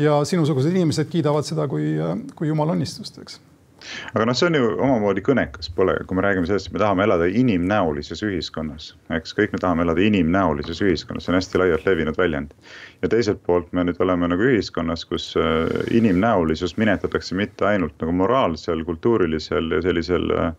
ja 0.00 0.22
sinusugused 0.24 0.72
inimesed 0.72 1.10
kiidavad 1.12 1.44
seda 1.44 1.66
kui, 1.68 1.90
kui 2.36 2.48
jumala 2.48 2.72
õnnistust, 2.72 3.18
eks 3.20 3.40
aga 4.12 4.26
noh, 4.28 4.36
see 4.36 4.48
on 4.50 4.58
ju 4.58 4.68
omamoodi 4.76 5.24
kõnekas, 5.24 5.70
pole, 5.76 5.94
kui 6.08 6.18
me 6.18 6.24
räägime 6.24 6.48
sellest, 6.48 6.68
et 6.68 6.76
me 6.76 6.82
tahame 6.82 7.06
elada 7.06 7.28
inimnäolises 7.28 8.22
ühiskonnas, 8.26 8.92
eks 9.16 9.34
kõik 9.38 9.54
me 9.54 9.60
tahame 9.62 9.86
elada 9.86 10.04
inimnäolises 10.04 10.82
ühiskonnas, 10.84 11.26
see 11.26 11.32
on 11.32 11.38
hästi 11.38 11.62
laialt 11.62 11.88
levinud 11.88 12.18
väljend. 12.20 12.54
ja 13.02 13.08
teiselt 13.08 13.42
poolt 13.46 13.72
me 13.72 13.86
nüüd 13.88 14.00
oleme 14.04 14.28
nagu 14.30 14.46
ühiskonnas, 14.46 15.04
kus 15.08 15.32
äh, 15.40 15.66
inimnäolisus 15.90 16.76
minetatakse 16.76 17.38
mitte 17.38 17.66
ainult 17.66 17.96
nagu 18.02 18.14
moraalsel, 18.22 18.84
kultuurilisel 18.84 19.70
ja 19.76 19.82
sellisel 19.82 20.30
äh, 20.38 20.52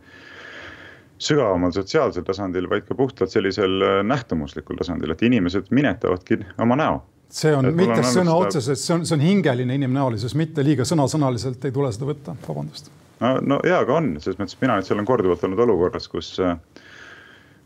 sügavamal 1.23 1.71
sotsiaalsel 1.71 2.25
tasandil, 2.27 2.69
vaid 2.69 2.87
ka 2.87 2.95
puhtalt 2.95 3.31
sellisel 3.31 3.81
äh, 3.81 4.01
nähtumuslikul 4.07 4.79
tasandil, 4.81 5.13
et 5.13 5.23
inimesed 5.23 5.71
minetavadki 5.71 6.41
oma 6.57 6.79
näo. 6.79 7.03
See 7.33 7.53
on 7.55 7.71
mitte 7.73 8.03
sõna 8.05 8.35
otseses, 8.37 8.83
see 8.85 8.93
on, 8.93 9.07
see 9.09 9.15
on 9.17 9.23
hingeline 9.25 9.79
inimnäolisus, 9.79 10.35
mitte 10.37 10.65
liiga 10.65 10.85
sõnasõnaliselt 10.85 11.65
ei 11.65 11.73
tule 11.73 11.89
seda 11.95 12.11
võtta, 12.11 12.35
vabandust 12.45 12.91
no, 13.23 13.37
no 13.53 13.59
jaa, 13.67 13.81
aga 13.85 13.97
on, 13.99 14.13
selles 14.23 14.39
mõttes 14.39 14.59
mina 14.61 14.77
nüüd 14.77 14.87
seal 14.87 14.99
olen 14.99 15.09
korduvalt 15.09 15.45
olnud 15.47 15.63
olukorras, 15.65 16.09
kus 16.11 16.35
äh, 16.43 16.57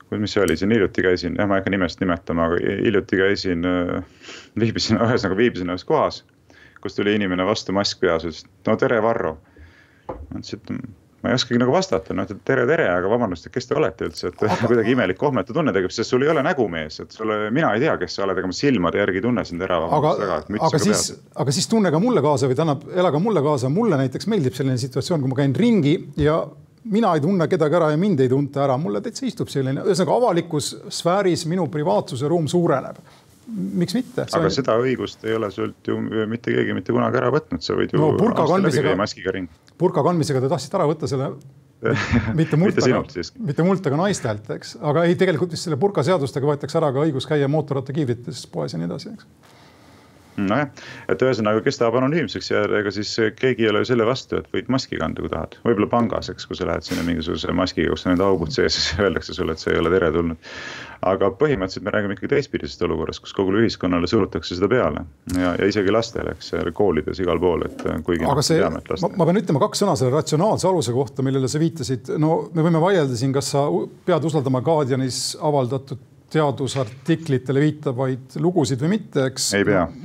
kus, 0.10 0.20
mis 0.22 0.34
see 0.36 0.43
oli, 0.43 0.58
siin 0.60 0.72
hiljuti 0.72 1.04
käisin, 1.06 1.36
jah, 1.39 1.50
ma 1.50 1.58
ei 1.58 1.63
hakka 1.63 1.74
nimest 1.74 2.02
nimetama, 2.04 2.48
aga 2.48 2.60
hiljuti 2.86 3.20
käisin, 3.20 3.67
äh, 3.67 4.32
viibisin, 4.60 5.02
ühesõnaga 5.04 5.39
viibisin 5.39 5.74
ühes 5.74 5.86
kohas, 5.88 6.22
kus 6.84 6.96
tuli 6.98 7.15
inimene 7.17 7.46
vastu, 7.48 7.76
mask 7.76 8.00
peas, 8.04 8.26
ütles, 8.28 8.46
no 8.67 8.78
tere, 8.80 9.02
Varro. 9.04 9.38
ma 10.08 10.39
ütlesin, 10.39 10.62
et 10.63 11.07
ma 11.23 11.32
ei 11.32 11.38
oskagi 11.38 11.58
nagu 11.58 11.73
vastata, 11.73 12.13
noh, 12.13 12.27
et 12.30 12.41
tere, 12.45 12.65
tere, 12.69 12.86
aga 12.93 13.10
vabandust, 13.10 13.47
et 13.47 13.53
kes 13.53 13.65
te 13.69 13.77
olete 13.77 14.06
üldse, 14.06 14.30
et 14.30 14.43
aga... 14.45 14.58
kuidagi 14.69 14.93
imelik 14.93 15.17
kohmetu 15.17 15.56
tunne 15.56 15.73
tekib, 15.73 15.93
sest 15.93 16.13
sul 16.13 16.25
ei 16.25 16.30
ole 16.34 16.43
nägu 16.45 16.67
mees, 16.69 16.99
et 17.01 17.15
sulle, 17.15 17.39
mina 17.53 17.71
ei 17.73 17.82
tea, 17.82 17.95
kes 18.01 18.19
sa 18.19 18.25
oled, 18.27 18.38
ega 18.38 18.51
ma 18.51 18.58
silmade 18.58 19.01
järgi 19.01 19.21
ei 19.21 19.25
tunne 19.25 19.45
sind 19.47 19.65
ära. 19.65 19.80
aga, 19.97 20.13
aga 20.69 20.82
siis, 20.84 21.10
aga 21.34 21.58
siis 21.58 21.69
tunne 21.71 21.91
ka 21.93 22.01
mulle 22.03 22.21
kaasa 22.25 22.49
või 22.49 22.60
tähendab, 22.60 22.86
ela 22.93 23.12
ka 23.13 23.21
mulle 23.23 23.43
kaasa, 23.45 23.73
mulle 23.73 23.99
näiteks 24.03 24.30
meeldib 24.30 24.58
selline 24.58 24.77
situatsioon, 24.82 25.25
kui 25.25 25.34
ma 25.34 25.41
käin 25.41 25.58
ringi 25.58 25.97
ja 26.21 26.39
mina 26.88 27.15
ei 27.17 27.23
tunne 27.23 27.49
kedagi 27.49 27.80
ära 27.80 27.91
ja 27.91 27.99
mind 27.99 28.21
ei 28.21 28.30
tunta 28.32 28.67
ära, 28.67 28.77
mulle 28.80 29.01
täitsa 29.03 29.25
istub 29.27 29.49
selline, 29.51 29.84
ühesõnaga 29.88 30.19
avalikus 30.21 30.75
sfääris 30.99 31.47
minu 31.49 31.65
privaatsuse 31.73 32.30
ruum 32.30 32.45
suureneb 32.51 33.01
miks 33.47 33.95
mitte? 33.97 34.25
aga 34.27 34.49
on... 34.49 34.53
seda 34.53 34.75
õigust 34.81 35.23
ei 35.27 35.38
ole 35.38 35.49
sult 35.53 35.88
ju 35.88 35.99
mitte 36.29 36.53
keegi 36.53 36.75
mitte 36.77 36.95
kunagi 36.95 37.21
ära 37.21 37.31
võtnud, 37.33 37.63
sa 37.63 37.77
võid 37.77 37.95
ju 37.95 38.01
no, 38.01 38.12
burka 38.19 38.47
kandmisega, 38.49 38.95
burka 39.79 40.03
kandmisega 40.05 40.43
te 40.43 40.51
tahtsite 40.51 40.79
ära 40.79 40.89
võtta 40.89 41.10
selle 41.10 41.31
mitte 42.39 42.57
mult, 42.57 42.79
aga, 42.81 43.03
mitte 43.45 43.65
mult, 43.65 43.86
aga 43.86 43.99
naistelt, 43.99 44.49
eks, 44.55 44.73
aga 44.81 45.05
ei, 45.05 45.13
tegelikult 45.19 45.53
vist 45.53 45.67
selle 45.67 45.77
burka 45.79 46.01
seadustega 46.05 46.49
võetakse 46.49 46.79
ära 46.79 46.89
ka 46.95 47.05
õigus 47.05 47.29
käia 47.29 47.49
mootorrattakiivrites 47.53 48.47
poes 48.49 48.73
ja 48.73 48.81
nii 48.81 48.89
edasi, 48.89 49.13
eks 49.13 49.55
nojah, 50.38 50.69
et 51.10 51.23
ühesõnaga, 51.25 51.62
kes 51.65 51.79
tahab 51.81 51.97
anonüümseks 51.99 52.51
jääda, 52.51 52.81
ega 52.81 52.93
siis 52.93 53.10
keegi 53.39 53.65
ei 53.65 53.71
ole 53.71 53.81
ju 53.81 53.89
selle 53.91 54.05
vastu, 54.07 54.38
et 54.39 54.49
võid 54.53 54.69
maski 54.73 54.99
kanda, 55.01 55.23
kui 55.23 55.31
tahad. 55.33 55.57
võib-olla 55.65 55.89
pangas, 55.91 56.29
eks, 56.33 56.45
kui 56.49 56.60
sa 56.60 56.67
lähed 56.69 56.86
sinna 56.86 57.05
mingisuguse 57.07 57.53
maskiga, 57.57 57.93
kus 57.93 58.05
on 58.05 58.13
need 58.13 58.23
augud 58.25 58.53
sees, 58.53 58.77
siis 58.77 59.01
öeldakse 59.01 59.33
sulle, 59.38 59.55
et 59.57 59.63
see 59.63 59.73
ei 59.73 59.81
ole 59.81 59.93
teretulnud. 59.93 60.53
Aga 61.05 61.29
põhimõtteliselt 61.39 61.86
me 61.86 61.93
räägime 61.93 62.17
ikkagi 62.17 62.31
teistpidisest 62.33 62.81
olukorrast, 62.88 63.21
kus 63.23 63.36
kogu 63.38 63.53
ühiskonnale 63.62 64.10
surutakse 64.10 64.57
seda 64.57 64.69
peale 64.71 65.03
ja, 65.38 65.53
ja 65.60 65.69
isegi 65.69 65.93
lastele, 65.93 66.33
eks, 66.38 66.53
koolides 66.77 67.21
igal 67.23 67.39
pool, 67.41 67.65
et 67.67 67.86
kuigi. 68.07 68.25
aga 68.25 68.45
see, 68.45 68.60
ma, 68.63 69.13
ma 69.21 69.29
pean 69.29 69.41
ütlema 69.43 69.63
kaks 69.67 69.83
sõna 69.83 69.95
selle 69.99 70.15
ratsionaalse 70.15 70.69
aluse 70.69 70.95
kohta, 70.95 71.25
millele 71.25 71.49
sa 71.51 71.62
viitasid. 71.62 72.13
no 72.21 72.47
me 72.53 72.65
võime 72.65 72.81
vaielda 72.83 73.17
siin, 73.17 73.36
kas 73.36 73.53
sa 73.53 73.67
pead 74.07 74.29
usaldama 74.29 74.63
Guardianis 74.65 75.36
avaldatud 75.41 76.16
teadusartiklitele 76.38 77.63
viitavaid 77.63 78.38
lugusid 78.43 78.82
või 78.84 78.93
mitte, 78.95 79.28
eks. 79.32 79.50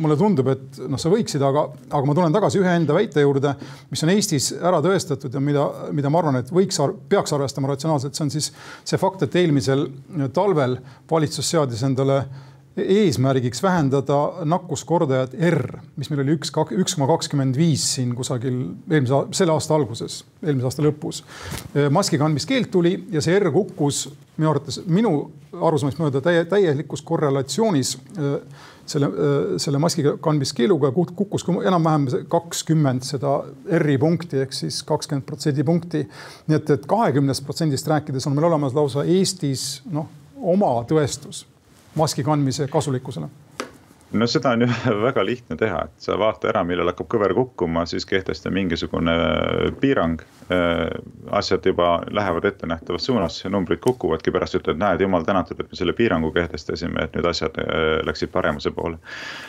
mulle 0.03 0.17
tundub, 0.21 0.53
et 0.53 0.81
noh, 0.89 1.01
sa 1.01 1.13
võiksid, 1.13 1.43
aga, 1.47 1.67
aga 1.91 2.03
ma 2.09 2.17
tulen 2.19 2.35
tagasi 2.35 2.63
ühe 2.63 2.77
enda 2.81 2.97
väite 2.97 3.25
juurde, 3.25 3.55
mis 3.93 4.05
on 4.05 4.15
Eestis 4.15 4.53
ära 4.59 4.83
tõestatud 4.85 5.35
ja 5.35 5.43
mida, 5.45 5.67
mida 5.95 6.13
ma 6.13 6.23
arvan, 6.23 6.41
et 6.43 6.53
võiks, 6.55 6.81
peaks 7.13 7.37
arvestama 7.37 7.73
ratsionaalselt, 7.73 8.17
see 8.17 8.27
on 8.27 8.33
siis 8.35 8.53
see 8.85 9.01
fakt, 9.01 9.27
et 9.27 9.37
eelmisel 9.43 9.87
talvel 10.35 10.79
valitsus 11.11 11.53
seadis 11.55 11.85
endale 11.87 12.23
eesmärgiks 12.77 13.63
vähendada 13.63 14.45
nakkuskordajat 14.49 15.35
R, 15.51 15.77
mis 16.01 16.09
meil 16.11 16.23
oli 16.25 16.37
üks, 16.39 16.53
üks 16.79 16.97
koma 16.97 17.09
kakskümmend 17.11 17.57
viis 17.59 17.85
siin 17.97 18.15
kusagil 18.17 18.59
eelmise, 18.89 19.21
selle 19.37 19.53
aasta 19.53 19.77
alguses, 19.77 20.23
eelmise 20.43 20.71
aasta 20.71 20.85
lõpus. 20.87 21.23
maski 21.93 22.21
kandmiskeeld 22.21 22.71
tuli 22.73 22.95
ja 23.13 23.21
see 23.25 23.37
R 23.39 23.51
kukkus 23.53 24.07
minu 24.39 24.55
arvates, 24.55 24.81
minu 24.89 25.13
arusaamist 25.53 26.01
mööda 26.01 26.25
täie, 26.25 26.47
täielikus 26.49 27.05
korrelatsioonis 27.05 27.99
selle, 28.87 29.11
selle 29.61 29.79
maski 29.83 30.07
kandmiskeeluga 30.25 30.95
kukkus 30.97 31.45
enam-vähem 31.53 32.09
kakskümmend 32.33 33.05
seda 33.05 33.37
R-i 33.83 34.01
punkti 34.01 34.41
ehk 34.47 34.57
siis 34.57 34.81
kakskümmend 34.89 35.29
protsendipunkti. 35.29 36.07
nii 36.49 36.57
et, 36.57 36.77
et 36.79 36.89
kahekümnest 36.89 37.45
protsendist 37.45 37.93
rääkides 37.93 38.27
on 38.27 38.37
meil 38.37 38.49
olemas 38.49 38.75
lausa 38.75 39.05
Eestis 39.05 39.83
noh, 39.93 40.09
oma 40.41 40.79
tõestus 40.89 41.45
maski 41.95 42.25
kandmise 42.25 42.69
kasulikkusele? 42.73 43.29
no 44.13 44.27
seda 44.27 44.51
on 44.51 44.61
ju 44.61 44.69
väga 45.07 45.25
lihtne 45.25 45.57
teha, 45.57 45.85
et 45.87 46.05
sa 46.05 46.17
vaata 46.21 46.51
ära, 46.51 46.63
millal 46.69 46.91
hakkab 46.91 47.09
kõver 47.15 47.35
kukkuma, 47.37 47.85
siis 47.89 48.07
kehtesta 48.09 48.53
mingisugune 48.53 49.15
äh, 49.15 49.71
piirang. 49.81 50.21
Äh, 50.53 50.91
asjad 51.39 51.67
juba 51.67 52.03
lähevad 52.11 52.45
ettenähtavas 52.45 53.07
suunas, 53.09 53.39
numbrid 53.49 53.81
kukuvadki, 53.85 54.35
pärast 54.35 54.59
ütled, 54.59 54.81
näed, 54.81 55.01
jumal 55.01 55.25
tänatud, 55.25 55.61
et 55.61 55.73
me 55.73 55.79
selle 55.79 55.97
piirangu 55.97 56.33
kehtestasime, 56.35 57.07
et 57.07 57.17
nüüd 57.17 57.29
asjad 57.31 57.57
äh, 57.63 58.03
läksid 58.09 58.33
paremuse 58.35 58.75
poole. 58.77 59.01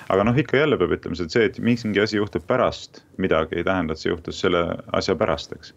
aga 0.10 0.28
noh, 0.30 0.38
ikka 0.38 0.58
jälle 0.62 0.80
peab 0.80 0.96
ütlema, 0.98 1.20
see, 1.20 1.46
et 1.50 1.60
mingi 1.60 2.04
asi 2.04 2.22
juhtub 2.22 2.48
pärast 2.48 3.04
midagi, 3.18 3.60
ei 3.60 3.68
tähenda, 3.68 3.94
et 3.94 4.04
see 4.04 4.14
juhtus 4.14 4.40
selle 4.46 4.66
asja 4.94 5.16
pärast, 5.20 5.56
eks. 5.58 5.76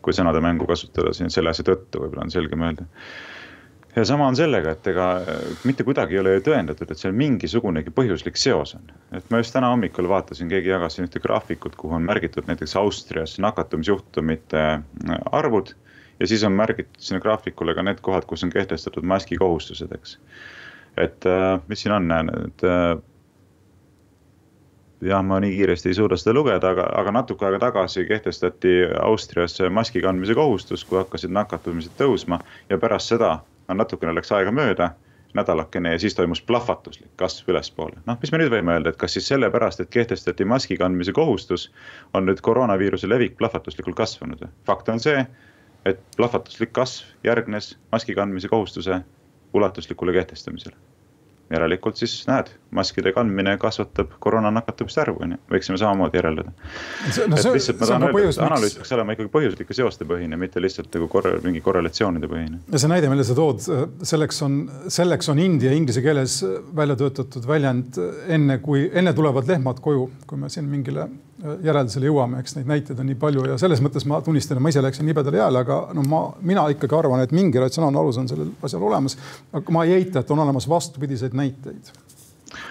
kui 0.00 0.14
sõnade 0.14 0.40
mängu 0.40 0.68
kasutada 0.68 1.12
siin 1.16 1.32
selle 1.34 1.50
asja 1.50 1.66
tõttu, 1.66 2.00
võib-olla 2.04 2.28
on 2.28 2.32
selgem 2.32 2.62
öelda 2.62 2.86
ja 3.96 4.04
sama 4.04 4.26
on 4.28 4.36
sellega, 4.36 4.74
et 4.76 4.86
ega 4.92 5.06
äh, 5.16 5.62
mitte 5.64 5.84
kuidagi 5.84 6.16
ei 6.16 6.20
ole 6.20 6.36
ju 6.36 6.44
tõendatud, 6.50 6.90
et 6.92 7.00
seal 7.00 7.16
mingisugunegi 7.16 7.92
põhjuslik 7.96 8.36
seos 8.40 8.76
on. 8.76 8.92
et 9.16 9.30
ma 9.32 9.40
just 9.40 9.54
täna 9.56 9.72
hommikul 9.72 10.08
vaatasin, 10.10 10.50
keegi 10.52 10.72
jagas 10.72 10.98
siin 10.98 11.08
ühte 11.08 11.22
graafikut, 11.24 11.76
kuhu 11.80 11.96
on 11.96 12.04
märgitud 12.08 12.48
näiteks 12.50 12.76
Austrias 12.76 13.38
nakatumisjuhtumite 13.42 14.62
äh, 14.68 15.18
arvud. 15.32 15.74
ja 16.20 16.26
siis 16.26 16.44
on 16.44 16.52
märgitud 16.52 17.00
sinna 17.00 17.20
graafikule 17.20 17.74
ka 17.74 17.82
need 17.82 18.00
kohad, 18.04 18.28
kus 18.28 18.44
on 18.44 18.52
kehtestatud 18.52 19.04
maskikohustused, 19.04 19.92
eks. 19.92 20.18
et 20.96 21.26
äh, 21.26 21.60
mis 21.68 21.82
siin 21.82 21.96
on, 21.96 22.08
näen, 22.08 22.32
et 22.44 22.68
jah, 25.04 25.24
ma 25.24 25.40
nii 25.40 25.56
kiiresti 25.56 25.88
ei 25.92 25.96
suuda 25.96 26.16
seda 26.20 26.34
lugeda, 26.36 26.70
aga, 26.72 26.86
aga 27.00 27.12
natuke 27.20 27.44
aega 27.48 27.58
tagasi 27.68 28.04
kehtestati 28.08 28.78
Austrias 29.00 29.58
maski 29.70 30.00
kandmise 30.04 30.36
kohustus, 30.36 30.84
kui 30.84 31.00
hakkasid 31.00 31.32
nakatumised 31.32 31.96
tõusma 32.00 32.40
ja 32.70 32.78
pärast 32.80 33.12
seda 33.12 33.38
natukene 33.74 34.14
läks 34.14 34.32
aega 34.32 34.52
mööda, 34.52 34.90
nädalakene 35.34 35.92
ja 35.92 35.98
siis 35.98 36.14
toimus 36.14 36.42
plahvatuslik 36.42 37.10
kasv 37.20 37.50
ülespoole. 37.52 38.00
noh, 38.06 38.18
mis 38.22 38.32
me 38.32 38.40
nüüd 38.40 38.52
võime 38.52 38.76
öelda, 38.76 38.92
et 38.92 39.00
kas 39.00 39.16
siis 39.18 39.28
sellepärast, 39.28 39.80
et 39.80 39.90
kehtestati 39.90 40.44
maski 40.44 40.78
kandmise 40.80 41.12
kohustus, 41.12 41.70
on 42.14 42.26
nüüd 42.26 42.40
koroonaviiruse 42.40 43.08
levik 43.08 43.36
plahvatuslikult 43.36 43.96
kasvanud? 43.96 44.46
fakt 44.66 44.88
on 44.88 45.00
see, 45.00 45.26
et 45.84 46.02
plahvatuslik 46.16 46.72
kasv 46.72 47.26
järgnes 47.26 47.74
maski 47.92 48.14
kandmise 48.14 48.48
kohustuse 48.48 49.00
ulatuslikule 49.54 50.12
kehtestamisele 50.12 50.76
järelikult 51.50 51.98
siis 52.00 52.14
näed, 52.26 52.48
maskide 52.74 53.12
kandmine 53.14 53.56
kasvatab 53.62 54.16
koroona 54.22 54.50
nakatumiste 54.54 55.02
arvu, 55.02 55.20
on 55.22 55.36
ju, 55.36 55.40
võiksime 55.52 55.78
samamoodi 55.80 56.18
järeldada 56.18 56.50
no,. 56.50 57.36
et 57.38 57.46
lihtsalt 57.54 57.80
ma 57.80 57.90
tahan 57.90 58.06
öelda, 58.08 58.24
et 58.30 58.40
analüüs 58.48 58.74
peaks 58.78 58.94
olema 58.96 59.14
ikkagi 59.16 59.32
põhjuslike 59.36 59.76
seoste 59.78 60.08
põhine, 60.08 60.38
mitte 60.40 60.62
lihtsalt 60.62 60.90
nagu 60.96 61.08
korre, 61.12 61.36
mingi 61.44 61.62
korrelatsioonide 61.64 62.30
põhine. 62.32 62.60
ja 62.72 62.82
see 62.82 62.90
näide, 62.90 63.10
mille 63.12 63.26
sa 63.28 63.36
tood, 63.38 63.62
selleks 64.12 64.42
on, 64.46 64.58
selleks 64.98 65.30
on 65.32 65.42
india 65.42 65.74
inglise 65.76 66.02
keeles 66.04 66.40
välja 66.76 66.98
töötatud 66.98 67.46
väljend 67.46 68.00
enne, 68.26 68.58
kui 68.64 68.88
enne 68.92 69.14
tulevad 69.16 69.46
lehmad 69.50 69.80
koju, 69.84 70.10
kui 70.26 70.42
me 70.42 70.50
siin 70.52 70.66
mingile 70.70 71.06
järeldusele 71.42 72.08
jõuame, 72.08 72.40
eks 72.40 72.56
neid 72.56 72.70
näiteid 72.70 73.00
on 73.02 73.10
nii 73.10 73.18
palju 73.20 73.44
ja 73.50 73.58
selles 73.60 73.82
mõttes 73.84 74.06
ma 74.08 74.22
tunnistan, 74.24 74.56
et 74.56 74.64
ma 74.64 74.72
ise 74.72 74.82
läksin 74.84 75.06
nibedale 75.08 75.42
jääle, 75.42 75.62
aga 75.66 75.80
no 75.96 76.04
ma, 76.08 76.22
mina 76.48 76.64
ikkagi 76.72 76.96
arvan, 76.96 77.20
et 77.24 77.34
mingi 77.36 77.60
ratsionaalne 77.60 78.00
alus 78.00 78.20
on 78.22 78.30
sellel 78.30 78.54
asjal 78.64 78.86
olemas. 78.88 79.18
aga 79.52 79.76
ma 79.76 79.84
ei 79.84 79.98
eita, 79.98 80.24
et 80.24 80.30
on 80.32 80.44
olemas 80.46 80.68
vastupidiseid 80.68 81.36
näiteid 81.36 81.92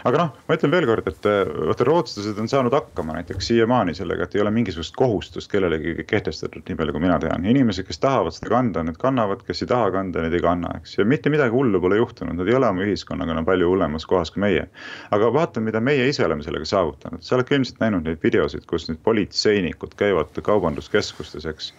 aga 0.07 0.19
noh, 0.19 0.29
ma 0.47 0.55
ütlen 0.55 0.71
veelkord, 0.71 1.07
et 1.09 1.27
äh, 1.29 1.41
vaata 1.69 1.87
rootslased 1.87 2.39
on 2.39 2.47
saanud 2.51 2.73
hakkama 2.75 3.17
näiteks 3.17 3.49
siiamaani 3.51 3.95
sellega, 3.97 4.25
et 4.25 4.37
ei 4.37 4.43
ole 4.43 4.53
mingisugust 4.55 4.95
kohustust 4.97 5.51
kellelegi 5.51 6.05
kehtestatud, 6.07 6.63
nii 6.67 6.79
palju 6.79 6.95
kui 6.95 7.03
mina 7.03 7.17
tean. 7.23 7.45
inimesed, 7.45 7.87
kes 7.87 7.99
tahavad 8.03 8.35
seda 8.37 8.53
kanda, 8.53 8.85
need 8.87 8.99
kannavad, 9.01 9.43
kes 9.47 9.65
ei 9.65 9.71
taha 9.71 9.91
kanda, 9.97 10.23
need 10.25 10.37
ei 10.37 10.43
kanna, 10.45 10.71
eks. 10.79 10.97
ja 10.99 11.07
mitte 11.09 11.33
midagi 11.33 11.55
hullu 11.55 11.81
pole 11.83 11.99
juhtunud, 11.99 12.39
nad 12.39 12.47
ei 12.47 12.57
ole 12.57 12.71
oma 12.71 12.87
ühiskonnaga 12.87 13.35
enam 13.35 13.47
palju 13.47 13.69
hullemas 13.73 14.07
kohas 14.09 14.31
kui 14.31 14.45
meie. 14.45 14.67
aga 15.15 15.31
vaata, 15.35 15.63
mida 15.63 15.83
meie 15.83 16.07
ise 16.09 16.25
oleme 16.25 16.45
sellega 16.45 16.67
saavutanud, 16.71 17.23
sa 17.25 17.37
oled 17.37 17.49
ka 17.49 17.59
ilmselt 17.59 17.83
näinud 17.83 18.07
neid 18.07 18.23
videosid, 18.23 18.67
kus 18.69 18.89
nüüd 18.89 19.03
politseinikud 19.03 19.97
käivad 19.99 20.43
kaubanduskeskustes, 20.45 21.47
eks 21.51 21.73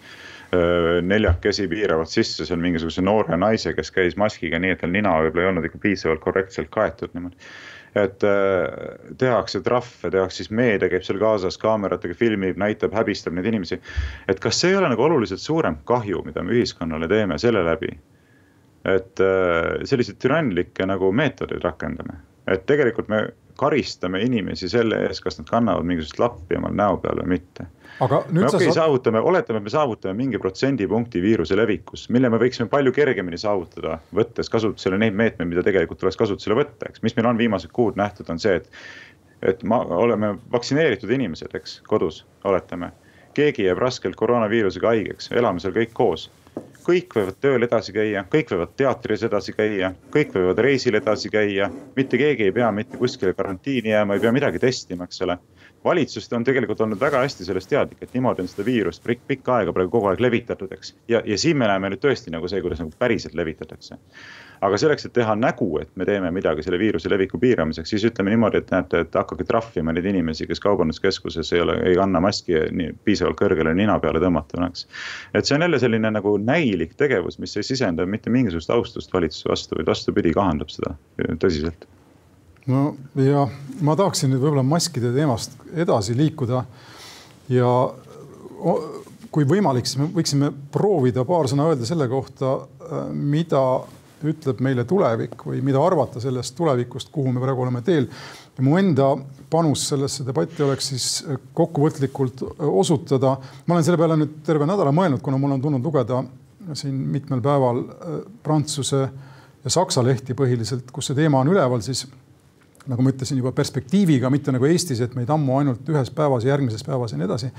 neljakesi 1.03 1.65
piiravad 1.67 2.07
sisse 2.07 2.45
seal 2.47 2.61
mingisuguse 2.63 3.01
noore 3.03 3.35
naise, 3.35 3.73
kes 3.75 3.91
käis 3.91 4.15
maskiga 4.15 4.61
nii, 4.63 4.77
et 4.77 4.79
tal 4.79 4.93
nina 4.93 5.11
võib-olla 5.19 5.43
ei 5.43 5.49
olnud 5.51 5.67
ikka 5.67 5.81
piisavalt 5.83 6.21
korrektselt 6.23 6.71
kaetud 6.71 7.11
niimoodi 7.17 7.35
et 7.97 8.23
äh, 8.27 9.13
tehakse 9.17 9.61
trahve, 9.65 10.11
tehakse 10.13 10.43
siis 10.43 10.51
meedia 10.51 10.89
käib 10.91 11.05
seal 11.05 11.19
kaasas 11.21 11.57
kaameratega, 11.61 12.17
filmib, 12.17 12.59
näitab, 12.59 12.95
häbistab 12.97 13.35
neid 13.37 13.49
inimesi. 13.49 13.79
et 14.27 14.39
kas 14.43 14.61
see 14.61 14.73
ei 14.73 14.79
ole 14.79 14.91
nagu 14.93 15.07
oluliselt 15.07 15.41
suurem 15.43 15.79
kahju, 15.87 16.23
mida 16.25 16.43
me 16.43 16.55
ühiskonnale 16.57 17.09
teeme 17.11 17.39
selle 17.41 17.63
läbi? 17.65 17.93
et 18.87 19.19
äh, 19.19 19.83
selliseid 19.83 20.19
türannlikke 20.23 20.85
nagu 20.87 21.11
meetodeid 21.11 21.63
rakendame, 21.65 22.21
et 22.47 22.65
tegelikult 22.69 23.09
me 23.11 23.25
karistame 23.57 24.21
inimesi 24.25 24.69
selle 24.69 25.03
eest, 25.07 25.23
kas 25.25 25.39
nad 25.41 25.49
kannavad 25.49 25.87
mingisugust 25.87 26.21
lappi 26.21 26.59
omal 26.59 26.75
näo 26.77 27.01
peal 27.03 27.21
või 27.23 27.37
mitte 27.37 27.67
aga 28.03 28.19
nüüd 28.29 28.43
me, 28.43 28.49
sa 28.49 28.57
okay, 28.59 28.67
saad... 28.69 28.77
saavutame, 28.77 29.21
oletame, 29.31 29.61
et 29.61 29.67
me 29.67 29.73
saavutame 29.73 30.13
mingi 30.17 30.39
protsendipunkti 30.41 31.21
viiruse 31.23 31.57
levikus, 31.57 32.05
mille 32.13 32.29
me 32.33 32.39
võiksime 32.41 32.69
palju 32.71 32.93
kergemini 32.95 33.39
saavutada, 33.41 33.97
võttes 34.15 34.51
kasutusele 34.53 34.99
neid 35.01 35.17
meetmeid, 35.17 35.49
mida 35.49 35.65
tegelikult 35.65 36.01
tuleks 36.03 36.19
kasutusele 36.19 36.59
võtta, 36.59 36.91
eks, 36.91 37.03
mis 37.05 37.17
meil 37.17 37.31
on 37.31 37.41
viimased 37.41 37.73
kuud 37.75 37.97
nähtud, 37.99 38.29
on 38.33 38.41
see, 38.41 38.59
et. 38.61 38.69
et 39.45 39.63
ma, 39.69 39.81
oleme 40.01 40.35
vaktsineeritud 40.53 41.11
inimesed, 41.13 41.53
eks, 41.57 41.79
kodus, 41.89 42.23
oletame. 42.47 42.91
keegi 43.37 43.67
jääb 43.67 43.77
raskelt 43.77 44.17
koroonaviirusega 44.17 44.93
haigeks, 44.93 45.31
elame 45.31 45.61
seal 45.61 45.75
kõik 45.75 45.93
koos 45.97 46.29
kõik 46.87 47.15
võivad 47.17 47.37
tööl 47.43 47.67
edasi 47.67 47.93
käia, 47.95 48.23
kõik 48.31 48.53
võivad 48.53 48.73
teatris 48.79 49.25
edasi 49.27 49.53
käia, 49.57 49.91
kõik 50.13 50.31
võivad 50.35 50.61
reisil 50.63 50.95
edasi 50.95 51.31
käia, 51.33 51.67
mitte 51.97 52.19
keegi 52.21 52.47
ei 52.47 52.55
pea 52.55 52.71
mitte 52.71 52.99
kuskile 52.99 53.33
karantiini 53.35 53.91
jääma, 53.91 54.15
ei 54.15 54.23
pea 54.23 54.31
midagi 54.35 54.61
testima, 54.63 55.07
eks 55.07 55.25
ole 55.27 55.37
valitsus 55.87 56.33
on 56.33 56.43
tegelikult 56.43 56.81
olnud 56.81 56.99
väga 56.99 57.21
hästi 57.23 57.45
sellest 57.47 57.69
teadlik, 57.71 58.01
et 58.01 58.13
niimoodi 58.15 58.43
on 58.43 58.51
seda 58.51 58.65
viirust 58.67 59.03
pikk, 59.07 59.23
pikka 59.27 59.59
aega 59.59 59.73
praegu 59.75 59.93
kogu 59.93 60.09
aeg 60.11 60.21
levitatud, 60.23 60.71
eks. 60.73 60.95
ja, 61.11 61.21
ja 61.25 61.37
siin 61.39 61.57
me 61.59 61.69
näeme 61.69 61.93
nüüd 61.93 62.03
tõesti 62.03 62.33
nagu 62.33 62.49
see, 62.51 62.61
kuidas 62.65 62.81
nagu 62.83 62.91
päriselt 62.99 63.37
levitatakse. 63.37 63.99
Aga 64.61 64.77
selleks, 64.79 65.07
et 65.07 65.13
teha 65.13 65.35
nägu, 65.37 65.67
et 65.81 65.89
me 65.95 66.05
teeme 66.07 66.31
midagi 66.33 66.63
selle 66.65 66.79
viiruse 66.81 67.09
leviku 67.11 67.39
piiramiseks, 67.41 67.89
siis 67.93 68.05
ütleme 68.09 68.33
niimoodi, 68.33 68.61
et 68.61 68.71
näete, 68.73 69.03
et 69.05 69.17
hakake 69.19 69.45
trahvima 69.47 69.93
neid 69.95 70.07
inimesi, 70.09 70.47
kes 70.49 70.61
kaubanduskeskuses 70.63 71.53
ei 71.53 71.61
ole, 71.63 71.77
ei 71.89 71.97
kanna 71.99 72.21
maski 72.23 72.63
nii 72.71 72.95
piisavalt 73.07 73.39
kõrgele 73.41 73.75
nina 73.77 73.99
peale 74.03 74.21
tõmmatuna, 74.23 74.71
eks. 74.71 74.87
et 75.37 75.45
see 75.45 75.57
on 75.57 75.67
jälle 75.67 75.81
selline 75.81 76.11
nagu 76.13 76.37
näilik 76.41 76.97
tegevus, 76.97 77.39
mis 77.43 77.57
ei 77.57 77.67
sisenda 77.67 78.05
mitte 78.05 78.33
mingisugust 78.33 78.73
austust 78.73 79.13
valitsuse 79.13 79.51
vastu, 79.51 79.77
vaid 79.79 79.93
vastupidi, 79.93 80.33
kahandab 80.37 80.73
seda 80.73 80.95
tõsiselt 81.41 81.87
no 82.67 82.95
ja 83.23 83.45
ma 83.85 83.95
tahaksin 83.95 84.31
nüüd 84.33 84.43
võib-olla 84.43 84.65
maskide 84.67 85.13
teemast 85.15 85.55
edasi 85.75 86.15
liikuda. 86.17 86.63
ja 87.49 87.69
kui 89.31 89.45
võimalik, 89.47 89.87
siis 89.87 89.99
me 90.01 90.09
võiksime 90.13 90.51
proovida 90.73 91.25
paar 91.27 91.49
sõna 91.51 91.67
öelda 91.71 91.87
selle 91.87 92.07
kohta, 92.11 92.53
äh, 92.63 93.07
mida 93.13 93.61
ütleb 94.25 94.61
meile 94.65 94.85
tulevik 94.87 95.45
või 95.45 95.61
mida 95.65 95.81
arvata 95.83 96.21
sellest 96.23 96.55
tulevikust, 96.57 97.11
kuhu 97.13 97.31
me 97.33 97.43
praegu 97.43 97.65
oleme 97.65 97.81
teel. 97.85 98.07
ja 98.57 98.63
mu 98.63 98.77
enda 98.77 99.11
panus 99.49 99.87
sellesse 99.89 100.25
debatti 100.25 100.63
oleks 100.63 100.87
siis 100.93 101.07
kokkuvõtlikult 101.53 102.43
osutada. 102.57 103.37
ma 103.65 103.75
olen 103.75 103.83
selle 103.83 103.97
peale 103.97 104.17
nüüd 104.17 104.41
terve 104.45 104.65
nädala 104.65 104.91
mõelnud, 104.91 105.21
kuna 105.21 105.37
mul 105.37 105.51
on 105.51 105.61
tulnud 105.61 105.83
lugeda 105.83 106.23
siin 106.73 106.95
mitmel 106.95 107.41
päeval 107.41 107.83
äh, 107.83 108.21
Prantsuse 108.43 109.09
ja 109.63 109.69
Saksa 109.69 110.03
lehti 110.03 110.33
põhiliselt, 110.33 110.91
kus 110.91 111.09
see 111.09 111.15
teema 111.15 111.39
on 111.39 111.51
üleval, 111.51 111.81
siis 111.81 112.05
nagu 112.87 113.03
ma 113.03 113.11
ütlesin 113.13 113.39
juba 113.39 113.51
perspektiiviga, 113.55 114.31
mitte 114.33 114.53
nagu 114.55 114.67
Eestis, 114.69 115.01
et 115.03 115.15
meid 115.17 115.31
ammu 115.33 115.59
ainult 115.59 115.89
ühes 115.91 116.11
päevas 116.15 116.47
järgmises 116.47 116.85
päevas 116.87 117.13
ja 117.13 117.19
nii 117.19 117.27
edasi. 117.27 117.51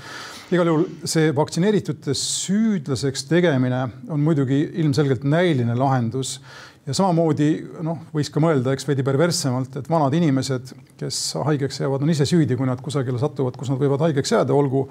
igal 0.55 0.71
juhul 0.71 0.87
see 1.09 1.33
vaktsineeritute 1.35 2.15
süüdlaseks 2.17 3.27
tegemine 3.29 3.85
on 4.09 4.25
muidugi 4.25 4.63
ilmselgelt 4.83 5.23
näiline 5.27 5.77
lahendus. 5.77 6.39
Ja 6.87 6.95
samamoodi 6.97 7.49
noh, 7.85 7.99
võiks 8.15 8.31
ka 8.33 8.41
mõelda, 8.41 8.71
eks 8.73 8.87
veidi 8.87 9.03
perverssemalt, 9.05 9.75
et 9.77 9.89
vanad 9.91 10.15
inimesed, 10.17 10.71
kes 10.97 11.19
haigeks 11.45 11.83
jäävad, 11.83 12.01
on 12.01 12.09
ise 12.09 12.25
süüdi, 12.25 12.55
kui 12.57 12.65
nad 12.65 12.81
kusagile 12.81 13.19
satuvad, 13.21 13.59
kus 13.59 13.69
nad 13.69 13.77
võivad 13.77 14.01
haigeks 14.07 14.31
jääda, 14.33 14.55
olgu 14.57 14.87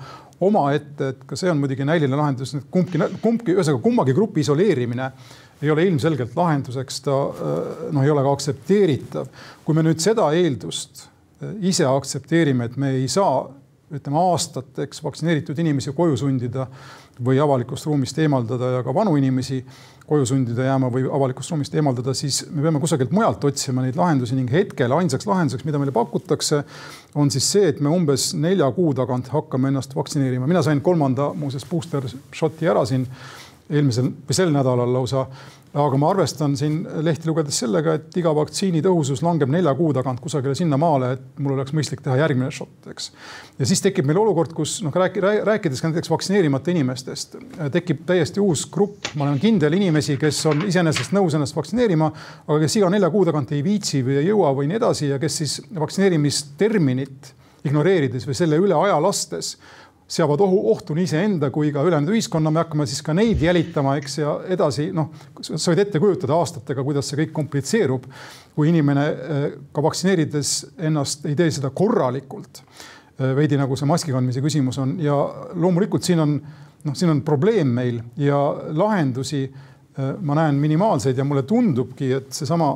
omaette, 0.46 1.08
et 1.08 1.24
ka 1.26 1.38
see 1.40 1.50
on 1.50 1.58
muidugi 1.58 1.88
näiline 1.88 2.20
lahendus, 2.20 2.54
kumbki, 2.70 3.00
kumbki, 3.24 3.56
ühesõnaga 3.56 3.82
kummagi 3.82 4.14
grupi 4.14 4.44
isoleerimine 4.46 5.10
ei 5.62 5.70
ole 5.70 5.84
ilmselgelt 5.88 6.36
lahenduseks, 6.36 7.00
ta 7.06 7.18
äh, 7.28 7.70
noh, 7.92 8.04
ei 8.04 8.10
ole 8.10 8.24
ka 8.26 8.34
aktsepteeritav. 8.36 9.30
kui 9.64 9.76
me 9.76 9.84
nüüd 9.86 10.02
seda 10.02 10.30
eeldust 10.36 11.04
äh, 11.42 11.54
ise 11.72 11.86
aktsepteerime, 11.88 12.68
et 12.68 12.76
me 12.76 12.94
ei 13.00 13.08
saa 13.08 13.46
ütleme 13.94 14.20
aastateks 14.20 15.00
vaktsineeritud 15.04 15.58
inimesi 15.58 15.94
koju 15.96 16.16
sundida 16.20 16.66
või 17.24 17.40
avalikust 17.42 17.88
ruumist 17.88 18.18
eemaldada 18.20 18.76
ja 18.76 18.82
ka 18.86 18.92
vanu 18.94 19.16
inimesi 19.18 19.62
koju 20.08 20.26
sundida 20.28 20.68
jääma 20.68 20.88
või 20.92 21.04
avalikust 21.12 21.52
ruumist 21.52 21.74
eemaldada, 21.76 22.14
siis 22.16 22.40
me 22.48 22.62
peame 22.64 22.80
kusagilt 22.80 23.10
mujalt 23.12 23.44
otsima 23.44 23.82
neid 23.84 23.96
lahendusi 23.98 24.36
ning 24.38 24.52
hetkel 24.52 24.92
ainsaks 24.96 25.26
lahenduseks, 25.28 25.66
mida 25.68 25.80
meile 25.80 25.92
pakutakse, 25.92 26.62
on 27.18 27.32
siis 27.32 27.48
see, 27.52 27.66
et 27.72 27.82
me 27.84 27.92
umbes 27.92 28.30
nelja 28.38 28.70
kuu 28.76 28.94
tagant 28.96 29.28
hakkame 29.32 29.72
ennast 29.72 29.96
vaktsineerima. 29.96 30.46
mina 30.46 30.62
sain 30.62 30.80
kolmanda 30.80 31.32
muuseas 31.36 31.66
booster 31.68 32.06
shot'i 32.32 32.70
ära 32.70 32.86
siin 32.88 33.08
eelmisel 33.70 34.10
või 34.26 34.36
sel 34.36 34.52
nädalal 34.54 34.92
lausa. 34.92 35.26
aga 35.78 35.98
ma 36.00 36.08
arvestan 36.10 36.54
siin 36.56 36.78
lehti 37.04 37.28
lugedes 37.28 37.58
sellega, 37.60 37.98
et 37.98 38.16
iga 38.16 38.30
vaktsiini 38.34 38.80
tõhusus 38.82 39.20
langeb 39.22 39.50
nelja 39.52 39.74
kuu 39.76 39.92
tagant 39.94 40.20
kusagile 40.24 40.54
sinnamaale, 40.56 41.10
et 41.12 41.42
mul 41.44 41.54
oleks 41.58 41.74
mõistlik 41.76 42.00
teha 42.02 42.16
järgmine 42.16 42.48
šott, 42.50 42.88
eks. 42.90 43.10
ja 43.58 43.68
siis 43.68 43.84
tekib 43.84 44.08
meil 44.08 44.18
olukord, 44.18 44.54
kus 44.56 44.78
noh, 44.82 44.96
rääkides 44.96 45.82
ka 45.82 45.90
näiteks 45.90 46.10
vaktsineerimata 46.10 46.72
inimestest, 46.72 47.36
tekib 47.74 48.06
täiesti 48.08 48.40
uus 48.40 48.64
grupp, 48.72 49.12
ma 49.14 49.28
olen 49.28 49.38
kindel 49.42 49.76
inimesi, 49.76 50.16
kes 50.20 50.40
on 50.48 50.64
iseenesest 50.70 51.12
nõus 51.16 51.36
ennast 51.36 51.56
vaktsineerima, 51.56 52.10
aga 52.46 52.60
kes 52.64 52.78
iga 52.80 52.90
nelja 52.94 53.12
kuu 53.12 53.26
tagant 53.28 53.52
ei 53.52 53.62
viitsi 53.64 54.00
või 54.06 54.22
ei 54.22 54.30
jõua 54.32 54.54
või 54.56 54.72
nii 54.72 54.80
edasi 54.80 55.12
ja 55.12 55.20
kes 55.20 55.42
siis 55.42 55.60
vaktsineerimisterminit 55.76 57.34
ignoreerides 57.68 58.26
või 58.28 58.36
selle 58.38 58.58
üle 58.60 58.76
aja 58.78 58.96
lastes 59.02 59.56
seavad 60.08 60.40
ohu, 60.40 60.62
ohtu 60.72 60.96
nii 60.96 61.04
iseenda 61.04 61.50
kui 61.52 61.68
ka 61.72 61.82
ülejäänud 61.84 62.14
ühiskonna, 62.14 62.50
me 62.52 62.62
hakkame 62.62 62.86
siis 62.88 63.02
ka 63.04 63.12
neid 63.16 63.42
jälitama, 63.44 63.98
eks, 64.00 64.18
ja 64.22 64.38
edasi 64.56 64.88
noh, 64.96 65.10
sa 65.44 65.72
võid 65.72 65.82
ette 65.84 66.00
kujutada 66.00 66.38
aastatega, 66.38 66.84
kuidas 66.86 67.10
see 67.10 67.20
kõik 67.22 67.34
komplitseerub. 67.36 68.08
kui 68.58 68.72
inimene 68.72 69.04
eh, 69.06 69.42
ka 69.72 69.82
vaktsineerides 69.84 70.54
ennast 70.88 71.26
ei 71.30 71.36
tee 71.38 71.50
seda 71.54 71.70
korralikult. 71.70 72.62
Eh, 73.18 73.34
veidi 73.36 73.60
nagu 73.60 73.76
see 73.76 73.86
maski 73.86 74.14
kandmise 74.14 74.42
küsimus 74.42 74.80
on 74.82 74.96
ja 75.02 75.14
loomulikult 75.54 76.02
siin 76.02 76.24
on 76.24 76.34
noh, 76.38 76.94
siin 76.96 77.12
on 77.12 77.22
probleem 77.22 77.68
meil 77.68 78.00
ja 78.16 78.40
lahendusi 78.72 79.44
eh, 79.44 80.12
ma 80.20 80.40
näen 80.40 80.58
minimaalseid 80.58 81.18
ja 81.18 81.24
mulle 81.28 81.44
tundubki, 81.46 82.12
et 82.16 82.32
seesama 82.32 82.72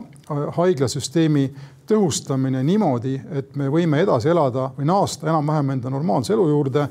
haiglasüsteemi 0.59 1.49
tõhustamine 1.89 2.63
niimoodi, 2.65 3.17
et 3.39 3.57
me 3.59 3.69
võime 3.73 4.01
edasi 4.03 4.31
elada 4.33 4.71
või 4.77 4.87
naasta 4.89 5.29
enam-vähem 5.29 5.75
enda 5.77 5.91
normaalse 5.91 6.33
elu 6.37 6.47
juurde 6.49 6.87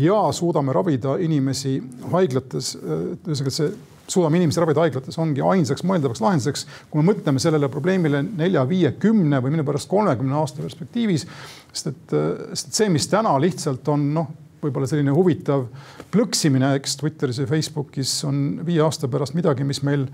ja 0.00 0.18
suudame 0.32 0.72
ravida 0.72 1.16
inimesi 1.20 1.76
haiglates. 2.12 2.74
ühesõnaga, 2.80 3.52
see 3.54 3.70
suudame 4.10 4.40
inimesi 4.40 4.60
ravida 4.62 4.82
haiglates 4.84 5.18
ongi 5.22 5.42
ainsaks 5.44 5.84
mõeldavaks 5.86 6.22
lahenduseks, 6.24 6.66
kui 6.90 7.02
me 7.02 7.12
mõtleme 7.12 7.42
sellele 7.42 7.68
probleemile 7.72 8.22
nelja, 8.26 8.64
viie, 8.68 8.92
kümne 9.02 9.40
või 9.42 9.54
mille 9.54 9.66
pärast 9.66 9.90
kolmekümne 9.90 10.36
aasta 10.40 10.64
perspektiivis. 10.64 11.26
sest 11.72 11.92
et, 11.92 12.16
sest 12.54 12.74
see, 12.80 12.88
mis 12.90 13.06
täna 13.10 13.36
lihtsalt 13.42 13.88
on 13.92 14.10
noh, 14.14 14.32
võib-olla 14.60 14.88
selline 14.90 15.14
huvitav 15.14 15.68
plõksimine, 16.12 16.74
eks 16.80 16.98
Twitteris 17.00 17.38
ja 17.40 17.48
Facebookis 17.48 18.18
on 18.28 18.60
viie 18.66 18.82
aasta 18.84 19.08
pärast 19.08 19.36
midagi, 19.38 19.64
mis 19.64 19.82
meil, 19.86 20.08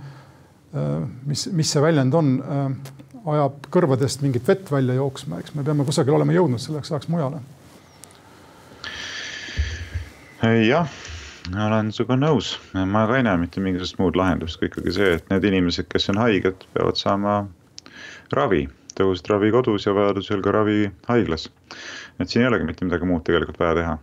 mis, 1.27 1.49
mis 1.57 1.73
see 1.73 1.83
väljend 1.83 2.15
on, 2.15 2.37
ajab 3.27 3.67
kõrvadest 3.75 4.23
mingit 4.23 4.47
vett 4.47 4.71
välja 4.71 4.95
jooksma, 5.01 5.41
eks 5.41 5.57
me 5.57 5.65
peame 5.67 5.87
kusagil 5.89 6.15
olema 6.15 6.37
jõudnud 6.37 6.63
selleks 6.63 6.93
ajaks 6.93 7.09
mujale 7.11 7.41
jah, 10.43 10.89
olen 11.67 11.93
sinuga 11.95 12.17
nõus, 12.21 12.57
ma 12.77 13.07
ka 13.09 13.17
ei 13.17 13.25
näe 13.25 13.39
mitte 13.41 13.63
mingisugust 13.65 13.97
muud 14.01 14.19
lahendust. 14.21 14.59
Kui 14.61 14.69
ikkagi 14.69 14.93
see, 14.93 15.15
et 15.17 15.31
need 15.33 15.47
inimesed, 15.49 15.89
kes 15.89 16.11
on 16.13 16.21
haiged, 16.21 16.67
peavad 16.77 16.99
saama 17.01 17.37
ravi, 18.37 18.67
tõhusat 18.99 19.31
ravi 19.33 19.49
kodus 19.55 19.87
ja 19.89 19.95
vajadusel 19.97 20.43
ka 20.45 20.53
ravi 20.59 20.91
haiglas. 21.09 21.49
et 22.21 22.29
siin 22.29 22.43
ei 22.43 22.49
olegi 22.49 22.69
mitte 22.69 22.85
midagi 22.85 23.09
muud 23.09 23.25
tegelikult 23.25 23.61
vaja 23.61 23.75
teha. 23.81 23.99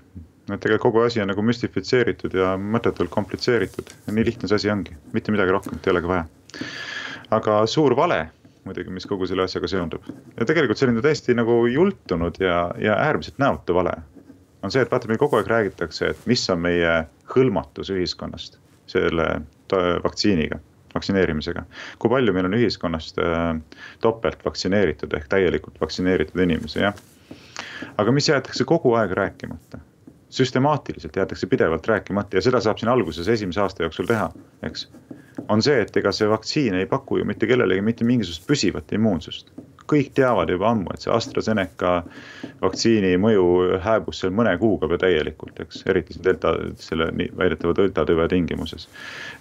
et 0.50 0.60
tegelikult 0.60 0.82
kogu 0.82 1.04
asi 1.06 1.22
on 1.22 1.30
nagu 1.30 1.42
müstifitseeritud 1.42 2.34
ja 2.34 2.56
mõttetult 2.58 3.10
komplitseeritud. 3.14 3.94
Ja 4.08 4.14
nii 4.14 4.26
lihtne 4.26 4.50
see 4.50 4.56
asi 4.56 4.72
ongi, 4.74 4.98
mitte 5.14 5.32
midagi 5.32 5.54
rohkemat 5.54 5.86
ei 5.86 5.94
olegi 5.94 6.08
vaja. 6.08 6.26
aga 7.30 7.66
suur 7.68 7.96
vale 7.96 8.24
muidugi, 8.66 8.90
mis 8.90 9.06
kogu 9.06 9.28
selle 9.28 9.44
asjaga 9.44 9.68
seondub. 9.68 10.02
Ja 10.40 10.46
tegelikult 10.50 10.80
selline 10.80 11.02
täiesti 11.04 11.36
nagu 11.36 11.66
jultunud 11.68 12.40
ja, 12.40 12.72
ja 12.80 12.98
äärmiselt 13.06 13.38
näotu 13.38 13.76
vale 13.76 14.00
on 14.64 14.72
see, 14.72 14.84
et 14.84 14.92
vaata, 14.92 15.10
meil 15.12 15.20
kogu 15.22 15.40
aeg 15.40 15.50
räägitakse, 15.52 16.14
et 16.14 16.28
mis 16.30 16.44
on 16.50 16.62
meie 16.64 16.94
hõlmatus 17.34 17.92
ühiskonnast 17.94 18.60
selle 18.92 19.28
vaktsiiniga, 20.04 20.60
vaktsineerimisega. 20.96 21.64
kui 22.00 22.12
palju 22.12 22.34
meil 22.36 22.50
on 22.50 22.58
ühiskonnast 22.58 23.18
äh, 23.24 23.48
topelt 24.02 24.46
vaktsineeritud 24.46 25.14
ehk 25.18 25.32
täielikult 25.32 25.82
vaktsineeritud 25.82 26.44
inimesi, 26.46 26.84
jah. 26.84 26.94
aga 27.98 28.12
mis 28.12 28.30
jäetakse 28.30 28.66
kogu 28.70 28.94
aeg 29.00 29.12
rääkimata 29.18 29.82
süstemaatiliselt 30.34 31.16
jäetakse 31.16 31.48
pidevalt 31.48 31.88
rääkimata 31.88 32.38
ja 32.38 32.42
seda 32.42 32.62
saab 32.62 32.80
siin 32.82 32.90
alguses 32.90 33.28
esimese 33.28 33.62
aasta 33.62 33.84
jooksul 33.84 34.08
teha, 34.10 34.32
eks. 34.66 34.88
on 35.48 35.62
see, 35.62 35.82
et 35.82 35.98
ega 35.98 36.12
see 36.12 36.30
vaktsiin 36.30 36.78
ei 36.80 36.86
paku 36.90 37.20
ju 37.20 37.26
mitte 37.30 37.50
kellelegi 37.50 37.82
mitte 37.86 38.08
mingisugust 38.08 38.48
püsivat 38.50 38.96
immuunsust 38.98 39.52
kõik 39.94 40.12
teavad 40.18 40.52
juba 40.52 40.70
ammu, 40.72 40.92
et 40.94 41.04
see 41.04 41.12
AstraZeneca 41.14 41.94
vaktsiini 42.62 43.14
mõju 43.22 43.46
hääbus 43.84 44.24
seal 44.24 44.34
mõne 44.36 44.54
kuuga 44.62 44.88
juba 44.88 45.00
täielikult, 45.02 45.60
eks, 45.64 45.84
eriti 45.90 46.18
see 46.18 46.26
delta, 46.26 46.54
selle 46.82 47.10
väidetava 47.38 47.76
delta 47.78 48.06
tüve 48.10 48.28
tingimuses. 48.32 48.88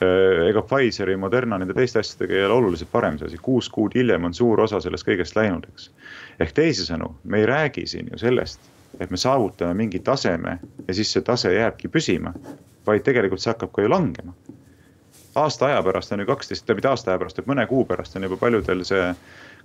Äh, 0.05 0.49
ega 0.51 0.65
Pfizeri, 0.67 1.17
Moderna, 1.21 1.59
nende 1.61 1.77
teiste 1.77 2.03
asjadega 2.03 2.39
ei 2.39 2.47
ole 2.49 2.59
oluliselt 2.61 2.93
parem 2.93 3.19
see 3.21 3.31
asi, 3.31 3.41
kuus 3.43 3.71
kuud 3.73 3.97
hiljem 3.99 4.29
on 4.29 4.37
suur 4.37 4.61
osa 4.65 4.81
sellest 4.85 5.09
kõigest 5.09 5.39
läinud, 5.39 5.69
eks. 5.73 5.91
ehk 6.41 6.57
teisisõnu, 6.57 7.13
me 7.25 7.43
ei 7.43 7.49
räägi 7.49 7.87
siin 7.89 8.11
ju 8.13 8.21
sellest, 8.21 8.71
et 9.01 9.11
me 9.11 9.21
saavutame 9.21 9.75
mingi 9.85 10.03
taseme 10.05 10.59
ja 10.89 10.95
siis 10.95 11.13
see 11.13 11.25
tase 11.25 11.55
jääbki 11.55 11.89
püsima, 11.93 12.35
vaid 12.87 13.07
tegelikult 13.07 13.43
see 13.43 13.53
hakkab 13.55 13.73
ka 13.73 13.85
ju 13.85 13.93
langema 13.93 14.37
aasta 15.35 15.67
aja 15.67 15.83
pärast 15.83 16.13
on 16.13 16.21
ju 16.21 16.27
kaksteist, 16.27 16.69
mitte 16.75 16.89
aasta 16.89 17.11
aja 17.11 17.19
pärast, 17.19 17.39
vaid 17.41 17.49
mõne 17.49 17.65
kuu 17.69 17.85
pärast 17.89 18.17
on 18.17 18.27
juba 18.27 18.37
paljudel 18.41 18.85
see 18.85 19.07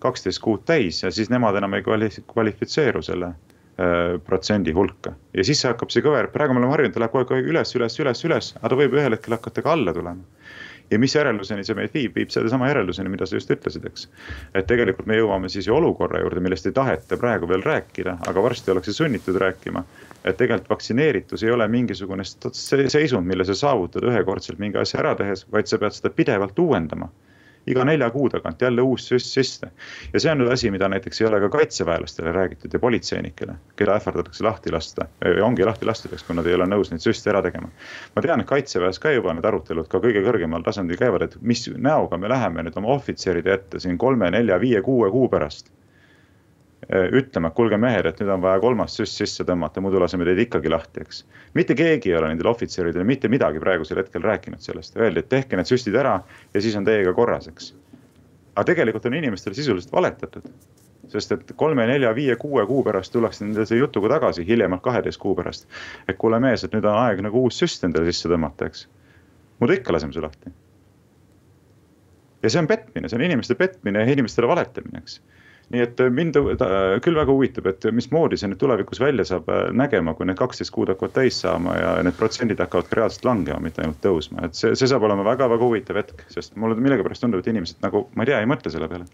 kaksteist 0.04 0.42
kuud 0.44 0.64
täis 0.68 1.02
ja 1.04 1.12
siis 1.14 1.32
nemad 1.34 1.58
enam 1.58 1.74
ei 1.78 1.84
kvalifitseeru 1.86 3.02
selle 3.06 3.32
äh, 3.32 4.18
protsendi 4.26 4.74
hulka. 4.78 5.14
ja 5.34 5.44
siis 5.48 5.64
hakkab 5.66 5.94
see 5.94 6.06
kõver, 6.06 6.32
praegu 6.34 6.56
me 6.56 6.64
oleme 6.64 6.76
harjunud, 6.76 6.96
ta 6.96 7.04
läheb 7.04 7.16
kogu 7.16 7.38
aeg 7.38 7.52
üles, 7.54 7.76
üles, 7.80 8.00
üles, 8.04 8.24
üles, 8.30 8.54
aga 8.60 8.74
ta 8.74 8.80
võib 8.80 8.98
ühel 8.98 9.18
hetkel 9.18 9.38
hakata 9.38 9.64
ka 9.66 9.74
alla 9.74 9.94
tulema. 9.94 10.24
ja 10.92 11.00
mis 11.04 11.16
järelduseni 11.16 11.66
see 11.68 11.76
meid 11.76 11.94
viib, 11.96 12.14
viib 12.16 12.32
sellesama 12.32 12.70
järelduseni, 12.70 13.12
mida 13.12 13.26
sa 13.28 13.40
just 13.40 13.52
ütlesid, 13.52 13.86
eks. 13.90 14.08
et 14.54 14.68
tegelikult 14.70 15.10
me 15.10 15.20
jõuame 15.20 15.50
siis 15.52 15.68
ju 15.68 15.76
olukorra 15.76 16.22
juurde, 16.24 16.44
millest 16.46 16.70
ei 16.70 16.76
taheta 16.78 17.18
praegu 17.22 17.50
veel 17.50 17.66
rääkida, 17.66 18.20
aga 18.30 18.44
varsti 18.44 18.72
ollakse 18.72 18.94
sunnitud 18.94 19.40
rääkima. 19.44 19.84
et 20.24 20.38
tegelikult 20.38 20.70
vaktsineeritus 20.76 21.44
ei 21.44 21.52
ole 21.52 21.68
mingisugune 21.68 22.24
seisund, 22.28 23.26
mille 23.26 23.46
sa 23.46 23.56
saavutad 23.56 24.06
ühekordselt 24.06 24.60
mingi 24.60 24.78
asja 24.78 25.00
ära 25.02 25.16
tehes, 25.16 25.48
vaid 25.52 25.68
sa 25.68 25.82
pead 25.82 25.98
seda 25.98 26.14
pidevalt 26.14 26.60
uuendama 26.60 27.10
iga 27.68 27.84
nelja 27.86 28.10
kuu 28.10 28.30
tagant 28.30 28.62
jälle 28.62 28.82
uus 28.82 29.08
süst 29.10 29.34
sisse. 29.34 29.70
ja 30.14 30.20
see 30.20 30.32
on 30.32 30.42
nüüd 30.42 30.52
asi, 30.54 30.72
mida 30.72 30.90
näiteks 30.92 31.22
ei 31.22 31.28
ole 31.28 31.40
ka 31.44 31.50
kaitseväelastele 31.58 32.32
räägitud 32.36 32.74
ja 32.74 32.80
politseinikele, 32.80 33.58
keda 33.76 33.98
ähvardatakse 34.00 34.44
lahti 34.44 34.72
lasta. 34.72 35.08
ongi 35.44 35.66
lahti 35.66 35.86
lastud, 35.86 36.14
eks, 36.14 36.24
kui 36.28 36.36
nad 36.36 36.48
ei 36.48 36.56
ole 36.56 36.68
nõus 36.70 36.92
neid 36.92 37.04
süste 37.04 37.32
ära 37.34 37.42
tegema. 37.46 37.70
ma 38.16 38.26
tean, 38.26 38.44
et 38.44 38.52
kaitseväes 38.52 39.00
ka 39.00 39.12
juba 39.16 39.34
need 39.34 39.46
arutelud 39.46 39.88
ka 39.92 40.02
kõige 40.04 40.24
kõrgemal 40.26 40.64
tasandil 40.64 41.00
käivad, 41.00 41.28
et 41.28 41.42
mis 41.42 41.68
näoga 41.76 42.18
me 42.18 42.32
läheme 42.32 42.64
nüüd 42.64 42.78
oma 42.80 42.96
ohvitseride 42.96 43.54
ette 43.54 43.84
siin 43.84 43.98
kolme, 43.98 44.32
nelja, 44.32 44.60
viie, 44.60 44.82
kuue 44.82 45.12
kuu 45.12 45.30
pärast 45.30 45.72
ütlema, 46.88 47.50
et 47.50 47.56
kuulge 47.56 47.78
mehed, 47.80 48.08
et 48.08 48.20
nüüd 48.22 48.30
on 48.32 48.44
vaja 48.44 48.62
kolmas 48.64 48.94
süst 48.96 49.20
sisse 49.20 49.44
tõmmata, 49.48 49.82
muidu 49.84 50.00
laseme 50.00 50.24
teid 50.28 50.40
ikkagi 50.46 50.72
lahti, 50.72 51.04
eks. 51.04 51.24
mitte 51.58 51.76
keegi 51.76 52.14
ei 52.14 52.16
ole 52.16 52.30
nendele 52.32 52.54
ohvitseridele 52.54 53.04
mitte 53.08 53.28
midagi 53.28 53.60
praegusel 53.60 54.00
hetkel 54.00 54.24
rääkinud 54.24 54.64
sellest, 54.64 54.96
öeldi, 54.96 55.20
et 55.20 55.30
tehke 55.30 55.60
need 55.60 55.68
süstid 55.68 55.98
ära 56.00 56.22
ja 56.54 56.64
siis 56.64 56.78
on 56.80 56.88
teiega 56.88 57.12
korras, 57.18 57.50
eks. 57.52 57.74
aga 58.56 58.70
tegelikult 58.72 59.06
on 59.10 59.18
inimestele 59.20 59.58
sisuliselt 59.58 59.92
valetatud. 59.92 60.48
sest 61.12 61.32
et 61.32 61.52
kolme, 61.56 61.86
nelja, 61.88 62.14
viie, 62.16 62.36
kuue 62.36 62.66
kuu 62.68 62.84
pärast 62.84 63.14
tullakse 63.14 63.44
nende 63.44 63.66
selle 63.66 63.80
jutuga 63.80 64.10
tagasi, 64.16 64.44
hiljemalt 64.48 64.84
kaheteist 64.84 65.20
kuu 65.20 65.36
pärast. 65.36 65.68
et 66.08 66.18
kuule 66.18 66.40
mees, 66.40 66.64
et 66.64 66.72
nüüd 66.72 66.88
on 66.88 67.02
aeg 67.04 67.20
nagu 67.26 67.44
uus 67.44 67.60
süst 67.60 67.84
endale 67.84 68.08
sisse 68.08 68.32
tõmmata, 68.32 68.72
eks. 68.72 68.88
muidu 69.60 69.76
ikka 69.76 69.92
laseme 69.92 70.16
su 70.16 70.24
lahti. 70.24 70.56
ja 72.44 72.50
see 72.50 72.64
on 72.64 72.72
petmine, 72.72 73.10
see 73.10 73.20
on 73.20 73.28
inimeste 73.28 73.60
petmine 73.60 74.06
ja 74.06 74.16
inimestele 74.16 74.48
valetamine, 74.48 75.04
eks 75.04 75.20
nii 75.74 75.84
et 75.84 76.00
äh, 76.00 76.12
mind 76.14 76.38
küll 77.04 77.18
väga 77.18 77.34
huvitab, 77.34 77.68
et 77.72 77.88
mismoodi 77.96 78.40
see 78.40 78.50
nüüd 78.52 78.60
tulevikus 78.62 79.02
välja 79.04 79.26
saab 79.28 79.50
äh, 79.52 79.66
nägema, 79.76 80.14
kui 80.16 80.28
need 80.30 80.40
kaksteist 80.40 80.72
kuud 80.76 80.92
hakkavad 80.94 81.16
täis 81.18 81.40
saama 81.44 81.76
ja 81.76 81.94
need 82.08 82.16
protsendid 82.20 82.62
hakkavad 82.64 82.88
ka 82.88 83.00
reaalselt 83.02 83.28
langema, 83.28 83.60
mitte 83.64 83.84
ainult 83.84 84.00
tõusma, 84.04 84.48
et 84.48 84.56
see, 84.58 84.76
see 84.80 84.88
saab 84.90 85.04
olema 85.08 85.26
väga-väga 85.28 85.68
huvitav 85.68 86.00
hetk, 86.00 86.24
sest 86.32 86.56
mulle 86.60 86.78
millegipärast 86.80 87.26
tundub, 87.26 87.44
et 87.44 87.50
inimesed 87.52 87.82
nagu, 87.84 88.06
ma 88.16 88.24
ei 88.24 88.32
tea, 88.32 88.44
ei 88.44 88.50
mõtle 88.50 88.72
selle 88.74 88.88
peale. 88.92 89.10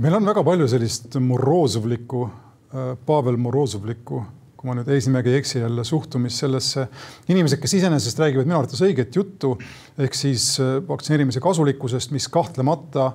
meil 0.00 0.16
on 0.16 0.30
väga 0.32 0.44
palju 0.46 0.68
sellist 0.72 1.18
Morozovlikku, 1.20 2.28
äh, 2.72 2.94
Pavel 3.06 3.36
Morozovlikku 3.40 4.22
kui 4.62 4.70
ma 4.70 4.76
nüüd 4.78 4.88
eesnimega 4.94 5.26
ei 5.26 5.40
eksi 5.40 5.58
jälle, 5.58 5.82
suhtumist 5.84 6.38
sellesse. 6.38 6.86
inimesed, 7.28 7.58
kes 7.58 7.72
iseenesest 7.80 8.20
räägivad 8.22 8.46
minu 8.46 8.60
arvates 8.60 8.80
õiget 8.86 9.16
juttu 9.18 9.56
ehk 9.98 10.14
siis 10.14 10.54
vaktsineerimise 10.86 11.42
kasulikkusest, 11.42 12.14
mis 12.14 12.28
kahtlemata 12.30 13.08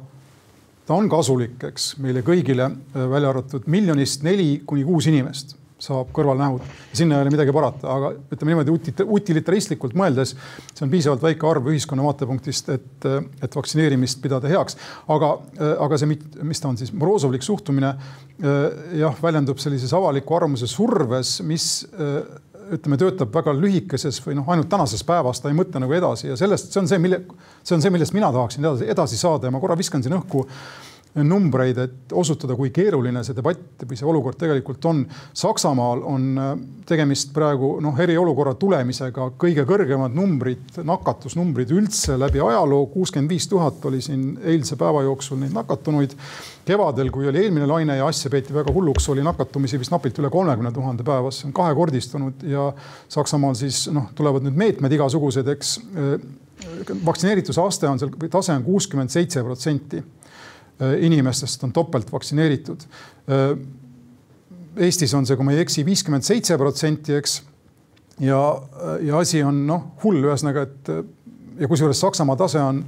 ta 0.87 0.95
on 0.95 1.09
kasulik, 1.11 1.59
eks 1.71 1.93
meile 2.03 2.23
kõigile, 2.25 2.71
äh, 2.71 3.07
välja 3.11 3.31
arvatud 3.33 3.67
miljonist 3.71 4.23
neli 4.27 4.61
kuni 4.65 4.85
kuus 4.87 5.09
inimest 5.11 5.57
saab 5.81 6.09
kõrvalnähud. 6.15 6.63
sinna 6.97 7.17
ei 7.17 7.21
ole 7.21 7.29
midagi 7.29 7.53
parata, 7.53 7.89
aga 7.93 8.09
ütleme 8.33 8.55
niimoodi 8.55 9.03
utilitaristlikult 9.03 9.93
mõeldes, 9.93 10.33
see 10.73 10.85
on 10.85 10.89
piisavalt 10.89 11.21
väike 11.21 11.45
arv 11.45 11.69
ühiskonna 11.69 12.05
vaatepunktist, 12.07 12.71
et, 12.73 13.05
et 13.45 13.57
vaktsineerimist 13.59 14.21
pidada 14.23 14.49
heaks. 14.49 14.77
aga, 15.07 15.33
äh, 15.59 15.75
aga 15.85 15.99
see, 16.01 16.17
mis 16.41 16.63
ta 16.63 16.71
on 16.71 16.81
siis, 16.81 16.93
Morozovlik 16.97 17.45
suhtumine 17.45 17.91
äh, 17.93 18.57
jah, 19.03 19.21
väljendub 19.21 19.61
sellises 19.61 19.93
avaliku 19.93 20.39
arvamuse 20.39 20.69
surves, 20.71 21.37
mis 21.45 21.85
ütleme, 22.75 22.97
töötab 22.99 23.31
väga 23.33 23.53
lühikeses 23.55 24.19
või 24.25 24.37
noh, 24.39 24.49
ainult 24.51 24.69
tänases 24.71 25.03
päevas, 25.07 25.41
ta 25.41 25.51
ei 25.51 25.57
mõtle 25.57 25.81
nagu 25.83 25.95
edasi 25.95 26.31
ja 26.31 26.37
sellest, 26.39 26.73
see 26.73 26.81
on 26.81 26.89
see, 26.91 26.99
mille, 27.01 27.21
see 27.63 27.77
on 27.77 27.83
see, 27.83 27.93
millest 27.93 28.15
mina 28.17 28.31
tahaksin 28.33 28.65
edasi, 28.65 28.89
edasi 28.95 29.19
saada 29.19 29.47
ja 29.47 29.55
ma 29.55 29.61
korra 29.63 29.77
viskan 29.79 30.03
siin 30.03 30.17
õhku 30.19 30.45
numbreid, 31.15 31.77
et 31.81 32.13
osutada, 32.13 32.55
kui 32.57 32.69
keeruline 32.73 33.23
see 33.25 33.35
debatt 33.37 33.85
või 33.87 33.97
see 33.97 34.07
olukord 34.07 34.37
tegelikult 34.39 34.85
on. 34.89 35.03
Saksamaal 35.37 36.03
on 36.05 36.27
äh, 36.41 36.51
tegemist 36.89 37.33
praegu 37.35 37.77
noh, 37.83 37.97
eriolukorra 37.99 38.53
tulemisega 38.59 39.31
kõige 39.39 39.65
kõrgemad 39.67 40.15
numbrid, 40.17 40.77
nakatusnumbrid 40.87 41.71
üldse 41.73 42.17
läbi 42.19 42.41
ajaloo. 42.43 42.87
kuuskümmend 42.93 43.33
viis 43.33 43.47
tuhat 43.49 43.85
oli 43.85 44.01
siin 44.01 44.37
eilse 44.43 44.77
päeva 44.77 45.03
jooksul 45.07 45.41
neid 45.41 45.55
nakatunuid. 45.57 46.15
kevadel, 46.67 47.09
kui 47.11 47.27
oli 47.27 47.39
eelmine 47.45 47.65
laine 47.65 47.95
ja 47.95 48.07
asja 48.07 48.29
peeti 48.29 48.53
väga 48.53 48.73
hulluks, 48.75 49.09
oli 49.09 49.23
nakatumisi 49.23 49.79
vist 49.79 49.91
napilt 49.91 50.17
üle 50.19 50.29
kolmekümne 50.29 50.71
tuhande 50.75 51.03
päevas, 51.07 51.39
see 51.39 51.47
on 51.47 51.53
kahekordistunud 51.55 52.43
ja 52.43 52.73
Saksamaal 53.09 53.55
siis 53.55 53.85
noh, 53.93 54.09
tulevad 54.15 54.43
nüüd 54.43 54.59
meetmed 54.59 54.91
igasugused, 54.91 55.47
eks 55.55 55.77
äh, 55.95 56.19
vaktsineerituse 57.05 57.61
aste 57.61 57.87
on 57.87 57.99
seal, 58.01 58.11
tase 58.31 58.55
on 58.55 58.65
kuuskümmend 58.65 59.13
seitse 59.13 59.43
protsenti 59.45 60.03
inimestest 61.01 61.63
on 61.65 61.73
topelt 61.73 62.11
vaktsineeritud. 62.11 62.87
Äh, 63.31 63.57
Eestis 64.87 65.13
on 65.17 65.25
see, 65.25 65.35
kui 65.37 65.45
ma 65.45 65.55
ei 65.55 65.63
eksi, 65.63 65.81
viiskümmend 65.85 66.25
seitse 66.25 66.57
protsenti, 66.57 67.15
eks. 67.17 67.39
ja, 68.21 68.41
ja 69.01 69.17
asi 69.17 69.41
on 69.41 69.63
noh, 69.65 69.87
hull, 70.03 70.21
ühesõnaga, 70.21 70.67
et 70.67 70.91
ja 71.57 71.67
kusjuures 71.67 71.99
Saksamaa 71.99 72.35
tase 72.37 72.61
on 72.61 72.83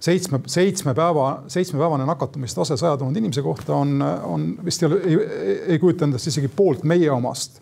seitsme, 0.00 0.40
seitsme 0.46 0.94
päeva, 0.94 1.42
seitsmepäevane 1.48 2.06
nakatumistase 2.08 2.76
saja 2.76 2.96
tuhande 2.96 3.18
inimese 3.18 3.42
kohta 3.42 3.74
on, 3.74 4.02
on 4.02 4.48
vist 4.64 4.82
ei 4.82 4.88
ole, 4.88 5.00
ei, 5.04 5.60
ei 5.74 5.78
kujuta 5.78 6.08
endast 6.08 6.30
isegi 6.30 6.48
poolt 6.48 6.84
meie 6.88 7.10
omast 7.10 7.60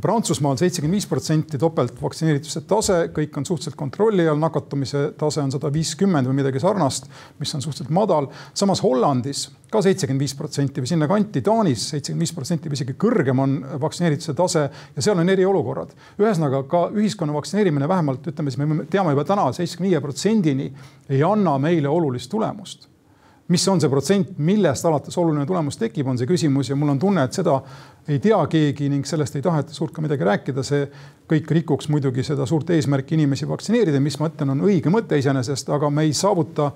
Prantsusmaal 0.00 0.56
seitsekümmend 0.56 0.96
viis 0.96 1.06
protsenti 1.06 1.58
topeltvaktsineerituse 1.60 2.62
tase, 2.64 2.94
kõik 3.12 3.34
on 3.36 3.44
suhteliselt 3.44 3.76
kontrolli 3.76 4.24
all, 4.28 4.40
nakatumise 4.40 5.10
tase 5.20 5.42
on 5.42 5.50
sada 5.52 5.68
viiskümmend 5.72 6.30
või 6.30 6.38
midagi 6.38 6.62
sarnast, 6.62 7.10
mis 7.38 7.52
on 7.54 7.60
suhteliselt 7.62 7.92
madal. 7.92 8.30
samas 8.54 8.80
Hollandis 8.82 9.50
ka 9.70 9.82
seitsekümmend 9.84 10.24
viis 10.24 10.34
protsenti 10.34 10.80
või 10.80 10.88
sinnakanti, 10.88 11.42
Taanis 11.44 11.84
seitsekümmend 11.92 12.24
viis 12.24 12.32
protsenti 12.32 12.72
või 12.72 12.80
isegi 12.80 12.96
kõrgem 13.04 13.42
on 13.44 13.58
vaktsineerituse 13.84 14.34
tase 14.34 14.62
ja 14.96 15.04
seal 15.04 15.20
on 15.20 15.28
eriolukorrad. 15.28 15.92
ühesõnaga 16.18 16.62
ka 16.68 16.86
ühiskonna 16.96 17.36
vaktsineerimine 17.36 17.88
vähemalt 17.88 18.26
ütleme 18.32 18.50
siis, 18.50 18.64
me 18.64 18.86
teame 18.88 19.12
juba 19.12 19.24
täna 19.28 19.50
seitsekümne 19.52 19.90
viie 19.90 20.00
protsendini 20.00 20.72
ei 21.08 21.22
anna 21.22 21.58
meile 21.58 21.88
olulist 21.88 22.30
tulemust 22.30 22.88
mis 23.52 23.64
on 23.68 23.80
see 23.82 23.90
protsent, 23.92 24.32
millest 24.42 24.86
alates 24.88 25.16
oluline 25.20 25.44
tulemus 25.48 25.78
tekib, 25.80 26.08
on 26.08 26.18
see 26.20 26.28
küsimus 26.28 26.70
ja 26.70 26.76
mul 26.78 26.94
on 26.94 27.00
tunne, 27.02 27.24
et 27.26 27.36
seda 27.36 27.58
ei 28.08 28.18
tea 28.22 28.38
keegi 28.50 28.88
ning 28.92 29.06
sellest 29.08 29.36
ei 29.38 29.44
taheta 29.44 29.74
suurt 29.74 29.94
ka 29.94 30.04
midagi 30.04 30.26
rääkida. 30.26 30.64
see 30.66 30.86
kõik 31.30 31.52
rikuks 31.58 31.88
muidugi 31.92 32.24
seda 32.26 32.46
suurt 32.48 32.70
eesmärki 32.74 33.16
inimesi 33.16 33.48
vaktsineerida, 33.48 34.00
mis 34.00 34.18
ma 34.20 34.30
ütlen, 34.30 34.54
on 34.54 34.64
õige 34.68 34.92
mõte 34.92 35.18
iseenesest, 35.18 35.70
aga 35.72 35.90
me 35.90 36.06
ei 36.08 36.12
saavuta, 36.16 36.70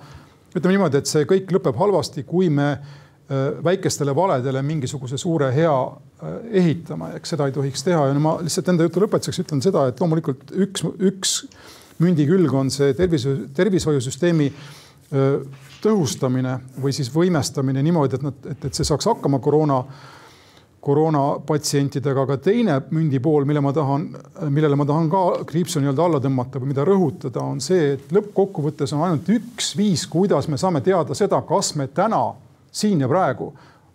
ütleme 0.54 0.76
niimoodi, 0.76 1.02
et 1.02 1.10
see 1.10 1.26
kõik 1.28 1.52
lõpeb 1.56 1.76
halvasti, 1.80 2.24
kui 2.28 2.48
me 2.52 2.70
äh, 2.72 3.46
väikestele 3.64 4.14
valedele 4.16 4.62
mingisuguse 4.66 5.18
suure 5.20 5.50
hea 5.54 5.76
äh, 5.76 6.38
ehitama, 6.62 7.12
eks 7.18 7.34
seda 7.34 7.48
ei 7.48 7.56
tohiks 7.56 7.84
teha 7.86 8.08
ja 8.08 8.16
no 8.16 8.24
ma 8.24 8.36
lihtsalt 8.42 8.72
enda 8.72 8.86
jutu 8.88 9.04
lõpetuseks 9.04 9.44
ütlen 9.44 9.64
seda, 9.64 9.88
et 9.90 10.00
loomulikult 10.00 10.54
üks, 10.66 10.86
üks 11.10 11.38
mündi 12.02 12.26
külg 12.28 12.52
on 12.54 12.70
see 12.72 12.92
tervise, 12.96 13.36
tervishoiusüsteemi 13.56 14.50
tõhustamine 15.82 16.58
või 16.82 16.92
siis 16.96 17.10
võimestamine 17.14 17.82
niimoodi, 17.82 18.18
et 18.18 18.26
nad, 18.26 18.46
et, 18.50 18.68
et 18.68 18.74
see 18.74 18.86
saaks 18.86 19.08
hakkama 19.10 19.40
koroona, 19.44 19.82
koroonapatsientidega, 20.86 22.24
aga 22.28 22.36
teine 22.38 22.76
mündi 22.94 23.18
pool, 23.22 23.44
mille 23.48 23.60
ma 23.64 23.72
tahan, 23.74 24.04
millele 24.54 24.76
ma 24.78 24.86
tahan 24.86 25.08
ka 25.10 25.22
kriipsu 25.48 25.82
nii-öelda 25.82 26.04
alla 26.04 26.20
tõmmata 26.22 26.62
või 26.62 26.70
mida 26.70 26.84
rõhutada, 26.86 27.42
on 27.42 27.62
see, 27.64 27.96
et 27.96 28.12
lõppkokkuvõttes 28.14 28.94
on 28.94 29.02
ainult 29.08 29.30
üks 29.34 29.72
viis, 29.78 30.06
kuidas 30.10 30.46
me 30.52 30.60
saame 30.60 30.84
teada 30.86 31.16
seda, 31.18 31.42
kas 31.48 31.72
me 31.80 31.88
täna 31.90 32.22
siin 32.70 33.02
ja 33.02 33.10
praegu 33.10 33.50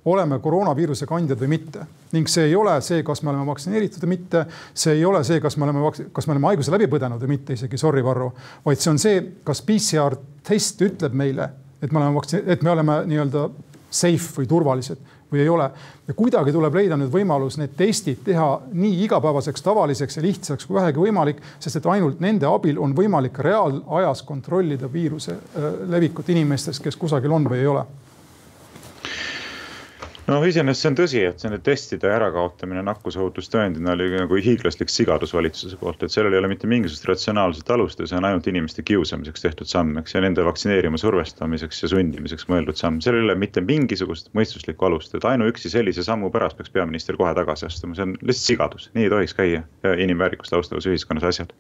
oleme 0.06 0.40
koroonaviiruse 0.40 1.06
kandjad 1.06 1.40
või 1.40 1.48
mitte. 1.56 1.86
ning 2.12 2.28
see 2.28 2.50
ei 2.50 2.56
ole 2.56 2.74
see, 2.84 3.04
kas 3.08 3.22
me 3.24 3.30
oleme 3.32 3.46
vaktsineeritud 3.48 4.04
või 4.04 4.10
mitte, 4.18 4.46
see 4.74 4.98
ei 4.98 5.06
ole 5.06 5.24
see, 5.24 5.40
kas 5.40 5.56
me 5.58 5.64
oleme, 5.64 5.92
kas 6.12 6.28
me 6.28 6.34
oleme 6.34 6.48
haiguse 6.50 6.72
läbi 6.74 6.90
põdenud 6.92 7.22
või 7.22 7.38
mitte, 7.38 7.54
isegi 7.54 7.78
sorry, 7.78 8.04
Varro, 8.04 8.34
vaid 8.66 8.82
see 8.82 8.92
on 8.92 9.00
see, 9.00 9.22
kas 9.48 9.62
PCR 9.64 10.18
test 10.44 10.82
ütleb 10.84 11.16
meile, 11.16 11.48
et 11.82 11.92
me 11.92 12.00
oleme 12.00 12.20
vaktsine-, 12.20 12.44
et 12.48 12.64
me 12.64 12.72
oleme 12.72 13.02
nii-öelda 13.10 13.48
safe 13.92 14.38
või 14.38 14.48
turvalised 14.48 15.10
või 15.32 15.40
ei 15.40 15.50
ole. 15.50 15.70
ja 16.08 16.14
kuidagi 16.14 16.52
tuleb 16.52 16.76
leida 16.76 16.98
nüüd 17.00 17.12
võimalus 17.12 17.58
need 17.60 17.76
testid 17.78 18.20
teha 18.26 18.48
nii 18.74 19.04
igapäevaseks, 19.06 19.64
tavaliseks 19.64 20.18
ja 20.18 20.24
lihtsaks 20.26 20.68
kui 20.68 20.76
vähegi 20.76 21.00
võimalik, 21.00 21.40
sest 21.60 21.80
et 21.80 21.88
ainult 21.88 22.20
nende 22.20 22.48
abil 22.48 22.80
on 22.80 22.96
võimalik 22.96 23.40
reaalajas 23.40 24.24
kontrollida 24.28 24.92
viiruse 24.92 25.38
äh, 25.38 25.68
levikut 25.90 26.30
inimestes, 26.30 26.80
kes 26.84 27.00
kusagil 27.00 27.32
on 27.32 27.48
või 27.48 27.64
ei 27.64 27.72
ole 27.72 27.86
no 30.30 30.38
iseenesest 30.46 30.84
see 30.84 30.90
on 30.92 30.98
tõsi, 30.98 31.22
et 31.26 31.44
nende 31.46 31.58
testide 31.66 32.10
ärakaotamine 32.14 32.84
nakkusohutustõendina 32.86 33.96
oli 33.96 34.10
nagu 34.14 34.38
hiiglaslik 34.38 34.92
sigadus 34.94 35.34
valitsuse 35.34 35.80
poolt, 35.82 36.04
et 36.06 36.14
sellel 36.14 36.36
ei 36.36 36.42
ole 36.42 36.52
mitte 36.52 36.70
mingisugust 36.70 37.08
ratsionaalset 37.10 37.72
alust 37.74 38.00
ja 38.04 38.08
see 38.10 38.20
on 38.20 38.28
ainult 38.30 38.48
inimeste 38.52 38.86
kiusamiseks 38.86 39.46
tehtud 39.46 39.70
samm, 39.70 39.98
eks. 40.02 40.14
ja 40.14 40.22
nende 40.22 40.46
vaktsineerima 40.46 41.00
survestamiseks 41.02 41.82
ja 41.84 41.90
sundimiseks 41.96 42.46
mõeldud 42.52 42.78
samm, 42.78 43.00
sellel 43.02 43.24
ei 43.24 43.30
ole 43.32 43.38
mitte 43.42 43.64
mingisugust 43.66 44.30
mõistuslikku 44.38 44.88
alust, 44.88 45.16
et 45.18 45.26
ainuüksi 45.26 45.74
sellise 45.74 46.06
sammu 46.06 46.30
pärast 46.34 46.60
peaks 46.60 46.74
peaminister 46.76 47.18
kohe 47.20 47.34
tagasi 47.38 47.68
astuma, 47.72 47.98
see 47.98 48.06
on 48.06 48.16
lihtsalt 48.22 48.52
sigadus, 48.52 48.90
nii 48.94 49.08
ei 49.08 49.14
tohiks 49.14 49.38
käia. 49.38 49.66
Inimväärikust 50.02 50.54
austavas 50.54 50.86
ühiskonnas 50.90 51.26
asjad. 51.26 51.52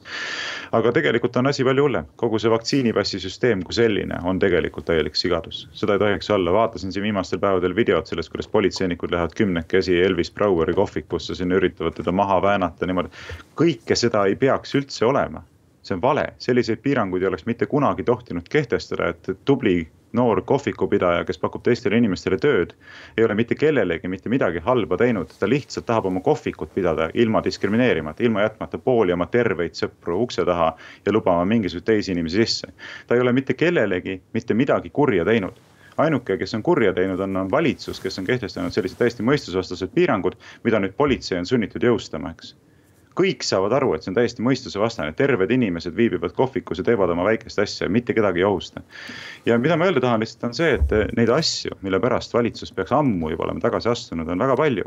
aga 0.72 0.92
tegelikult 0.94 1.36
on 1.42 1.50
asi 1.50 1.66
palju 1.66 1.88
hullem, 1.88 2.06
kogu 2.22 2.40
see 2.40 2.52
vaktsiinipassi 2.54 3.20
süsteem 3.24 3.64
kui 3.66 3.74
selline 3.76 4.22
on 4.28 4.40
tegelikult 4.40 4.86
täielik 4.88 5.18
sigadus, 5.18 5.66
seda 5.78 5.98
ei 5.98 6.04
tohiks 6.04 6.30
olla, 6.32 6.54
vaatasin 6.54 6.94
siin 6.94 7.04
viimastel 7.04 7.42
päevadel 7.42 7.76
videot 7.76 8.08
sellest, 8.08 8.32
kuidas 8.32 8.51
politseinikud 8.52 9.12
lähevad 9.12 9.34
kümnekesi 9.38 10.02
Elvis 10.02 10.32
Braueri 10.32 10.74
kohvikusse, 10.74 11.36
sinna 11.36 11.56
üritavad 11.62 11.96
teda 11.98 12.12
maha 12.12 12.42
väänata 12.42 12.90
niimoodi. 12.90 13.10
kõike 13.56 13.96
seda 13.96 14.26
ei 14.26 14.36
peaks 14.36 14.76
üldse 14.76 15.06
olema, 15.06 15.44
see 15.82 15.96
on 15.96 16.02
vale, 16.02 16.28
selliseid 16.38 16.84
piiranguid 16.84 17.24
ei 17.24 17.32
oleks 17.32 17.46
mitte 17.46 17.66
kunagi 17.66 18.04
tohtinud 18.04 18.50
kehtestada, 18.50 19.10
et 19.16 19.34
tubli 19.46 19.88
noor 20.14 20.42
kohvikupidaja, 20.42 21.24
kes 21.26 21.40
pakub 21.40 21.64
teistele 21.64 21.98
inimestele 21.98 22.38
tööd, 22.42 22.74
ei 23.18 23.26
ole 23.26 23.36
mitte 23.40 23.56
kellelegi 23.56 24.12
mitte 24.12 24.30
midagi 24.30 24.60
halba 24.66 24.98
teinud, 25.00 25.32
ta 25.40 25.50
lihtsalt 25.50 25.88
tahab 25.88 26.10
oma 26.12 26.20
kohvikut 26.26 26.74
pidada 26.76 27.10
ilma 27.14 27.44
diskrimineerimata, 27.44 28.24
ilma 28.24 28.46
jätmata 28.46 28.78
pooli 28.78 29.16
oma 29.16 29.28
terveid 29.32 29.78
sõpru 29.80 30.22
ukse 30.26 30.46
taha 30.46 30.74
ja 31.06 31.16
lubama 31.16 31.46
mingisuguseid 31.48 31.88
teisi 31.88 32.16
inimesi 32.16 32.44
sisse. 32.44 32.74
ta 33.08 33.16
ei 33.16 33.22
ole 33.22 33.34
mitte 33.34 33.54
kellelegi 33.54 34.22
mitte 34.34 34.54
midagi 34.54 34.90
kurja 34.90 35.26
teinud 35.26 35.60
ainuke, 35.98 36.38
kes 36.38 36.54
on 36.58 36.64
kurja 36.64 36.94
teinud, 36.94 37.20
on, 37.20 37.38
on 37.44 37.52
valitsus, 37.52 38.00
kes 38.00 38.20
on 38.20 38.28
kehtestanud 38.28 38.74
sellised 38.76 39.00
täiesti 39.00 39.26
mõistusvastased 39.28 39.94
piirangud, 39.96 40.38
mida 40.64 40.80
nüüd 40.80 40.96
politsei 40.98 41.40
on 41.40 41.50
sunnitud 41.50 41.84
jõustama, 41.84 42.32
eks 42.36 42.56
kõik 43.18 43.44
saavad 43.44 43.74
aru, 43.76 43.92
et 43.96 44.06
see 44.06 44.12
on 44.12 44.16
täiesti 44.16 44.44
mõistusevastane, 44.46 45.12
terved 45.18 45.52
inimesed 45.52 45.96
viibivad 45.96 46.34
kohvikus 46.38 46.80
ja 46.80 46.86
teevad 46.88 47.12
oma 47.12 47.26
väikest 47.28 47.60
asja 47.60 47.88
ja 47.88 47.92
mitte 47.92 48.16
kedagi 48.16 48.40
ei 48.40 48.48
ohusta. 48.48 48.82
ja 49.46 49.58
mida 49.60 49.78
ma 49.78 49.86
öelda 49.86 50.02
tahan 50.02 50.20
lihtsalt 50.24 50.44
on 50.48 50.54
see, 50.56 50.74
et 50.78 51.16
neid 51.18 51.30
asju, 51.30 51.76
mille 51.82 52.00
pärast 52.00 52.34
valitsus 52.34 52.72
peaks 52.72 52.92
ammu 52.96 53.34
juba 53.34 53.44
olema 53.48 53.60
tagasi 53.60 53.90
astunud, 53.90 54.30
on 54.30 54.40
väga 54.40 54.56
palju. 54.58 54.86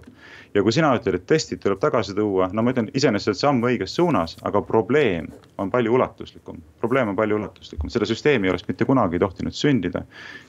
ja 0.54 0.62
kui 0.62 0.72
sina 0.72 0.94
ütled, 0.96 1.18
et 1.20 1.26
testid 1.26 1.60
tuleb 1.60 1.80
tagasi 1.80 2.14
tuua, 2.14 2.48
no 2.52 2.62
ma 2.62 2.72
ütlen 2.72 2.88
iseenesest 2.94 3.40
samm 3.40 3.60
õiges 3.64 3.96
suunas, 3.98 4.36
aga 4.42 4.62
probleem 4.62 5.28
on 5.58 5.70
palju 5.70 5.94
ulatuslikum. 5.94 6.62
probleem 6.80 7.12
on 7.12 7.16
palju 7.16 7.36
ulatuslikum, 7.36 7.90
seda 7.90 8.08
süsteemi 8.08 8.48
ei 8.48 8.54
oleks 8.54 8.68
mitte 8.68 8.84
kunagi 8.84 9.18
tohtinud 9.18 9.52
sündida. 9.52 10.04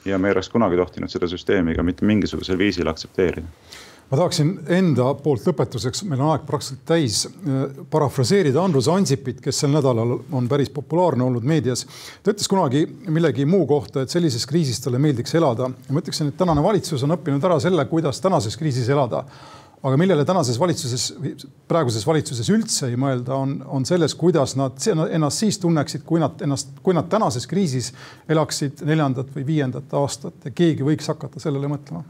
ja 0.06 0.20
me 0.20 0.30
ei 0.30 0.38
oleks 0.38 0.50
kunagi 0.50 0.80
tohtinud 0.80 1.12
seda 1.12 1.28
süsteemi 1.28 1.76
ka 1.76 1.84
mitte 1.84 2.06
mingisugusel 2.06 2.58
viisil 2.58 2.88
aktsepteerida 2.88 3.48
ma 4.10 4.20
tahaksin 4.20 4.52
enda 4.78 5.08
poolt 5.18 5.48
lõpetuseks, 5.50 6.04
meil 6.10 6.22
on 6.22 6.32
aeg 6.36 6.46
praktiliselt 6.46 6.84
täis, 6.88 7.24
äh, 7.26 7.66
parafraseerida 7.92 8.62
Andrus 8.62 8.90
Ansipit, 8.92 9.42
kes 9.42 9.64
sel 9.64 9.74
nädalal 9.74 10.20
on 10.32 10.50
päris 10.52 10.70
populaarne 10.74 11.26
olnud 11.26 11.44
meedias. 11.44 11.86
ta 12.24 12.32
ütles 12.32 12.48
kunagi 12.50 12.86
millegi 13.08 13.46
muu 13.46 13.66
kohta, 13.66 14.02
et 14.02 14.14
sellises 14.14 14.46
kriisis 14.46 14.80
talle 14.80 15.00
meeldiks 15.02 15.36
elada. 15.36 15.70
Ja 15.88 15.94
ma 15.94 16.02
ütleksin, 16.04 16.30
et 16.30 16.38
tänane 16.38 16.64
valitsus 16.64 17.04
on 17.04 17.18
õppinud 17.18 17.44
ära 17.44 17.60
selle, 17.60 17.86
kuidas 17.86 18.22
tänases 18.22 18.58
kriisis 18.58 18.90
elada. 18.90 19.26
Aga 19.86 19.98
millele 20.02 20.26
tänases 20.26 20.58
valitsuses, 20.58 21.14
praeguses 21.70 22.06
valitsuses 22.08 22.48
üldse 22.50 22.88
ei 22.90 22.96
mõelda, 22.98 23.36
on, 23.38 23.60
on 23.70 23.86
selles, 23.86 24.16
kuidas 24.18 24.56
nad 24.58 24.82
ennast 24.88 25.44
siis 25.44 25.60
tunneksid, 25.62 26.02
kui 26.06 26.20
nad 26.20 26.42
ennast, 26.42 26.72
kui 26.82 26.94
nad 26.98 27.10
tänases 27.10 27.46
kriisis 27.46 27.92
elaksid 28.30 28.82
neljandat 28.86 29.30
või 29.36 29.46
viiendat 29.46 29.94
aastat. 29.94 30.40
Ja 30.46 30.52
keegi 30.52 30.86
võiks 30.88 31.10
hakata 31.14 31.42
sellele 31.44 31.70
mõtlema 31.70 32.02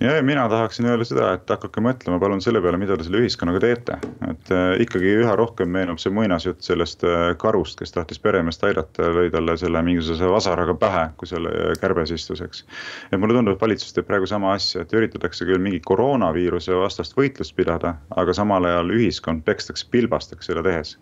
ja 0.00 0.22
mina 0.22 0.48
tahaksin 0.48 0.86
öelda 0.86 1.04
seda, 1.06 1.28
et 1.36 1.50
hakake 1.50 1.82
mõtlema 1.84 2.18
palun 2.20 2.40
selle 2.42 2.60
peale, 2.62 2.78
mida 2.80 2.96
te 2.98 3.06
selle 3.06 3.20
ühiskonnaga 3.22 3.60
teete. 3.62 3.98
et 4.30 4.52
äh, 4.54 4.80
ikkagi 4.84 5.12
üha 5.22 5.34
rohkem 5.38 5.70
meenub 5.72 6.00
see 6.02 6.12
muinasjutt 6.14 6.62
sellest 6.64 7.04
äh, 7.06 7.32
karust, 7.38 7.78
kes 7.78 7.94
tahtis 7.94 8.20
peremeest 8.22 8.64
aidata 8.66 9.12
lõi 9.14 9.30
talle 9.34 9.56
selle 9.60 9.82
mingisuguse 9.86 10.30
vasaraga 10.30 10.74
pähe, 10.74 11.04
kui 11.20 11.30
selle 11.30 11.52
äh, 11.52 11.72
kärbes 11.80 12.14
istus, 12.14 12.42
eks. 12.44 12.64
et 13.10 13.20
mulle 13.20 13.36
tundub, 13.38 13.56
et 13.56 13.64
valitsus 13.64 13.94
teeb 13.96 14.08
praegu 14.08 14.28
sama 14.30 14.54
asja, 14.56 14.82
et 14.82 14.92
üritatakse 14.96 15.46
küll 15.48 15.62
mingi 15.62 15.80
koroonaviiruse 15.84 16.76
vastast 16.82 17.16
võitlust 17.18 17.56
pidada, 17.56 17.96
aga 18.16 18.34
samal 18.36 18.66
ajal 18.68 18.94
ühiskond 18.96 19.46
pekstakse 19.46 19.88
pilbasteks 19.90 20.50
seda 20.50 20.66
tehes 20.66 20.96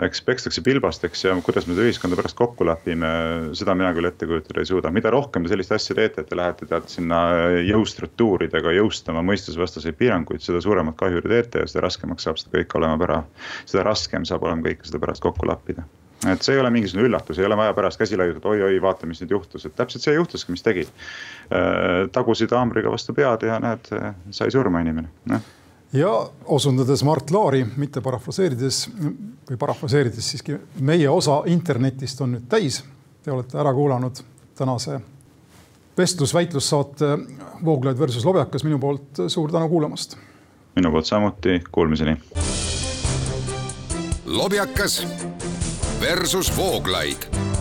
eks 0.00 0.22
pekstakse 0.24 0.62
pilbasteks 0.64 1.24
ja 1.24 1.34
kuidas 1.44 1.66
me 1.68 1.76
seda 1.76 1.86
ühiskonda 1.86 2.16
pärast 2.16 2.36
kokku 2.38 2.64
lepime, 2.66 3.10
seda 3.58 3.74
mina 3.76 3.92
küll 3.96 4.08
ette 4.08 4.28
kujutada 4.28 4.62
ei 4.62 4.68
suuda. 4.68 4.90
mida 4.90 5.12
rohkem 5.12 5.44
te 5.44 5.52
sellist 5.52 5.72
asja 5.76 5.96
teete, 5.98 6.22
et 6.22 6.30
te 6.30 6.38
lähete 6.38 6.68
tead 6.68 6.88
sinna 6.88 7.20
jõustruktuuridega 7.68 8.72
jõustama 8.78 9.24
mõistusvastaseid 9.28 9.98
piiranguid, 10.00 10.44
seda 10.44 10.62
suuremat 10.64 10.96
kahju 10.96 11.22
te 11.22 11.34
teete 11.34 11.64
ja 11.64 11.70
seda 11.70 11.86
raskemaks 11.86 12.28
saab 12.28 12.40
seda 12.40 12.56
kõike 12.56 12.80
olema 12.80 12.98
pära. 13.04 13.22
seda 13.66 13.84
raskem 13.88 14.24
saab 14.28 14.48
olema 14.48 14.64
kõike 14.68 14.88
seda 14.88 15.02
pärast 15.02 15.24
kokku 15.24 15.48
lappida 15.48 15.84
et 16.30 16.44
see 16.46 16.54
ei 16.54 16.60
ole 16.62 16.70
mingisugune 16.70 17.08
üllatus, 17.08 17.38
ei 17.38 17.46
ole 17.48 17.56
vaja 17.58 17.72
pärast 17.74 17.98
käsi 17.98 18.16
laiutada, 18.16 18.46
oi-oi, 18.48 18.76
vaata, 18.82 19.08
mis 19.10 19.18
nüüd 19.24 19.32
juhtus, 19.34 19.66
et 19.66 19.74
täpselt 19.74 20.04
see 20.04 20.14
juhtuski, 20.14 20.54
mis 20.54 20.62
tegid. 20.62 20.92
Äh, 21.50 22.06
tagusid 22.14 22.54
haamriga 22.54 22.92
vastu 22.94 23.10
pead 23.16 23.42
ja 23.42 23.58
näed, 23.58 23.90
sai 24.30 24.54
surma 24.54 24.84
inimene, 24.86 25.10
noh 25.32 25.50
ja 25.92 26.28
osundades 26.44 27.04
Mart 27.04 27.30
Laari, 27.30 27.64
mitte 27.76 28.00
parafraseerides 28.00 28.86
või 29.50 29.58
parafraseerides 29.58 30.30
siiski 30.32 30.56
meie 30.80 31.08
osa 31.10 31.42
internetist 31.46 32.20
on 32.20 32.36
nüüd 32.36 32.48
täis. 32.48 32.82
Te 33.22 33.32
olete 33.32 33.58
ära 33.60 33.72
kuulanud 33.74 34.22
tänase 34.58 35.00
vestlus-väitlussaate 35.96 37.18
Vooglaid 37.64 37.98
versus 37.98 38.24
Lobjakas, 38.24 38.64
minu 38.64 38.78
poolt 38.78 39.24
suur 39.28 39.52
tänu 39.52 39.68
kuulamast. 39.68 40.16
minu 40.76 40.90
poolt 40.90 41.06
samuti, 41.06 41.62
kuulmiseni. 41.72 42.16
lobjakas 44.26 45.06
versus 46.00 46.56
Vooglaid 46.56 47.51